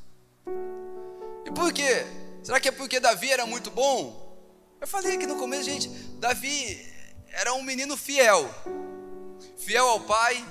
E 1.46 1.52
por 1.52 1.72
quê? 1.72 2.06
Será 2.44 2.60
que 2.60 2.68
é 2.68 2.72
porque 2.72 3.00
Davi 3.00 3.32
era 3.32 3.46
muito 3.46 3.70
bom? 3.70 4.36
Eu 4.80 4.88
falei 4.88 5.16
aqui 5.16 5.28
no 5.28 5.38
começo, 5.38 5.64
gente, 5.66 5.88
Davi 6.20 6.84
era 7.30 7.54
um 7.54 7.62
menino 7.62 7.96
fiel, 7.96 8.50
fiel 9.56 9.88
ao 9.88 10.00
pai, 10.02 10.44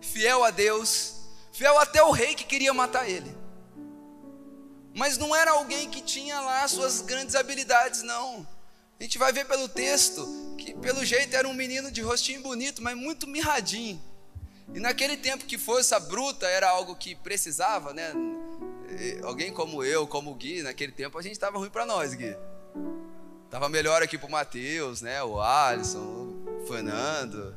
fiel 0.00 0.42
a 0.42 0.50
Deus 0.50 1.21
fiel 1.52 1.78
até 1.78 2.02
o 2.02 2.10
rei 2.10 2.34
que 2.34 2.44
queria 2.44 2.72
matar 2.72 3.08
ele. 3.08 3.36
Mas 4.94 5.16
não 5.16 5.34
era 5.34 5.52
alguém 5.52 5.88
que 5.88 6.02
tinha 6.02 6.40
lá 6.40 6.66
suas 6.68 7.00
grandes 7.00 7.34
habilidades, 7.34 8.02
não. 8.02 8.46
A 8.98 9.02
gente 9.02 9.18
vai 9.18 9.32
ver 9.32 9.46
pelo 9.46 9.68
texto 9.68 10.26
que, 10.58 10.74
pelo 10.74 11.04
jeito, 11.04 11.34
era 11.34 11.48
um 11.48 11.54
menino 11.54 11.90
de 11.90 12.00
rostinho 12.00 12.42
bonito, 12.42 12.82
mas 12.82 12.96
muito 12.96 13.26
mirradinho. 13.26 14.00
E 14.74 14.80
naquele 14.80 15.16
tempo 15.16 15.44
que 15.44 15.58
força 15.58 15.98
bruta 15.98 16.46
era 16.46 16.68
algo 16.68 16.94
que 16.94 17.14
precisava, 17.14 17.92
né? 17.92 18.12
Alguém 19.24 19.52
como 19.52 19.82
eu, 19.82 20.06
como 20.06 20.30
o 20.30 20.34
Gui, 20.34 20.62
naquele 20.62 20.92
tempo 20.92 21.18
a 21.18 21.22
gente 21.22 21.32
estava 21.32 21.58
ruim 21.58 21.70
para 21.70 21.86
nós, 21.86 22.14
Gui. 22.14 22.36
Tava 23.50 23.68
melhor 23.68 24.02
aqui 24.02 24.16
pro 24.16 24.30
Matheus, 24.30 25.02
né? 25.02 25.22
O 25.22 25.40
Alisson, 25.40 26.00
o 26.62 26.66
Fernando. 26.66 27.54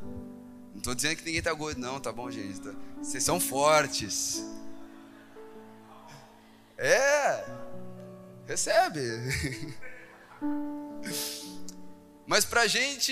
Estou 0.85 0.93
dizendo 0.93 1.15
que 1.15 1.25
ninguém 1.25 1.41
tá 1.41 1.51
gordo, 1.51 1.81
não, 1.81 1.99
tá 1.99 2.11
bom, 2.11 2.29
gente? 2.29 2.61
Vocês 3.01 3.23
são 3.23 3.39
fortes. 3.39 4.45
É. 6.77 7.43
Recebe. 8.45 9.01
Mas 12.27 12.45
pra 12.45 12.67
gente, 12.67 13.11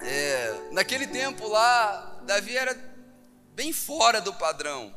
é, 0.00 0.70
naquele 0.72 1.06
tempo 1.06 1.46
lá, 1.48 2.18
Davi 2.24 2.56
era 2.56 2.74
bem 3.54 3.70
fora 3.70 4.18
do 4.18 4.32
padrão. 4.32 4.94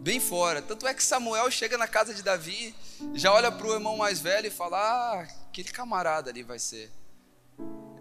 Bem 0.00 0.18
fora. 0.18 0.60
Tanto 0.60 0.88
é 0.88 0.92
que 0.92 1.04
Samuel 1.04 1.48
chega 1.52 1.78
na 1.78 1.86
casa 1.86 2.12
de 2.12 2.24
Davi, 2.24 2.74
já 3.14 3.32
olha 3.32 3.52
para 3.52 3.64
o 3.64 3.74
irmão 3.74 3.96
mais 3.96 4.18
velho 4.18 4.48
e 4.48 4.50
fala: 4.50 4.76
Ah, 4.76 5.28
aquele 5.48 5.68
camarada 5.68 6.30
ali 6.30 6.42
vai 6.42 6.58
ser. 6.58 6.90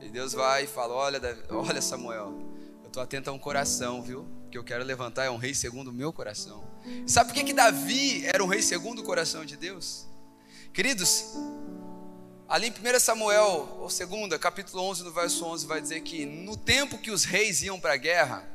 E 0.02 0.10
Deus 0.10 0.34
vai 0.34 0.64
e 0.64 0.68
fala: 0.68 0.94
Olha, 0.94 1.20
olha 1.50 1.82
Samuel, 1.82 2.34
eu 2.82 2.88
estou 2.88 3.04
atento 3.04 3.30
a 3.30 3.34
um 3.34 3.40
coração, 3.40 4.02
viu? 4.02 4.26
Que 4.50 4.58
eu 4.58 4.64
quero 4.64 4.84
levantar 4.84 5.26
é 5.26 5.30
um 5.30 5.38
rei 5.38 5.54
segundo 5.54 5.90
o 5.90 5.94
meu 5.94 6.12
coração. 6.12 6.64
sabe 7.06 7.30
por 7.30 7.36
que, 7.36 7.44
que 7.44 7.54
Davi 7.54 8.26
era 8.26 8.44
um 8.44 8.48
rei 8.48 8.62
segundo 8.62 9.00
o 9.00 9.04
coração 9.04 9.46
de 9.46 9.58
Deus? 9.58 10.08
Queridos, 10.74 11.26
ali 12.48 12.68
em 12.68 12.72
1 12.72 13.00
Samuel, 13.00 13.78
ou 13.80 13.90
2, 13.90 14.40
capítulo 14.40 14.84
11, 14.84 15.04
no 15.04 15.12
verso 15.12 15.46
11, 15.46 15.68
vai 15.68 15.82
dizer 15.82 16.02
que 16.02 16.26
no 16.26 16.56
tempo 16.56 16.98
que 16.98 17.12
os 17.12 17.24
reis 17.26 17.62
iam 17.62 17.80
para 17.80 17.94
a 17.94 17.98
guerra, 17.98 18.48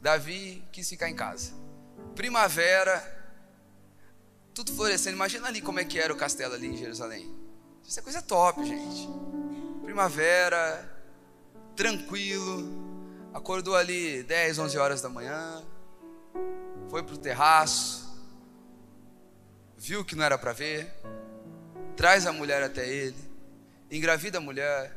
Davi 0.00 0.64
quis 0.72 0.88
ficar 0.88 1.10
em 1.10 1.14
casa. 1.14 1.52
Primavera, 2.14 3.16
tudo 4.54 4.72
florescendo. 4.72 5.16
Imagina 5.16 5.48
ali 5.48 5.60
como 5.60 5.80
é 5.80 5.84
que 5.84 5.98
era 5.98 6.12
o 6.12 6.16
castelo 6.16 6.54
ali 6.54 6.68
em 6.68 6.76
Jerusalém. 6.76 7.28
Isso 7.86 7.98
é 7.98 8.02
coisa 8.02 8.22
top, 8.22 8.64
gente 8.64 9.27
primavera, 9.88 10.86
tranquilo, 11.74 12.70
acordou 13.32 13.74
ali 13.74 14.22
10, 14.22 14.58
11 14.58 14.76
horas 14.76 15.00
da 15.00 15.08
manhã, 15.08 15.64
foi 16.90 17.02
para 17.02 17.14
o 17.14 17.18
terraço, 17.18 18.06
viu 19.78 20.04
que 20.04 20.14
não 20.14 20.22
era 20.22 20.36
para 20.36 20.52
ver, 20.52 20.92
traz 21.96 22.26
a 22.26 22.32
mulher 22.34 22.62
até 22.62 22.86
ele, 22.86 23.16
engravida 23.90 24.36
a 24.36 24.42
mulher, 24.42 24.94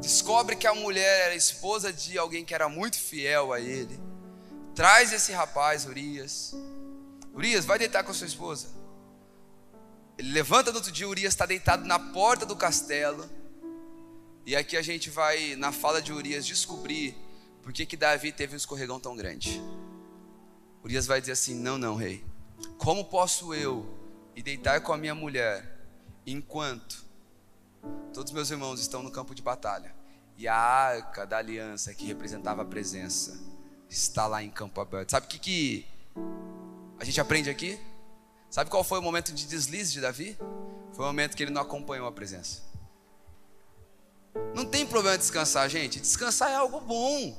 descobre 0.00 0.54
que 0.54 0.68
a 0.68 0.74
mulher 0.74 1.22
era 1.22 1.34
esposa 1.34 1.92
de 1.92 2.16
alguém 2.16 2.44
que 2.44 2.54
era 2.54 2.68
muito 2.68 3.00
fiel 3.00 3.52
a 3.52 3.58
ele, 3.58 3.98
traz 4.72 5.12
esse 5.12 5.32
rapaz, 5.32 5.84
Urias. 5.84 6.54
Urias, 7.34 7.64
vai 7.64 7.76
deitar 7.76 8.04
com 8.04 8.12
a 8.12 8.14
sua 8.14 8.28
esposa. 8.28 8.68
Ele 10.16 10.30
levanta 10.30 10.70
no 10.70 10.76
outro 10.76 10.92
dia, 10.92 11.08
Urias 11.08 11.34
está 11.34 11.44
deitado 11.44 11.84
na 11.84 11.98
porta 11.98 12.46
do 12.46 12.54
castelo. 12.54 13.28
E 14.46 14.54
aqui 14.54 14.76
a 14.76 14.82
gente 14.82 15.10
vai, 15.10 15.56
na 15.56 15.72
fala 15.72 16.00
de 16.00 16.12
Urias, 16.12 16.46
descobrir 16.46 17.16
por 17.62 17.72
que, 17.72 17.84
que 17.84 17.96
Davi 17.96 18.30
teve 18.30 18.54
um 18.54 18.56
escorregão 18.56 19.00
tão 19.00 19.16
grande. 19.16 19.60
Urias 20.84 21.04
vai 21.04 21.20
dizer 21.20 21.32
assim: 21.32 21.52
Não, 21.52 21.76
não, 21.76 21.96
rei. 21.96 22.24
Como 22.78 23.04
posso 23.04 23.52
eu 23.52 23.84
ir 24.36 24.42
deitar 24.42 24.80
com 24.82 24.92
a 24.92 24.96
minha 24.96 25.16
mulher 25.16 25.76
enquanto 26.24 27.04
todos 28.14 28.32
meus 28.32 28.48
irmãos 28.48 28.80
estão 28.80 29.02
no 29.02 29.10
campo 29.10 29.34
de 29.34 29.42
batalha 29.42 29.92
e 30.38 30.46
a 30.46 30.54
arca 30.54 31.26
da 31.26 31.38
aliança 31.38 31.92
que 31.92 32.06
representava 32.06 32.62
a 32.62 32.64
presença 32.64 33.36
está 33.90 34.28
lá 34.28 34.44
em 34.44 34.50
campo 34.50 34.80
aberto? 34.80 35.10
Sabe 35.10 35.26
o 35.26 35.28
que, 35.28 35.40
que 35.40 35.86
a 37.00 37.04
gente 37.04 37.20
aprende 37.20 37.50
aqui? 37.50 37.80
Sabe 38.48 38.70
qual 38.70 38.84
foi 38.84 39.00
o 39.00 39.02
momento 39.02 39.32
de 39.32 39.44
deslize 39.44 39.92
de 39.92 40.00
Davi? 40.00 40.38
Foi 40.92 41.04
o 41.04 41.08
momento 41.08 41.36
que 41.36 41.42
ele 41.42 41.50
não 41.50 41.62
acompanhou 41.62 42.06
a 42.06 42.12
presença. 42.12 42.62
Não 44.54 44.64
tem 44.64 44.86
problema 44.86 45.18
descansar, 45.18 45.68
gente. 45.68 46.00
Descansar 46.00 46.50
é 46.50 46.54
algo 46.54 46.80
bom. 46.80 47.36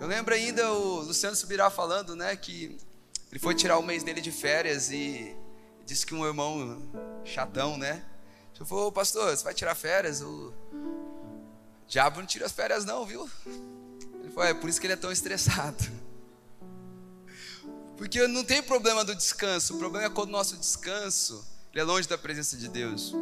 Eu 0.00 0.06
lembro 0.06 0.34
ainda 0.34 0.72
o 0.72 1.00
Luciano 1.00 1.34
Subirá 1.34 1.70
falando, 1.70 2.14
né, 2.14 2.36
que 2.36 2.78
ele 3.30 3.40
foi 3.40 3.54
tirar 3.54 3.78
o 3.78 3.82
mês 3.82 4.02
dele 4.02 4.20
de 4.20 4.30
férias 4.30 4.90
e 4.90 5.36
disse 5.84 6.06
que 6.06 6.14
um 6.14 6.24
irmão 6.24 6.82
chatão, 7.24 7.76
né? 7.76 8.04
Eu 8.58 8.66
falei, 8.66 8.90
pastor, 8.90 9.36
você 9.36 9.44
vai 9.44 9.54
tirar 9.54 9.74
férias? 9.74 10.20
O 10.20 10.52
diabo 11.86 12.20
não 12.20 12.26
tira 12.26 12.46
as 12.46 12.52
férias 12.52 12.84
não, 12.84 13.06
viu? 13.06 13.28
Ele 14.20 14.32
falou, 14.32 14.48
é 14.48 14.54
por 14.54 14.68
isso 14.68 14.80
que 14.80 14.86
ele 14.86 14.94
é 14.94 14.96
tão 14.96 15.12
estressado. 15.12 15.84
Porque 17.96 18.26
não 18.26 18.44
tem 18.44 18.62
problema 18.62 19.04
do 19.04 19.14
descanso, 19.14 19.74
o 19.74 19.78
problema 19.78 20.06
é 20.06 20.10
quando 20.10 20.28
o 20.28 20.32
nosso 20.32 20.56
descanso 20.56 21.44
ele 21.72 21.80
é 21.80 21.84
longe 21.84 22.08
da 22.08 22.18
presença 22.18 22.56
de 22.56 22.68
Deus. 22.68 23.14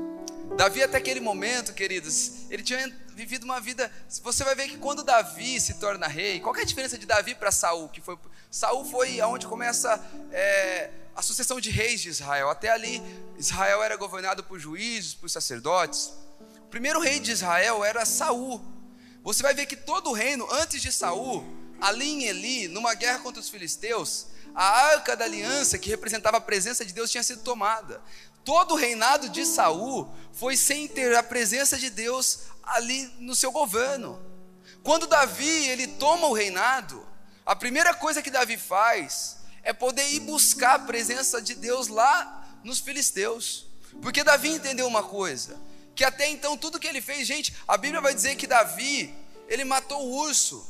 Davi, 0.57 0.83
até 0.83 0.97
aquele 0.97 1.21
momento, 1.21 1.75
queridos, 1.75 2.51
ele 2.51 2.63
tinha 2.63 2.91
vivido 3.15 3.45
uma 3.45 3.61
vida. 3.61 3.93
Você 4.23 4.43
vai 4.43 4.55
ver 4.55 4.69
que 4.69 4.79
quando 4.79 5.03
Davi 5.03 5.61
se 5.61 5.75
torna 5.75 6.07
rei, 6.07 6.41
qual 6.41 6.57
é 6.57 6.63
a 6.63 6.65
diferença 6.65 6.97
de 6.97 7.05
Davi 7.05 7.35
para 7.35 7.53
Saul? 7.53 7.91
Que 7.91 8.01
foi 8.01 8.19
Saul 8.51 8.87
foi 8.87 9.21
aonde 9.21 9.47
começa 9.47 10.03
é, 10.33 10.91
a 11.15 11.21
sucessão 11.21 11.61
de 11.61 11.71
reis 11.71 12.01
de 12.01 12.09
Israel. 12.09 12.49
Até 12.49 12.71
ali, 12.71 13.03
Israel 13.37 13.83
era 13.83 13.97
governado 13.97 14.43
por 14.45 14.59
juízes, 14.59 15.15
por 15.15 15.29
sacerdotes. 15.29 16.13
O 16.61 16.69
primeiro 16.71 17.01
rei 17.01 17.21
de 17.21 17.33
Israel 17.33 17.85
era 17.85 18.07
Saul. 18.07 18.65
Você 19.23 19.43
vai 19.43 19.53
ver 19.53 19.67
que 19.67 19.77
todo 19.77 20.09
o 20.09 20.15
reino 20.15 20.49
antes 20.53 20.81
de 20.81 20.91
Saul, 20.91 21.45
ali 21.79 22.09
em 22.09 22.25
Eli, 22.25 22.69
numa 22.69 22.95
guerra 22.95 23.19
contra 23.19 23.43
os 23.43 23.51
filisteus, 23.51 24.29
a 24.55 24.65
arca 24.65 25.15
da 25.15 25.27
aliança, 25.27 25.77
que 25.77 25.91
representava 25.91 26.39
a 26.39 26.41
presença 26.41 26.83
de 26.83 26.95
Deus, 26.95 27.11
tinha 27.11 27.23
sido 27.23 27.43
tomada. 27.43 28.01
Todo 28.47 28.75
o 28.75 28.77
reinado 28.77 29.29
de 29.29 29.45
Saul 29.45 30.09
foi 30.33 30.57
sem 30.57 30.87
ter 30.87 31.17
a 31.17 31.23
presença 31.23 31.77
de 31.77 31.91
Deus 31.91 32.43
ali 32.63 33.13
no 33.19 33.35
seu 33.35 33.51
governo. 33.51 34.25
Quando 34.85 35.09
Davi 35.09 35.67
ele 35.67 35.89
toma 35.89 36.29
o 36.29 36.33
reinado, 36.33 37.05
a 37.45 37.57
primeira 37.57 37.93
coisa 37.93 38.23
que 38.23 38.31
Davi 38.31 38.57
faz 38.57 39.39
é 39.65 39.73
poder 39.73 40.09
ir 40.11 40.21
buscar 40.21 40.77
a 40.77 40.79
presença 40.79 41.43
de 41.43 41.57
Deus 41.57 41.89
lá 41.89 42.47
nos 42.63 42.79
filisteus. 42.79 43.67
Porque 44.01 44.23
Davi 44.23 44.51
entendeu 44.51 44.87
uma 44.87 45.03
coisa, 45.03 45.61
que 45.93 46.05
até 46.05 46.29
então 46.29 46.57
tudo 46.57 46.79
que 46.79 46.87
ele 46.87 47.01
fez, 47.01 47.27
gente, 47.27 47.53
a 47.67 47.77
Bíblia 47.77 48.01
vai 48.01 48.15
dizer 48.15 48.37
que 48.37 48.47
Davi, 48.47 49.13
ele 49.49 49.65
matou 49.65 50.01
o 50.07 50.19
urso, 50.19 50.65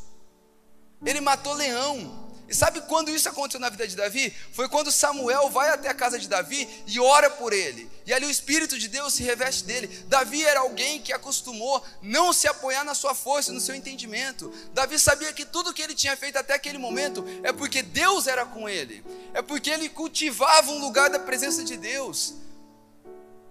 ele 1.05 1.21
matou 1.21 1.53
leão, 1.53 2.26
e 2.49 2.55
sabe 2.55 2.81
quando 2.83 3.11
isso 3.11 3.29
aconteceu 3.29 3.59
na 3.59 3.69
vida 3.69 3.89
de 3.89 3.97
Davi? 3.97 4.33
Foi 4.53 4.69
quando 4.69 4.93
Samuel 4.93 5.51
vai 5.51 5.71
até 5.71 5.89
a 5.89 5.95
casa 5.95 6.19
de 6.19 6.29
Davi 6.29 6.69
e 6.87 7.01
ora 7.01 7.29
por 7.29 7.53
ele. 7.53 7.91
E 8.07 8.13
ali 8.13 8.25
o 8.25 8.31
Espírito 8.31 8.79
de 8.79 8.87
Deus 8.87 9.15
se 9.15 9.25
reveste 9.25 9.65
dele. 9.65 9.89
Davi 10.07 10.45
era 10.45 10.61
alguém 10.61 11.01
que 11.03 11.13
acostumou 11.13 11.83
não 12.01 12.33
se 12.33 12.47
apoiar 12.47 12.85
na 12.85 12.95
sua 12.95 13.17
força, 13.17 13.53
no 13.53 13.61
seu 13.61 13.75
entendimento. 13.75 14.53
Davi 14.73 14.97
sabia 14.97 15.33
que 15.33 15.45
tudo 15.45 15.75
que 15.75 15.83
ele 15.83 15.95
tinha 15.95 16.17
feito 16.17 16.37
até 16.37 16.55
aquele 16.55 16.79
momento 16.79 17.25
é 17.43 17.53
porque 17.53 17.83
Deus 17.83 18.29
era 18.29 18.47
com 18.47 18.69
ele. 18.69 19.05
É 19.35 19.43
porque 19.43 19.69
ele 19.69 19.89
cultivava 19.89 20.71
um 20.71 20.79
lugar 20.79 21.11
da 21.11 21.19
presença 21.19 21.65
de 21.65 21.77
Deus. 21.77 22.35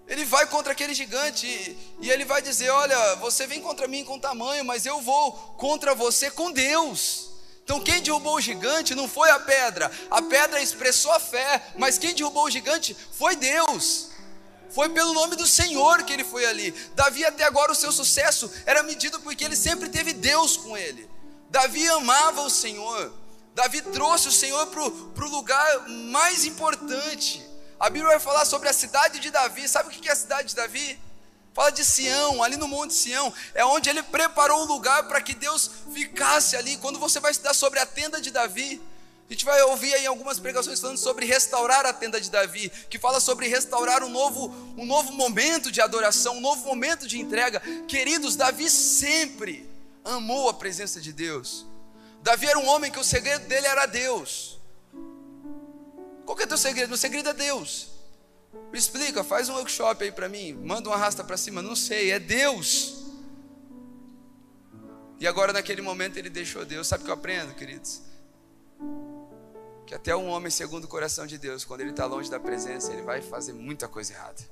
Ele 0.08 0.24
vai 0.24 0.46
contra 0.46 0.72
aquele 0.72 0.94
gigante 0.94 1.46
e, 1.46 2.06
e 2.06 2.10
ele 2.10 2.24
vai 2.24 2.40
dizer: 2.40 2.70
Olha, 2.70 3.16
você 3.16 3.46
vem 3.46 3.60
contra 3.60 3.86
mim 3.86 4.04
com 4.04 4.18
tamanho, 4.18 4.64
mas 4.64 4.86
eu 4.86 5.02
vou 5.02 5.32
contra 5.58 5.94
você 5.94 6.30
com 6.30 6.50
Deus. 6.50 7.25
Então, 7.66 7.80
quem 7.80 8.00
derrubou 8.00 8.36
o 8.36 8.40
gigante 8.40 8.94
não 8.94 9.08
foi 9.08 9.28
a 9.28 9.40
pedra, 9.40 9.90
a 10.08 10.22
pedra 10.22 10.62
expressou 10.62 11.10
a 11.10 11.18
fé, 11.18 11.60
mas 11.76 11.98
quem 11.98 12.14
derrubou 12.14 12.44
o 12.44 12.50
gigante 12.50 12.96
foi 13.10 13.34
Deus. 13.34 14.10
Foi 14.70 14.88
pelo 14.88 15.12
nome 15.12 15.34
do 15.34 15.44
Senhor 15.48 16.04
que 16.04 16.12
ele 16.12 16.22
foi 16.22 16.46
ali. 16.46 16.70
Davi, 16.94 17.24
até 17.24 17.42
agora, 17.42 17.72
o 17.72 17.74
seu 17.74 17.90
sucesso 17.90 18.48
era 18.64 18.84
medido 18.84 19.18
porque 19.18 19.44
ele 19.44 19.56
sempre 19.56 19.88
teve 19.88 20.12
Deus 20.12 20.56
com 20.56 20.76
ele. 20.76 21.10
Davi 21.50 21.88
amava 21.88 22.42
o 22.42 22.50
Senhor. 22.50 23.12
Davi 23.52 23.82
trouxe 23.82 24.28
o 24.28 24.32
Senhor 24.32 24.64
para 24.68 25.24
o 25.24 25.28
lugar 25.28 25.88
mais 25.88 26.44
importante. 26.44 27.44
A 27.80 27.90
Bíblia 27.90 28.12
vai 28.12 28.20
falar 28.20 28.44
sobre 28.44 28.68
a 28.68 28.72
cidade 28.72 29.18
de 29.18 29.32
Davi. 29.32 29.66
Sabe 29.66 29.88
o 29.88 29.90
que 29.90 30.08
é 30.08 30.12
a 30.12 30.16
cidade 30.16 30.50
de 30.50 30.54
Davi? 30.54 31.00
Fala 31.56 31.72
de 31.72 31.86
Sião, 31.86 32.42
ali 32.42 32.58
no 32.58 32.68
Monte 32.68 32.92
Sião, 32.92 33.32
é 33.54 33.64
onde 33.64 33.88
ele 33.88 34.02
preparou 34.02 34.64
um 34.64 34.66
lugar 34.66 35.08
para 35.08 35.22
que 35.22 35.32
Deus 35.32 35.70
ficasse 35.90 36.54
ali. 36.54 36.76
Quando 36.76 36.98
você 36.98 37.18
vai 37.18 37.30
estudar 37.30 37.54
sobre 37.54 37.78
a 37.78 37.86
tenda 37.86 38.20
de 38.20 38.30
Davi, 38.30 38.78
a 39.26 39.32
gente 39.32 39.42
vai 39.42 39.62
ouvir 39.62 39.94
aí 39.94 40.04
algumas 40.04 40.38
pregações 40.38 40.78
falando 40.78 40.98
sobre 40.98 41.24
restaurar 41.24 41.86
a 41.86 41.94
tenda 41.94 42.20
de 42.20 42.30
Davi, 42.30 42.70
que 42.90 42.98
fala 42.98 43.20
sobre 43.20 43.48
restaurar 43.48 44.04
um 44.04 44.10
novo, 44.10 44.54
um 44.76 44.84
novo 44.84 45.14
momento 45.14 45.72
de 45.72 45.80
adoração, 45.80 46.36
um 46.36 46.42
novo 46.42 46.62
momento 46.66 47.08
de 47.08 47.18
entrega. 47.18 47.58
Queridos, 47.88 48.36
Davi 48.36 48.68
sempre 48.68 49.66
amou 50.04 50.50
a 50.50 50.52
presença 50.52 51.00
de 51.00 51.10
Deus. 51.10 51.64
Davi 52.20 52.48
era 52.48 52.58
um 52.58 52.66
homem 52.66 52.90
que 52.90 53.00
o 53.00 53.04
segredo 53.04 53.46
dele 53.48 53.66
era 53.66 53.86
Deus. 53.86 54.58
Qual 56.26 56.36
que 56.36 56.42
é 56.42 56.44
o 56.44 56.48
teu 56.48 56.58
segredo? 56.58 56.92
O 56.92 56.98
segredo 56.98 57.30
é 57.30 57.32
Deus. 57.32 57.95
Me 58.72 58.78
explica, 58.78 59.24
faz 59.24 59.48
um 59.48 59.54
workshop 59.54 60.04
aí 60.04 60.12
para 60.12 60.28
mim, 60.28 60.52
manda 60.52 60.88
um 60.88 60.92
arrasta 60.92 61.24
para 61.24 61.36
cima, 61.36 61.62
não 61.62 61.76
sei, 61.76 62.10
é 62.10 62.18
Deus. 62.18 63.04
E 65.18 65.26
agora 65.26 65.52
naquele 65.52 65.80
momento 65.80 66.16
ele 66.18 66.28
deixou 66.28 66.64
Deus. 66.64 66.86
Sabe 66.86 67.02
o 67.02 67.04
que 67.04 67.10
eu 67.10 67.14
aprendo, 67.14 67.54
queridos? 67.54 68.02
Que 69.86 69.94
até 69.94 70.14
um 70.14 70.28
homem 70.28 70.50
segundo 70.50 70.84
o 70.84 70.88
coração 70.88 71.26
de 71.26 71.38
Deus, 71.38 71.64
quando 71.64 71.80
ele 71.80 71.90
está 71.90 72.04
longe 72.06 72.30
da 72.30 72.38
presença, 72.38 72.92
ele 72.92 73.02
vai 73.02 73.22
fazer 73.22 73.52
muita 73.52 73.88
coisa 73.88 74.12
errada. 74.12 74.42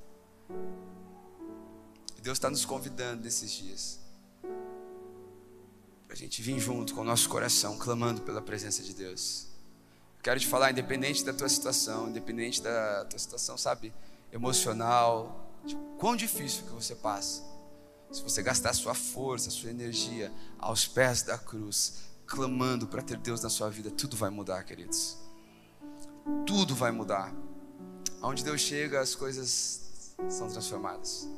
Deus 2.21 2.37
está 2.37 2.49
nos 2.49 2.65
convidando 2.65 3.23
nesses 3.23 3.51
dias 3.51 3.99
para 6.05 6.13
a 6.13 6.17
gente 6.17 6.41
vir 6.41 6.59
junto 6.59 6.93
com 6.93 7.01
o 7.01 7.03
nosso 7.03 7.27
coração, 7.27 7.77
clamando 7.77 8.21
pela 8.21 8.41
presença 8.41 8.81
de 8.81 8.93
Deus. 8.93 9.54
Quero 10.25 10.39
te 10.39 10.47
falar, 10.47 10.71
independente 10.71 11.23
da 11.23 11.31
tua 11.31 11.47
situação, 11.47 12.09
independente 12.09 12.59
da 12.59 13.05
tua 13.05 13.19
situação, 13.19 13.59
sabe, 13.59 13.93
emocional, 14.33 15.47
de 15.63 15.77
quão 15.99 16.15
difícil 16.15 16.63
que 16.63 16.71
você 16.71 16.95
passa. 16.95 17.43
Se 18.11 18.23
você 18.23 18.41
gastar 18.41 18.73
sua 18.73 18.95
força, 18.95 19.51
sua 19.51 19.69
energia 19.69 20.33
aos 20.57 20.87
pés 20.87 21.21
da 21.21 21.37
cruz, 21.37 22.05
clamando 22.25 22.87
para 22.87 23.03
ter 23.03 23.17
Deus 23.17 23.43
na 23.43 23.51
sua 23.51 23.69
vida, 23.69 23.91
tudo 23.91 24.17
vai 24.17 24.31
mudar, 24.31 24.63
queridos. 24.63 25.15
Tudo 26.43 26.73
vai 26.73 26.89
mudar. 26.89 27.31
Aonde 28.19 28.43
Deus 28.43 28.61
chega, 28.61 29.01
as 29.01 29.13
coisas 29.13 30.15
são 30.27 30.49
transformadas. 30.49 31.29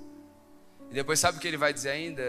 E 0.90 0.94
depois 0.94 1.20
sabe 1.20 1.40
o 1.40 1.42
que 1.42 1.48
ele 1.50 1.58
vai 1.58 1.74
dizer 1.74 1.90
ainda? 1.90 2.24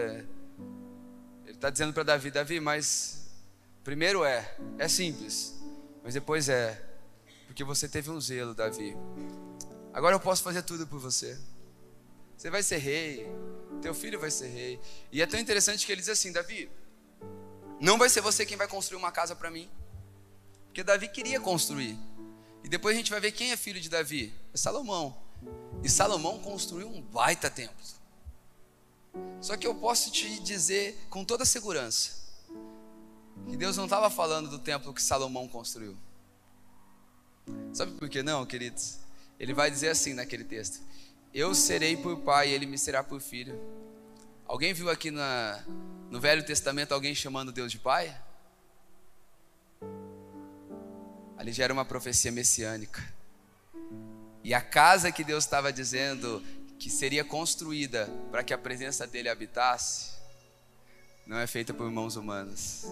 Ele 1.45 1.55
está 1.55 1.69
dizendo 1.69 1.93
para 1.93 2.03
Davi, 2.03 2.29
Davi, 2.29 2.59
mas 2.59 3.29
primeiro 3.81 4.25
é, 4.25 4.57
é 4.77 4.89
simples. 4.89 5.57
Mas 6.09 6.15
depois 6.15 6.49
é, 6.49 6.83
porque 7.45 7.63
você 7.63 7.87
teve 7.87 8.09
um 8.09 8.19
zelo, 8.19 8.55
Davi. 8.55 8.97
Agora 9.93 10.15
eu 10.15 10.19
posso 10.19 10.41
fazer 10.41 10.63
tudo 10.63 10.87
por 10.87 10.99
você. 10.99 11.39
Você 12.35 12.49
vai 12.49 12.63
ser 12.63 12.77
rei, 12.77 13.27
teu 13.79 13.93
filho 13.93 14.19
vai 14.19 14.31
ser 14.31 14.47
rei. 14.47 14.79
E 15.11 15.21
é 15.21 15.27
tão 15.27 15.39
interessante 15.39 15.85
que 15.85 15.91
ele 15.91 16.01
diz 16.01 16.09
assim: 16.09 16.31
Davi, 16.31 16.67
não 17.79 17.95
vai 17.99 18.09
ser 18.09 18.21
você 18.21 18.43
quem 18.43 18.57
vai 18.57 18.67
construir 18.67 18.97
uma 18.97 19.11
casa 19.11 19.35
para 19.35 19.51
mim. 19.51 19.69
Porque 20.65 20.81
Davi 20.81 21.09
queria 21.09 21.39
construir. 21.39 21.95
E 22.63 22.67
depois 22.67 22.95
a 22.95 22.97
gente 22.97 23.11
vai 23.11 23.19
ver 23.19 23.31
quem 23.31 23.51
é 23.51 23.55
filho 23.55 23.79
de 23.79 23.87
Davi: 23.87 24.33
é 24.51 24.57
Salomão. 24.57 25.15
E 25.83 25.89
Salomão 25.91 26.39
construiu 26.39 26.87
um 26.87 27.03
baita 27.03 27.51
templo. 27.51 27.85
Só 29.39 29.55
que 29.55 29.67
eu 29.67 29.75
posso 29.75 30.09
te 30.09 30.39
dizer 30.39 31.05
com 31.07 31.23
toda 31.23 31.45
segurança 31.45 32.18
que 33.47 33.55
Deus 33.55 33.77
não 33.77 33.85
estava 33.85 34.09
falando 34.09 34.49
do 34.49 34.59
templo 34.59 34.93
que 34.93 35.01
Salomão 35.01 35.47
construiu. 35.47 35.95
Sabe 37.73 37.93
por 37.93 38.09
que 38.09 38.23
não, 38.23 38.45
queridos? 38.45 38.99
Ele 39.39 39.53
vai 39.53 39.71
dizer 39.71 39.89
assim 39.89 40.13
naquele 40.13 40.43
texto: 40.43 40.81
Eu 41.33 41.55
serei 41.55 41.95
por 41.95 42.17
pai, 42.21 42.49
e 42.49 42.53
ele 42.53 42.65
me 42.65 42.77
será 42.77 43.03
por 43.03 43.21
filho. 43.21 43.59
Alguém 44.45 44.73
viu 44.73 44.89
aqui 44.89 45.11
na, 45.11 45.63
no 46.09 46.19
Velho 46.19 46.45
Testamento 46.45 46.93
alguém 46.93 47.13
chamando 47.13 47.51
Deus 47.51 47.71
de 47.71 47.77
pai? 47.77 48.15
Ali 51.37 51.53
já 51.53 51.63
era 51.63 51.73
uma 51.73 51.85
profecia 51.85 52.31
messiânica. 52.31 53.01
E 54.43 54.53
a 54.53 54.61
casa 54.61 55.11
que 55.11 55.23
Deus 55.23 55.43
estava 55.43 55.71
dizendo 55.71 56.43
que 56.79 56.89
seria 56.89 57.23
construída 57.23 58.09
para 58.31 58.43
que 58.43 58.53
a 58.53 58.57
presença 58.57 59.05
dele 59.05 59.29
habitasse, 59.29 60.13
não 61.27 61.37
é 61.37 61.45
feita 61.45 61.73
por 61.73 61.91
mãos 61.91 62.15
humanas. 62.15 62.85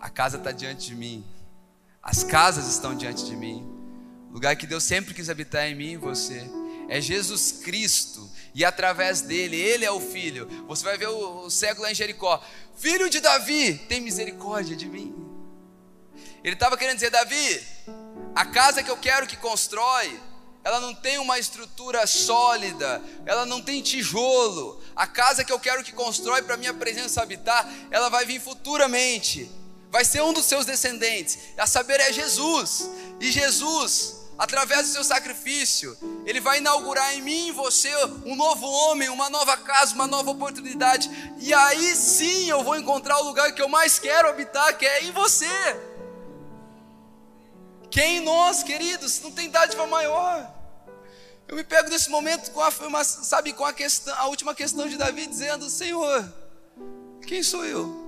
A 0.00 0.08
casa 0.08 0.36
está 0.36 0.52
diante 0.52 0.86
de 0.86 0.94
mim. 0.94 1.24
As 2.02 2.22
casas 2.22 2.66
estão 2.68 2.94
diante 2.94 3.24
de 3.24 3.36
mim. 3.36 3.66
O 4.30 4.34
lugar 4.34 4.56
que 4.56 4.66
Deus 4.66 4.84
sempre 4.84 5.12
quis 5.14 5.28
habitar 5.28 5.66
em 5.66 5.74
mim 5.74 5.92
e 5.92 5.96
você. 5.96 6.48
É 6.88 7.00
Jesus 7.00 7.52
Cristo. 7.64 8.28
E 8.54 8.64
através 8.64 9.20
dele, 9.20 9.56
ele 9.56 9.84
é 9.84 9.90
o 9.90 10.00
filho. 10.00 10.48
Você 10.66 10.84
vai 10.84 10.96
ver 10.96 11.08
o, 11.08 11.46
o 11.46 11.50
cego 11.50 11.82
lá 11.82 11.90
em 11.90 11.94
Jericó. 11.94 12.42
Filho 12.76 13.10
de 13.10 13.20
Davi, 13.20 13.74
tem 13.88 14.00
misericórdia 14.00 14.76
de 14.76 14.86
mim. 14.86 15.14
Ele 16.42 16.54
estava 16.54 16.76
querendo 16.76 16.96
dizer, 16.96 17.10
Davi, 17.10 17.62
a 18.34 18.46
casa 18.46 18.82
que 18.82 18.90
eu 18.90 18.96
quero 18.96 19.26
que 19.26 19.36
constrói, 19.36 20.18
ela 20.62 20.80
não 20.80 20.94
tem 20.94 21.18
uma 21.18 21.38
estrutura 21.38 22.06
sólida, 22.06 23.02
ela 23.26 23.44
não 23.44 23.60
tem 23.60 23.82
tijolo. 23.82 24.80
A 24.94 25.06
casa 25.06 25.44
que 25.44 25.52
eu 25.52 25.58
quero 25.58 25.82
que 25.82 25.92
constrói 25.92 26.42
para 26.42 26.56
minha 26.56 26.74
presença 26.74 27.22
habitar, 27.22 27.68
ela 27.90 28.08
vai 28.08 28.24
vir 28.24 28.40
futuramente. 28.40 29.50
Vai 29.90 30.04
ser 30.04 30.22
um 30.22 30.32
dos 30.32 30.44
seus 30.44 30.66
descendentes. 30.66 31.38
A 31.56 31.66
saber 31.66 32.00
é 32.00 32.12
Jesus. 32.12 32.90
E 33.20 33.30
Jesus, 33.30 34.28
através 34.38 34.86
do 34.86 34.92
seu 34.92 35.04
sacrifício, 35.04 35.96
ele 36.24 36.40
vai 36.40 36.58
inaugurar 36.58 37.14
em 37.14 37.22
mim 37.22 37.46
e 37.46 37.48
em 37.48 37.52
você 37.52 37.92
um 38.24 38.36
novo 38.36 38.66
homem, 38.66 39.08
uma 39.08 39.28
nova 39.30 39.56
casa, 39.56 39.94
uma 39.94 40.06
nova 40.06 40.30
oportunidade. 40.30 41.10
E 41.38 41.52
aí 41.52 41.94
sim 41.96 42.48
eu 42.48 42.62
vou 42.62 42.76
encontrar 42.76 43.18
o 43.18 43.24
lugar 43.24 43.52
que 43.52 43.62
eu 43.62 43.68
mais 43.68 43.98
quero 43.98 44.28
habitar, 44.28 44.76
que 44.76 44.86
é 44.86 45.04
em 45.04 45.10
você. 45.10 45.46
Que 47.90 48.00
é 48.00 48.20
nós, 48.20 48.62
queridos, 48.62 49.20
não 49.20 49.32
tem 49.32 49.50
dádiva 49.50 49.86
maior. 49.86 50.54
Eu 51.48 51.56
me 51.56 51.64
pego 51.64 51.88
nesse 51.88 52.10
momento 52.10 52.50
com 52.50 52.60
a 52.60 53.04
sabe, 53.04 53.54
com 53.54 53.64
a 53.64 53.72
questão, 53.72 54.14
a 54.18 54.26
última 54.26 54.54
questão 54.54 54.86
de 54.86 54.98
Davi 54.98 55.26
dizendo: 55.26 55.70
Senhor, 55.70 56.30
quem 57.26 57.42
sou 57.42 57.64
eu? 57.64 58.07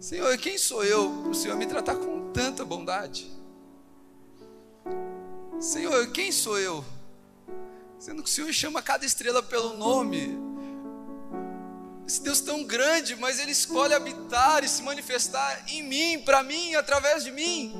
Senhor, 0.00 0.38
quem 0.38 0.56
sou 0.56 0.84
eu 0.84 1.10
para 1.22 1.30
o 1.30 1.34
Senhor 1.34 1.56
me 1.56 1.66
tratar 1.66 1.96
com 1.96 2.32
tanta 2.32 2.64
bondade? 2.64 3.28
Senhor, 5.60 6.12
quem 6.12 6.30
sou 6.30 6.56
eu? 6.56 6.84
Sendo 7.98 8.22
que 8.22 8.28
o 8.28 8.32
Senhor 8.32 8.52
chama 8.52 8.80
cada 8.80 9.04
estrela 9.04 9.42
pelo 9.42 9.76
nome. 9.76 10.38
Esse 12.06 12.22
Deus 12.22 12.40
tão 12.40 12.62
grande, 12.62 13.16
mas 13.16 13.40
Ele 13.40 13.50
escolhe 13.50 13.92
habitar 13.92 14.62
e 14.62 14.68
se 14.68 14.82
manifestar 14.82 15.64
em 15.68 15.82
mim, 15.82 16.22
para 16.22 16.44
mim, 16.44 16.76
através 16.76 17.24
de 17.24 17.32
mim. 17.32 17.74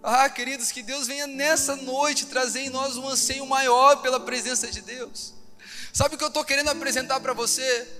Ah, 0.00 0.30
queridos, 0.30 0.70
que 0.70 0.84
Deus 0.84 1.08
venha 1.08 1.26
nessa 1.26 1.74
noite 1.74 2.26
trazer 2.26 2.60
em 2.60 2.70
nós 2.70 2.96
um 2.96 3.08
anseio 3.08 3.44
maior 3.44 3.96
pela 3.96 4.20
presença 4.20 4.68
de 4.68 4.80
Deus. 4.80 5.34
Sabe 5.92 6.14
o 6.14 6.18
que 6.18 6.22
eu 6.22 6.28
estou 6.28 6.44
querendo 6.44 6.68
apresentar 6.68 7.18
para 7.18 7.32
você? 7.32 7.99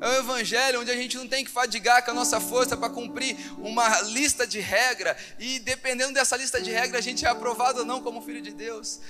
É 0.00 0.08
o 0.08 0.12
Evangelho 0.14 0.80
onde 0.80 0.90
a 0.90 0.96
gente 0.96 1.16
não 1.16 1.26
tem 1.26 1.44
que 1.44 1.50
fadigar 1.50 2.04
com 2.04 2.10
a 2.10 2.14
nossa 2.14 2.38
força 2.38 2.76
para 2.76 2.90
cumprir 2.90 3.36
uma 3.58 4.02
lista 4.02 4.46
de 4.46 4.60
regra 4.60 5.16
e 5.38 5.58
dependendo 5.58 6.12
dessa 6.12 6.36
lista 6.36 6.60
de 6.60 6.70
regra 6.70 6.98
a 6.98 7.00
gente 7.00 7.24
é 7.24 7.28
aprovado 7.28 7.80
ou 7.80 7.84
não 7.84 8.02
como 8.02 8.20
filho 8.20 8.42
de 8.42 8.52
Deus. 8.52 9.00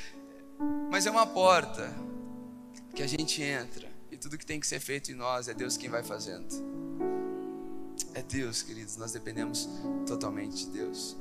Mas 0.90 1.06
é 1.06 1.10
uma 1.10 1.26
porta 1.26 1.92
que 2.94 3.02
a 3.02 3.06
gente 3.06 3.42
entra 3.42 3.88
e 4.10 4.16
tudo 4.16 4.38
que 4.38 4.46
tem 4.46 4.60
que 4.60 4.66
ser 4.66 4.80
feito 4.80 5.10
em 5.10 5.14
nós 5.14 5.48
é 5.48 5.54
Deus 5.54 5.76
quem 5.76 5.90
vai 5.90 6.02
fazendo. 6.02 6.46
É 8.14 8.22
Deus, 8.22 8.62
queridos, 8.62 8.96
nós 8.96 9.12
dependemos 9.12 9.68
totalmente 10.06 10.56
de 10.56 10.66
Deus. 10.66 11.16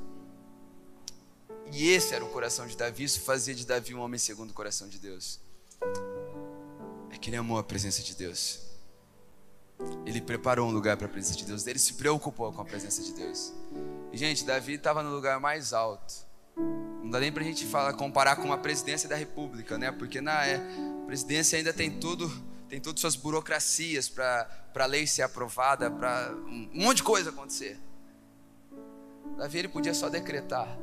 E 1.72 1.88
esse 1.90 2.14
era 2.14 2.24
o 2.24 2.28
coração 2.30 2.66
de 2.66 2.76
Davi, 2.76 3.04
isso 3.04 3.20
fazia 3.20 3.54
de 3.54 3.66
Davi 3.66 3.94
um 3.94 4.00
homem 4.00 4.18
segundo 4.18 4.50
o 4.50 4.54
coração 4.54 4.88
de 4.88 4.98
Deus. 4.98 5.40
É 7.10 7.18
que 7.18 7.28
ele 7.28 7.36
amou 7.36 7.58
a 7.58 7.64
presença 7.64 8.02
de 8.02 8.14
Deus. 8.14 8.65
Ele 10.04 10.20
preparou 10.20 10.68
um 10.68 10.72
lugar 10.72 10.96
para 10.96 11.06
a 11.06 11.08
presença 11.08 11.36
de 11.36 11.44
Deus, 11.44 11.66
ele 11.66 11.78
se 11.78 11.94
preocupou 11.94 12.52
com 12.52 12.62
a 12.62 12.64
presença 12.64 13.02
de 13.02 13.12
Deus. 13.12 13.52
E, 14.12 14.16
gente, 14.16 14.44
Davi 14.44 14.74
estava 14.74 15.02
no 15.02 15.10
lugar 15.10 15.38
mais 15.38 15.72
alto. 15.72 16.26
Não 16.56 17.10
dá 17.10 17.20
nem 17.20 17.30
para 17.30 17.42
a 17.42 17.46
gente 17.46 17.66
falar, 17.66 17.92
comparar 17.92 18.36
com 18.36 18.52
a 18.52 18.58
presidência 18.58 19.08
da 19.08 19.16
República, 19.16 19.76
né? 19.76 19.92
Porque 19.92 20.20
na 20.20 20.44
é, 20.46 20.60
presidência 21.06 21.58
ainda 21.58 21.72
tem 21.72 22.00
tudo, 22.00 22.32
tem 22.68 22.80
todas 22.80 23.00
suas 23.00 23.14
burocracias 23.14 24.08
para 24.08 24.48
a 24.74 24.86
lei 24.86 25.06
ser 25.06 25.22
aprovada, 25.22 25.90
para 25.90 26.34
um 26.46 26.68
monte 26.72 26.98
de 26.98 27.02
coisa 27.02 27.30
acontecer. 27.30 27.78
Davi 29.36 29.58
ele 29.58 29.68
podia 29.68 29.92
só 29.92 30.08
decretar. 30.08 30.78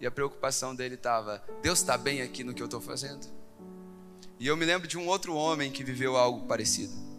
E 0.00 0.06
a 0.06 0.10
preocupação 0.10 0.74
dele 0.74 0.96
estava: 0.96 1.42
Deus 1.62 1.78
está 1.78 1.96
bem 1.96 2.20
aqui 2.20 2.42
no 2.42 2.52
que 2.52 2.60
eu 2.60 2.66
estou 2.66 2.80
fazendo? 2.80 3.24
E 4.38 4.46
eu 4.48 4.56
me 4.56 4.64
lembro 4.64 4.88
de 4.88 4.98
um 4.98 5.06
outro 5.06 5.34
homem 5.36 5.70
que 5.70 5.84
viveu 5.84 6.16
algo 6.16 6.46
parecido. 6.46 7.11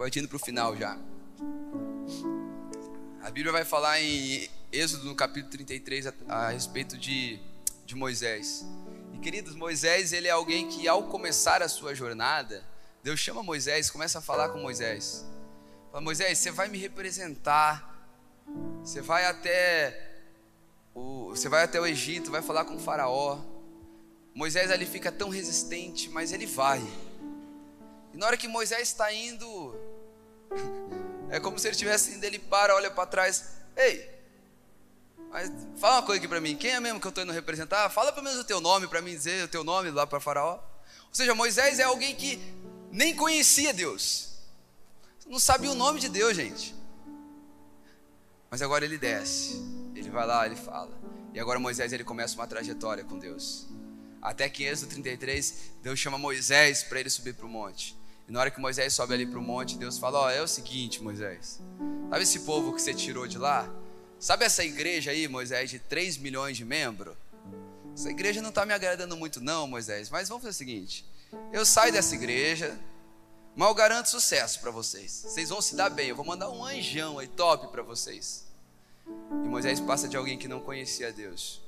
Partindo 0.00 0.26
para 0.26 0.36
o 0.36 0.38
final 0.40 0.74
já. 0.74 0.98
A 3.20 3.30
Bíblia 3.30 3.52
vai 3.52 3.66
falar 3.66 4.00
em 4.00 4.48
Êxodo, 4.72 5.04
no 5.04 5.14
capítulo 5.14 5.50
33, 5.52 6.06
a, 6.06 6.14
a 6.26 6.48
respeito 6.48 6.96
de, 6.96 7.38
de 7.84 7.94
Moisés. 7.94 8.64
E 9.12 9.18
queridos, 9.18 9.54
Moisés, 9.54 10.14
ele 10.14 10.26
é 10.26 10.30
alguém 10.30 10.70
que 10.70 10.88
ao 10.88 11.02
começar 11.02 11.62
a 11.62 11.68
sua 11.68 11.94
jornada, 11.94 12.64
Deus 13.02 13.20
chama 13.20 13.42
Moisés, 13.42 13.90
começa 13.90 14.20
a 14.20 14.22
falar 14.22 14.48
com 14.48 14.58
Moisés. 14.58 15.22
Fala, 15.92 16.02
Moisés, 16.02 16.38
você 16.38 16.50
vai 16.50 16.68
me 16.68 16.78
representar, 16.78 18.08
você 18.82 19.02
vai 19.02 19.26
até 19.26 20.22
o, 20.94 21.28
você 21.28 21.46
vai 21.46 21.62
até 21.62 21.78
o 21.78 21.84
Egito, 21.84 22.30
vai 22.30 22.40
falar 22.40 22.64
com 22.64 22.76
o 22.76 22.80
faraó. 22.80 23.38
Moisés 24.34 24.70
ali 24.70 24.86
fica 24.86 25.12
tão 25.12 25.28
resistente, 25.28 26.08
mas 26.08 26.32
ele 26.32 26.46
vai. 26.46 26.80
E 28.14 28.16
na 28.16 28.26
hora 28.26 28.38
que 28.38 28.48
Moisés 28.48 28.88
está 28.88 29.12
indo, 29.12 29.78
é 31.30 31.38
como 31.38 31.58
se 31.58 31.66
ele 31.66 31.72
estivesse 31.72 32.12
indo, 32.12 32.24
ele 32.24 32.38
para, 32.38 32.74
olha 32.74 32.90
para 32.90 33.06
trás. 33.06 33.44
Ei, 33.76 34.20
mas 35.30 35.50
fala 35.76 35.96
uma 35.96 36.02
coisa 36.02 36.18
aqui 36.18 36.26
para 36.26 36.40
mim. 36.40 36.56
Quem 36.56 36.72
é 36.72 36.80
mesmo 36.80 37.00
que 37.00 37.06
eu 37.06 37.10
estou 37.10 37.22
indo 37.22 37.32
representar? 37.32 37.88
Fala 37.88 38.12
pelo 38.12 38.24
menos 38.24 38.40
o 38.40 38.44
teu 38.44 38.60
nome 38.60 38.88
para 38.88 39.00
mim 39.00 39.12
dizer 39.12 39.44
o 39.44 39.48
teu 39.48 39.62
nome 39.62 39.90
lá 39.90 40.06
para 40.06 40.18
Faraó. 40.18 40.54
Ou 40.54 41.14
seja, 41.14 41.34
Moisés 41.34 41.78
é 41.78 41.84
alguém 41.84 42.14
que 42.16 42.40
nem 42.90 43.14
conhecia 43.14 43.72
Deus. 43.72 44.30
Não 45.26 45.38
sabia 45.38 45.70
o 45.70 45.74
nome 45.76 46.00
de 46.00 46.08
Deus, 46.08 46.36
gente. 46.36 46.74
Mas 48.50 48.60
agora 48.60 48.84
ele 48.84 48.98
desce. 48.98 49.62
Ele 49.94 50.10
vai 50.10 50.26
lá, 50.26 50.44
ele 50.44 50.56
fala. 50.56 50.90
E 51.32 51.38
agora 51.38 51.60
Moisés 51.60 51.92
ele 51.92 52.02
começa 52.02 52.34
uma 52.34 52.48
trajetória 52.48 53.04
com 53.04 53.16
Deus. 53.16 53.68
Até 54.20 54.48
que 54.48 54.64
em 54.64 54.66
Êxodo 54.66 54.90
33, 54.90 55.54
Deus 55.80 55.98
chama 55.98 56.18
Moisés 56.18 56.82
para 56.82 56.98
ele 56.98 57.08
subir 57.08 57.34
para 57.34 57.46
o 57.46 57.48
monte. 57.48 57.96
E 58.30 58.32
na 58.32 58.38
hora 58.38 58.50
que 58.52 58.60
Moisés 58.60 58.92
sobe 58.92 59.12
ali 59.12 59.26
para 59.26 59.40
o 59.40 59.42
monte, 59.42 59.76
Deus 59.76 59.98
fala: 59.98 60.20
Ó, 60.20 60.26
oh, 60.26 60.30
é 60.30 60.40
o 60.40 60.46
seguinte, 60.46 61.02
Moisés. 61.02 61.60
Sabe 62.08 62.22
esse 62.22 62.38
povo 62.40 62.72
que 62.72 62.80
você 62.80 62.94
tirou 62.94 63.26
de 63.26 63.36
lá? 63.36 63.68
Sabe 64.20 64.44
essa 64.44 64.64
igreja 64.64 65.10
aí, 65.10 65.26
Moisés, 65.26 65.68
de 65.68 65.80
3 65.80 66.16
milhões 66.18 66.56
de 66.56 66.64
membros? 66.64 67.16
Essa 67.92 68.08
igreja 68.08 68.40
não 68.40 68.50
está 68.50 68.64
me 68.64 68.72
agradando 68.72 69.16
muito, 69.16 69.40
não, 69.40 69.66
Moisés. 69.66 70.08
Mas 70.10 70.28
vamos 70.28 70.44
fazer 70.44 70.54
o 70.54 70.56
seguinte: 70.56 71.04
eu 71.52 71.66
saio 71.66 71.92
dessa 71.92 72.14
igreja, 72.14 72.78
mas 73.56 73.68
eu 73.68 73.74
garanto 73.74 74.08
sucesso 74.08 74.60
para 74.60 74.70
vocês. 74.70 75.10
Vocês 75.26 75.48
vão 75.48 75.60
se 75.60 75.74
dar 75.74 75.90
bem. 75.90 76.10
Eu 76.10 76.14
vou 76.14 76.24
mandar 76.24 76.50
um 76.50 76.64
anjão 76.64 77.18
aí 77.18 77.26
top 77.26 77.66
para 77.66 77.82
vocês. 77.82 78.46
E 79.08 79.48
Moisés 79.48 79.80
passa 79.80 80.06
de 80.06 80.16
alguém 80.16 80.38
que 80.38 80.46
não 80.46 80.60
conhecia 80.60 81.12
Deus 81.12 81.60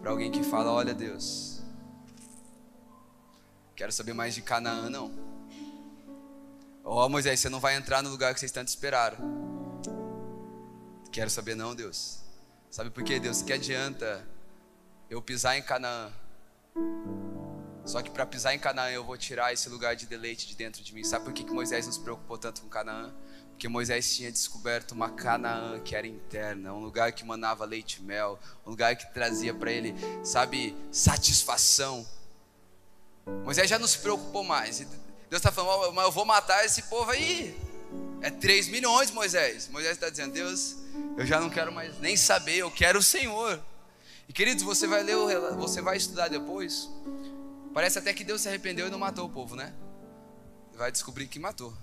para 0.00 0.10
alguém 0.10 0.30
que 0.30 0.42
fala: 0.42 0.72
Olha, 0.72 0.94
Deus, 0.94 1.60
quero 3.76 3.92
saber 3.92 4.14
mais 4.14 4.34
de 4.34 4.40
Canaã, 4.40 4.88
não. 4.88 5.33
Ó 6.84 7.06
oh, 7.06 7.08
Moisés, 7.08 7.40
você 7.40 7.48
não 7.48 7.60
vai 7.60 7.76
entrar 7.76 8.02
no 8.02 8.10
lugar 8.10 8.34
que 8.34 8.40
vocês 8.40 8.52
tanto 8.52 8.68
esperaram. 8.68 9.16
Quero 11.10 11.30
saber, 11.30 11.54
não, 11.54 11.74
Deus. 11.74 12.18
Sabe 12.70 12.90
por 12.90 13.02
quê, 13.02 13.18
Deus? 13.18 13.40
Que 13.40 13.54
adianta 13.54 14.22
eu 15.08 15.22
pisar 15.22 15.56
em 15.56 15.62
Canaã? 15.62 16.12
Só 17.86 18.02
que 18.02 18.10
para 18.10 18.26
pisar 18.26 18.54
em 18.54 18.58
Canaã 18.58 18.90
eu 18.90 19.02
vou 19.02 19.16
tirar 19.16 19.52
esse 19.52 19.68
lugar 19.70 19.96
de 19.96 20.04
deleite 20.06 20.46
de 20.46 20.54
dentro 20.54 20.82
de 20.82 20.94
mim. 20.94 21.02
Sabe 21.04 21.24
por 21.24 21.32
que, 21.32 21.44
que 21.44 21.52
Moisés 21.52 21.86
não 21.86 21.92
se 21.92 22.00
preocupou 22.00 22.36
tanto 22.36 22.60
com 22.60 22.68
Canaã? 22.68 23.14
Porque 23.50 23.66
Moisés 23.66 24.14
tinha 24.14 24.30
descoberto 24.30 24.92
uma 24.92 25.08
Canaã 25.10 25.80
que 25.80 25.96
era 25.96 26.06
interna, 26.06 26.74
um 26.74 26.80
lugar 26.80 27.12
que 27.12 27.24
manava 27.24 27.64
leite 27.64 28.00
e 28.00 28.02
mel, 28.02 28.38
um 28.66 28.70
lugar 28.70 28.94
que 28.96 29.10
trazia 29.14 29.54
para 29.54 29.70
ele, 29.70 29.94
sabe, 30.22 30.76
satisfação. 30.92 32.06
Moisés 33.42 33.70
já 33.70 33.78
não 33.78 33.86
se 33.86 33.98
preocupou 33.98 34.44
mais. 34.44 34.84
Deus 35.34 35.40
está 35.40 35.50
falando, 35.50 35.92
mas 35.92 36.04
eu 36.04 36.12
vou 36.12 36.24
matar 36.24 36.64
esse 36.64 36.82
povo 36.82 37.10
aí. 37.10 37.58
É 38.20 38.30
3 38.30 38.68
milhões, 38.68 39.10
Moisés. 39.10 39.68
Moisés 39.68 39.94
está 39.94 40.08
dizendo, 40.08 40.32
Deus, 40.32 40.76
eu 41.16 41.26
já 41.26 41.40
não 41.40 41.50
quero 41.50 41.72
mais 41.72 41.98
nem 41.98 42.16
saber, 42.16 42.58
eu 42.58 42.70
quero 42.70 43.00
o 43.00 43.02
Senhor. 43.02 43.60
E 44.28 44.32
queridos, 44.32 44.62
você 44.62 44.86
vai 44.86 45.02
ler, 45.02 45.16
você 45.56 45.82
vai 45.82 45.96
estudar 45.96 46.28
depois. 46.28 46.88
Parece 47.72 47.98
até 47.98 48.14
que 48.14 48.22
Deus 48.22 48.42
se 48.42 48.48
arrependeu 48.48 48.86
e 48.86 48.90
não 48.90 48.98
matou 49.00 49.26
o 49.26 49.28
povo, 49.28 49.56
né? 49.56 49.74
Vai 50.76 50.92
descobrir 50.92 51.26
que 51.26 51.40
matou. 51.40 51.74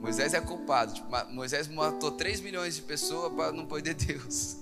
Moisés 0.00 0.34
é 0.34 0.40
culpado. 0.40 0.94
Tipo, 0.94 1.08
Moisés 1.32 1.66
matou 1.66 2.12
3 2.12 2.42
milhões 2.42 2.76
de 2.76 2.82
pessoas 2.82 3.32
para 3.32 3.50
não 3.50 3.66
poder 3.66 3.94
Deus. 3.94 4.56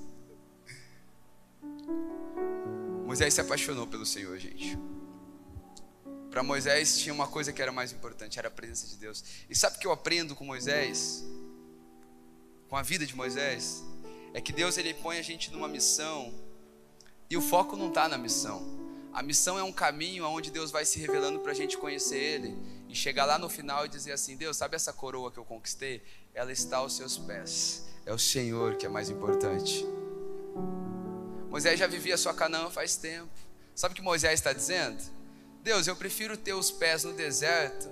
Moisés 3.05 3.35
se 3.35 3.43
apaixonou 3.43 3.87
pelo 3.87 4.07
Senhor, 4.07 4.39
gente. 4.39 4.79
Para 6.33 6.43
Moisés 6.43 6.97
tinha 6.97 7.13
uma 7.13 7.29
coisa 7.29 7.53
que 7.53 7.61
era 7.61 7.71
mais 7.71 7.93
importante, 7.93 8.39
era 8.39 8.49
a 8.49 8.51
presença 8.51 8.87
de 8.87 8.97
Deus. 8.97 9.23
E 9.51 9.55
sabe 9.55 9.77
o 9.77 9.79
que 9.79 9.87
eu 9.87 9.93
aprendo 9.93 10.35
com 10.35 10.47
Moisés? 10.47 11.23
Com 12.71 12.77
a 12.77 12.81
vida 12.83 13.05
de 13.05 13.15
Moisés? 13.15 13.85
É 14.33 14.41
que 14.41 14.51
Deus 14.51 14.79
ele 14.79 14.95
põe 14.95 15.19
a 15.19 15.23
gente 15.23 15.53
numa 15.53 15.69
missão 15.69 16.33
e 17.29 17.37
o 17.37 17.43
foco 17.43 17.77
não 17.77 17.89
está 17.89 18.09
na 18.09 18.17
missão. 18.17 18.63
A 19.13 19.23
missão 19.23 19.59
é 19.59 19.63
um 19.63 19.71
caminho 19.71 20.25
onde 20.25 20.51
Deus 20.51 20.71
vai 20.71 20.87
se 20.87 20.99
revelando 20.99 21.39
para 21.41 21.53
a 21.53 21.55
gente 21.55 21.77
conhecer 21.77 22.17
Ele 22.17 22.57
e 22.89 22.95
chegar 22.95 23.27
lá 23.27 23.39
no 23.39 23.51
final 23.51 23.85
e 23.85 23.89
dizer 23.91 24.13
assim: 24.13 24.35
Deus, 24.35 24.57
sabe 24.57 24.75
essa 24.75 24.91
coroa 24.91 25.31
que 25.31 25.39
eu 25.39 25.45
conquistei? 25.45 26.03
Ela 26.33 26.51
está 26.51 26.79
aos 26.79 26.97
seus 26.97 27.19
pés. 27.19 27.85
É 28.07 28.13
o 28.13 28.19
Senhor 28.19 28.77
que 28.77 28.87
é 28.87 28.89
mais 28.89 29.11
importante. 29.11 29.87
Moisés 31.51 31.79
já 31.79 31.87
vivia 31.87 32.17
sua 32.17 32.33
Canaã 32.33 32.71
faz 32.71 32.97
tempo. 32.97 33.31
Sabe 33.75 33.93
o 33.93 33.97
que 33.97 34.01
Moisés 34.01 34.33
está 34.33 34.55
dizendo? 34.55 35.03
Deus, 35.63 35.87
eu 35.87 35.95
prefiro 35.95 36.37
ter 36.37 36.55
os 36.55 36.73
pés 36.73 37.05
no 37.05 37.13
deserto, 37.13 37.89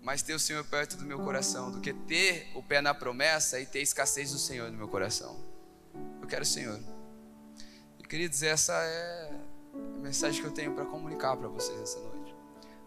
mas 0.00 0.22
ter 0.22 0.32
o 0.32 0.38
Senhor 0.38 0.64
perto 0.64 0.96
do 0.96 1.04
meu 1.04 1.18
coração, 1.18 1.72
do 1.72 1.80
que 1.80 1.92
ter 1.92 2.52
o 2.54 2.62
pé 2.62 2.80
na 2.80 2.94
promessa 2.94 3.58
e 3.58 3.66
ter 3.66 3.80
escassez 3.80 4.30
do 4.30 4.38
Senhor 4.38 4.70
no 4.70 4.78
meu 4.78 4.86
coração. 4.86 5.44
Eu 6.22 6.28
quero 6.28 6.42
o 6.42 6.46
Senhor. 6.46 6.78
Queridos, 8.08 8.44
essa 8.44 8.72
é 8.74 9.32
a 9.74 9.98
mensagem 9.98 10.40
que 10.40 10.46
eu 10.46 10.52
tenho 10.52 10.72
para 10.72 10.84
comunicar 10.84 11.36
para 11.36 11.48
vocês 11.48 11.80
essa 11.80 11.98
noite. 11.98 12.32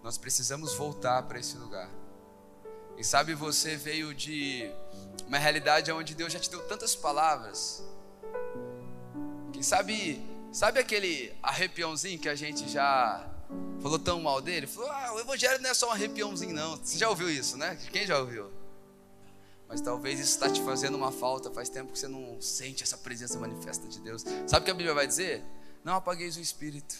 Nós 0.01 0.17
precisamos 0.17 0.73
voltar 0.73 1.21
para 1.23 1.37
esse 1.37 1.57
lugar. 1.57 1.89
Quem 2.95 3.03
sabe 3.03 3.33
você 3.33 3.75
veio 3.75 4.13
de 4.13 4.71
uma 5.27 5.37
realidade 5.37 5.91
onde 5.91 6.15
Deus 6.15 6.31
já 6.31 6.39
te 6.39 6.49
deu 6.49 6.65
tantas 6.65 6.95
palavras. 6.95 7.83
Quem 9.51 9.61
sabe, 9.61 10.25
sabe 10.51 10.79
aquele 10.79 11.33
arrepiãozinho 11.41 12.19
que 12.19 12.29
a 12.29 12.35
gente 12.35 12.67
já 12.69 13.27
falou 13.81 13.99
tão 13.99 14.21
mal 14.21 14.41
dele? 14.41 14.67
Falou, 14.67 14.89
ah, 14.91 15.13
o 15.13 15.19
evangelho 15.19 15.61
não 15.61 15.69
é 15.69 15.73
só 15.73 15.89
um 15.89 15.91
arrepiãozinho, 15.91 16.53
não. 16.53 16.77
Você 16.77 16.97
já 16.97 17.09
ouviu 17.09 17.29
isso, 17.29 17.57
né? 17.57 17.77
Quem 17.91 18.05
já 18.05 18.19
ouviu? 18.19 18.51
Mas 19.67 19.81
talvez 19.81 20.19
isso 20.19 20.31
está 20.31 20.49
te 20.49 20.61
fazendo 20.61 20.95
uma 20.95 21.11
falta. 21.11 21.51
Faz 21.51 21.69
tempo 21.69 21.91
que 21.91 21.99
você 21.99 22.07
não 22.07 22.41
sente 22.41 22.83
essa 22.83 22.97
presença 22.97 23.37
manifesta 23.37 23.87
de 23.87 23.99
Deus. 23.99 24.23
Sabe 24.47 24.61
o 24.61 24.65
que 24.65 24.71
a 24.71 24.73
Bíblia 24.73 24.93
vai 24.93 25.05
dizer? 25.05 25.43
Não 25.83 25.95
apagueis 25.95 26.37
o 26.37 26.39
espírito. 26.39 26.95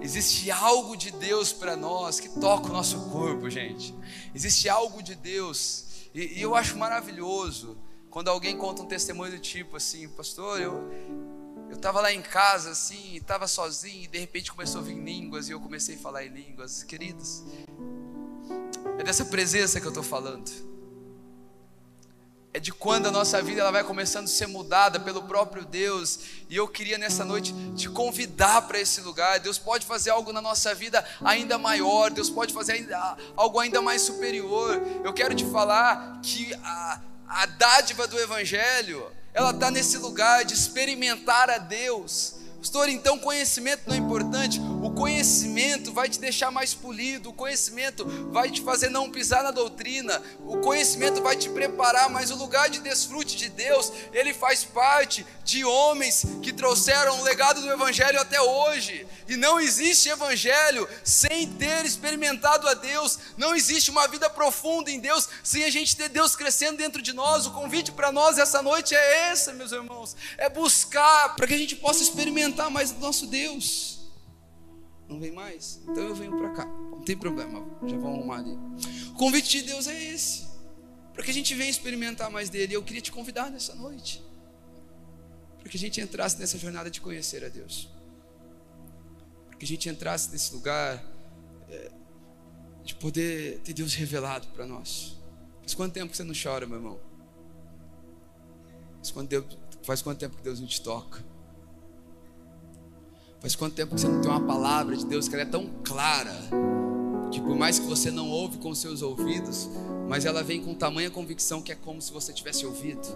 Existe 0.00 0.50
algo 0.50 0.96
de 0.96 1.10
Deus 1.10 1.52
para 1.52 1.76
nós 1.76 2.20
que 2.20 2.28
toca 2.28 2.68
o 2.68 2.72
nosso 2.72 3.10
corpo, 3.10 3.48
gente. 3.48 3.94
Existe 4.34 4.68
algo 4.68 5.02
de 5.02 5.14
Deus. 5.14 5.84
E, 6.14 6.38
e 6.38 6.42
eu 6.42 6.54
acho 6.54 6.76
maravilhoso 6.76 7.78
quando 8.16 8.28
alguém 8.28 8.56
conta 8.56 8.80
um 8.80 8.86
testemunho 8.86 9.30
do 9.30 9.38
tipo 9.38 9.76
assim, 9.76 10.08
pastor, 10.08 10.58
eu 10.58 10.90
eu 11.68 11.76
estava 11.76 12.00
lá 12.00 12.10
em 12.10 12.22
casa 12.22 12.70
assim, 12.70 13.14
estava 13.14 13.46
sozinho 13.46 14.04
e 14.04 14.06
de 14.06 14.18
repente 14.18 14.50
começou 14.50 14.80
a 14.80 14.84
vir 14.84 14.96
línguas 14.96 15.50
e 15.50 15.52
eu 15.52 15.60
comecei 15.60 15.96
a 15.96 15.98
falar 15.98 16.24
em 16.24 16.30
línguas, 16.30 16.82
queridos. 16.82 17.42
É 18.98 19.04
dessa 19.04 19.26
presença 19.26 19.78
que 19.78 19.86
eu 19.86 19.90
estou 19.90 20.02
falando 20.02 20.50
é 22.54 22.58
de 22.58 22.72
quando 22.72 23.04
a 23.04 23.10
nossa 23.10 23.42
vida 23.42 23.60
ela 23.60 23.70
vai 23.70 23.84
começando 23.84 24.24
a 24.24 24.28
ser 24.28 24.46
mudada 24.46 24.98
pelo 24.98 25.24
próprio 25.24 25.66
Deus. 25.66 26.20
E 26.48 26.56
eu 26.56 26.66
queria 26.66 26.96
nessa 26.96 27.22
noite 27.22 27.54
te 27.76 27.86
convidar 27.86 28.62
para 28.62 28.80
esse 28.80 29.02
lugar. 29.02 29.38
Deus 29.38 29.58
pode 29.58 29.84
fazer 29.84 30.08
algo 30.08 30.32
na 30.32 30.40
nossa 30.40 30.74
vida 30.74 31.04
ainda 31.22 31.58
maior, 31.58 32.10
Deus 32.10 32.30
pode 32.30 32.54
fazer 32.54 32.72
ainda, 32.72 33.18
algo 33.36 33.60
ainda 33.60 33.82
mais 33.82 34.00
superior. 34.00 34.80
Eu 35.04 35.12
quero 35.12 35.34
te 35.34 35.44
falar 35.44 36.18
que 36.22 36.54
a, 36.64 36.98
a 37.28 37.46
dádiva 37.46 38.06
do 38.06 38.18
Evangelho, 38.18 39.10
ela 39.34 39.50
está 39.50 39.70
nesse 39.70 39.98
lugar 39.98 40.44
de 40.44 40.54
experimentar 40.54 41.50
a 41.50 41.58
Deus 41.58 42.36
Pastor, 42.66 42.88
então 42.88 43.16
conhecimento 43.16 43.82
não 43.86 43.94
é 43.94 43.98
importante. 43.98 44.60
O 44.82 44.90
conhecimento 44.90 45.92
vai 45.92 46.08
te 46.08 46.18
deixar 46.18 46.50
mais 46.50 46.74
polido. 46.74 47.30
O 47.30 47.32
conhecimento 47.32 48.04
vai 48.32 48.50
te 48.50 48.60
fazer 48.60 48.90
não 48.90 49.08
pisar 49.08 49.44
na 49.44 49.52
doutrina. 49.52 50.20
O 50.44 50.58
conhecimento 50.58 51.22
vai 51.22 51.36
te 51.36 51.48
preparar. 51.48 52.10
Mas 52.10 52.32
o 52.32 52.34
lugar 52.34 52.68
de 52.68 52.80
desfrute 52.80 53.36
de 53.36 53.48
Deus, 53.48 53.92
ele 54.12 54.34
faz 54.34 54.64
parte 54.64 55.24
de 55.44 55.64
homens 55.64 56.26
que 56.42 56.52
trouxeram 56.52 57.20
o 57.20 57.22
legado 57.22 57.60
do 57.60 57.70
Evangelho 57.70 58.20
até 58.20 58.42
hoje. 58.42 59.06
E 59.28 59.36
não 59.36 59.60
existe 59.60 60.08
Evangelho 60.08 60.88
sem 61.04 61.46
ter 61.46 61.84
experimentado 61.84 62.66
a 62.66 62.74
Deus. 62.74 63.16
Não 63.36 63.54
existe 63.54 63.92
uma 63.92 64.08
vida 64.08 64.28
profunda 64.28 64.90
em 64.90 64.98
Deus 64.98 65.28
sem 65.44 65.62
a 65.62 65.70
gente 65.70 65.94
ter 65.94 66.08
Deus 66.08 66.34
crescendo 66.34 66.78
dentro 66.78 67.00
de 67.00 67.12
nós. 67.12 67.46
O 67.46 67.52
convite 67.52 67.92
para 67.92 68.10
nós 68.10 68.38
essa 68.38 68.60
noite 68.60 68.92
é 68.92 69.32
esse, 69.32 69.52
meus 69.52 69.70
irmãos: 69.70 70.16
é 70.36 70.48
buscar 70.48 71.36
para 71.36 71.46
que 71.46 71.54
a 71.54 71.58
gente 71.58 71.76
possa 71.76 72.02
experimentar 72.02 72.55
experimentar 72.56 72.70
mais 72.70 72.92
do 72.92 73.00
nosso 73.00 73.26
Deus. 73.26 73.98
Não 75.08 75.20
vem 75.20 75.30
mais? 75.30 75.80
Então 75.82 76.02
eu 76.02 76.14
venho 76.14 76.36
para 76.36 76.50
cá. 76.50 76.66
Não 76.66 77.02
tem 77.02 77.16
problema, 77.16 77.64
já 77.86 77.96
vão 77.96 78.14
arrumar 78.14 78.38
ali. 78.38 78.58
O 79.10 79.14
convite 79.14 79.60
de 79.60 79.62
Deus 79.62 79.86
é 79.86 80.04
esse. 80.14 80.46
Para 81.12 81.22
que 81.22 81.30
a 81.30 81.34
gente 81.34 81.54
venha 81.54 81.70
experimentar 81.70 82.30
mais 82.30 82.48
dele. 82.48 82.74
Eu 82.74 82.82
queria 82.82 83.02
te 83.02 83.12
convidar 83.12 83.50
nessa 83.50 83.74
noite. 83.74 84.22
Para 85.60 85.68
que 85.68 85.76
a 85.76 85.80
gente 85.80 86.00
entrasse 86.00 86.38
nessa 86.38 86.58
jornada 86.58 86.90
de 86.90 87.00
conhecer 87.00 87.44
a 87.44 87.48
Deus. 87.48 87.88
Para 89.48 89.58
que 89.58 89.64
a 89.64 89.68
gente 89.68 89.88
entrasse 89.88 90.30
nesse 90.30 90.52
lugar 90.52 91.04
é, 91.68 91.90
de 92.84 92.94
poder 92.96 93.60
ter 93.60 93.74
Deus 93.74 93.94
revelado 93.94 94.48
para 94.48 94.66
nós. 94.66 95.16
Faz 95.60 95.74
quanto 95.74 95.92
tempo 95.92 96.10
que 96.10 96.16
você 96.16 96.24
não 96.24 96.34
chora, 96.34 96.66
meu 96.66 96.76
irmão? 96.76 97.00
Faz 98.96 99.10
quanto 99.10 99.28
tempo, 99.28 99.56
faz 99.82 100.02
quanto 100.02 100.18
tempo 100.18 100.36
que 100.36 100.42
Deus 100.42 100.58
não 100.60 100.66
te 100.66 100.80
toca? 100.80 101.35
Faz 103.46 103.54
quanto 103.54 103.74
tempo 103.74 103.94
que 103.94 104.00
você 104.00 104.08
não 104.08 104.20
tem 104.20 104.28
uma 104.28 104.44
palavra 104.44 104.96
de 104.96 105.06
Deus 105.06 105.28
que 105.28 105.34
ela 105.36 105.44
é 105.44 105.46
tão 105.46 105.70
clara, 105.84 106.34
que 107.30 107.40
por 107.40 107.54
mais 107.54 107.78
que 107.78 107.86
você 107.86 108.10
não 108.10 108.28
ouve 108.28 108.58
com 108.58 108.74
seus 108.74 109.02
ouvidos, 109.02 109.70
mas 110.08 110.24
ela 110.24 110.42
vem 110.42 110.60
com 110.60 110.74
tamanha 110.74 111.12
convicção 111.12 111.62
que 111.62 111.70
é 111.70 111.76
como 111.76 112.02
se 112.02 112.12
você 112.12 112.32
tivesse 112.32 112.66
ouvido. 112.66 113.06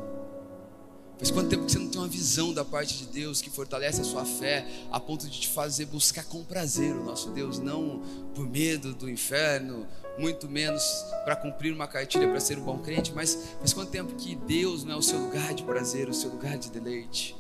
Faz 1.19 1.33
quanto 1.33 1.49
tempo 1.49 1.65
que 1.65 1.73
você 1.73 1.81
não 1.81 1.89
tem 1.89 2.01
uma 2.01 2.07
visão 2.07 2.55
da 2.55 2.65
parte 2.65 2.97
de 2.97 3.07
Deus 3.07 3.43
que 3.43 3.51
fortalece 3.51 4.03
a 4.03 4.05
sua 4.05 4.25
fé 4.25 4.65
a 4.93 5.01
ponto 5.01 5.29
de 5.29 5.41
te 5.41 5.49
fazer 5.49 5.87
buscar 5.87 6.25
com 6.25 6.45
prazer 6.45 6.95
o 6.95 7.03
nosso 7.03 7.31
Deus, 7.31 7.59
não 7.59 8.01
por 8.33 8.49
medo 8.49 8.95
do 8.95 9.11
inferno, 9.11 9.85
muito 10.17 10.49
menos 10.49 10.85
para 11.25 11.35
cumprir 11.35 11.75
uma 11.75 11.89
cartilha 11.89 12.29
para 12.29 12.39
ser 12.39 12.57
um 12.57 12.63
bom 12.63 12.79
crente, 12.79 13.13
mas 13.13 13.37
faz 13.59 13.73
quanto 13.73 13.91
tempo 13.91 14.15
que 14.15 14.37
Deus 14.37 14.85
não 14.85 14.93
é 14.93 14.97
o 14.97 15.03
seu 15.03 15.19
lugar 15.19 15.53
de 15.55 15.65
prazer, 15.65 16.09
o 16.09 16.15
seu 16.15 16.31
lugar 16.31 16.57
de 16.57 16.71
deleite? 16.71 17.37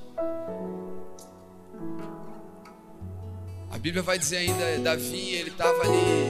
A 3.70 3.78
Bíblia 3.78 4.02
vai 4.02 4.18
dizer 4.18 4.38
ainda, 4.38 4.78
Davi, 4.80 5.34
ele 5.34 5.50
estava 5.50 5.80
ali 5.82 6.28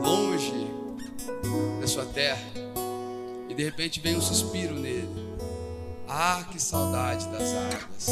longe 0.00 0.70
da 1.80 1.86
sua 1.88 2.06
terra 2.06 2.40
e 3.48 3.54
de 3.54 3.64
repente 3.64 4.00
vem 4.00 4.16
um 4.16 4.20
suspiro 4.20 4.74
nele. 4.74 5.08
Ah, 6.08 6.46
que 6.50 6.62
saudade 6.62 7.26
das 7.28 7.52
águas. 7.52 8.06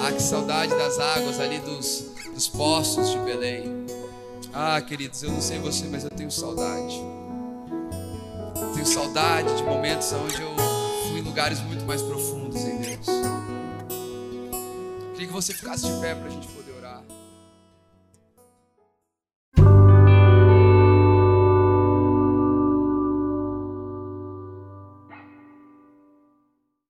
Ah, 0.00 0.12
que 0.12 0.22
saudade 0.22 0.74
das 0.74 0.98
águas 0.98 1.38
ali 1.38 1.58
dos, 1.58 2.06
dos 2.32 2.48
poços 2.48 3.10
de 3.10 3.18
Belém. 3.18 3.86
Ah, 4.54 4.80
queridos, 4.80 5.22
eu 5.22 5.30
não 5.30 5.42
sei 5.42 5.58
você, 5.58 5.86
mas 5.86 6.04
eu 6.04 6.10
tenho 6.10 6.30
saudade. 6.30 6.98
Tenho 8.72 8.86
saudade 8.86 9.54
de 9.56 9.62
momentos 9.62 10.10
onde 10.12 10.40
eu 10.40 10.50
fui 11.10 11.20
em 11.20 11.22
lugares 11.22 11.60
muito 11.60 11.84
mais 11.84 12.00
profundos 12.00 12.62
em 12.62 12.78
Deus. 12.78 13.06
Queria 15.12 15.26
que 15.26 15.32
você 15.32 15.52
ficasse 15.52 15.86
de 15.86 16.00
pé 16.00 16.14
para 16.14 16.28
a 16.28 16.30
gente 16.30 16.48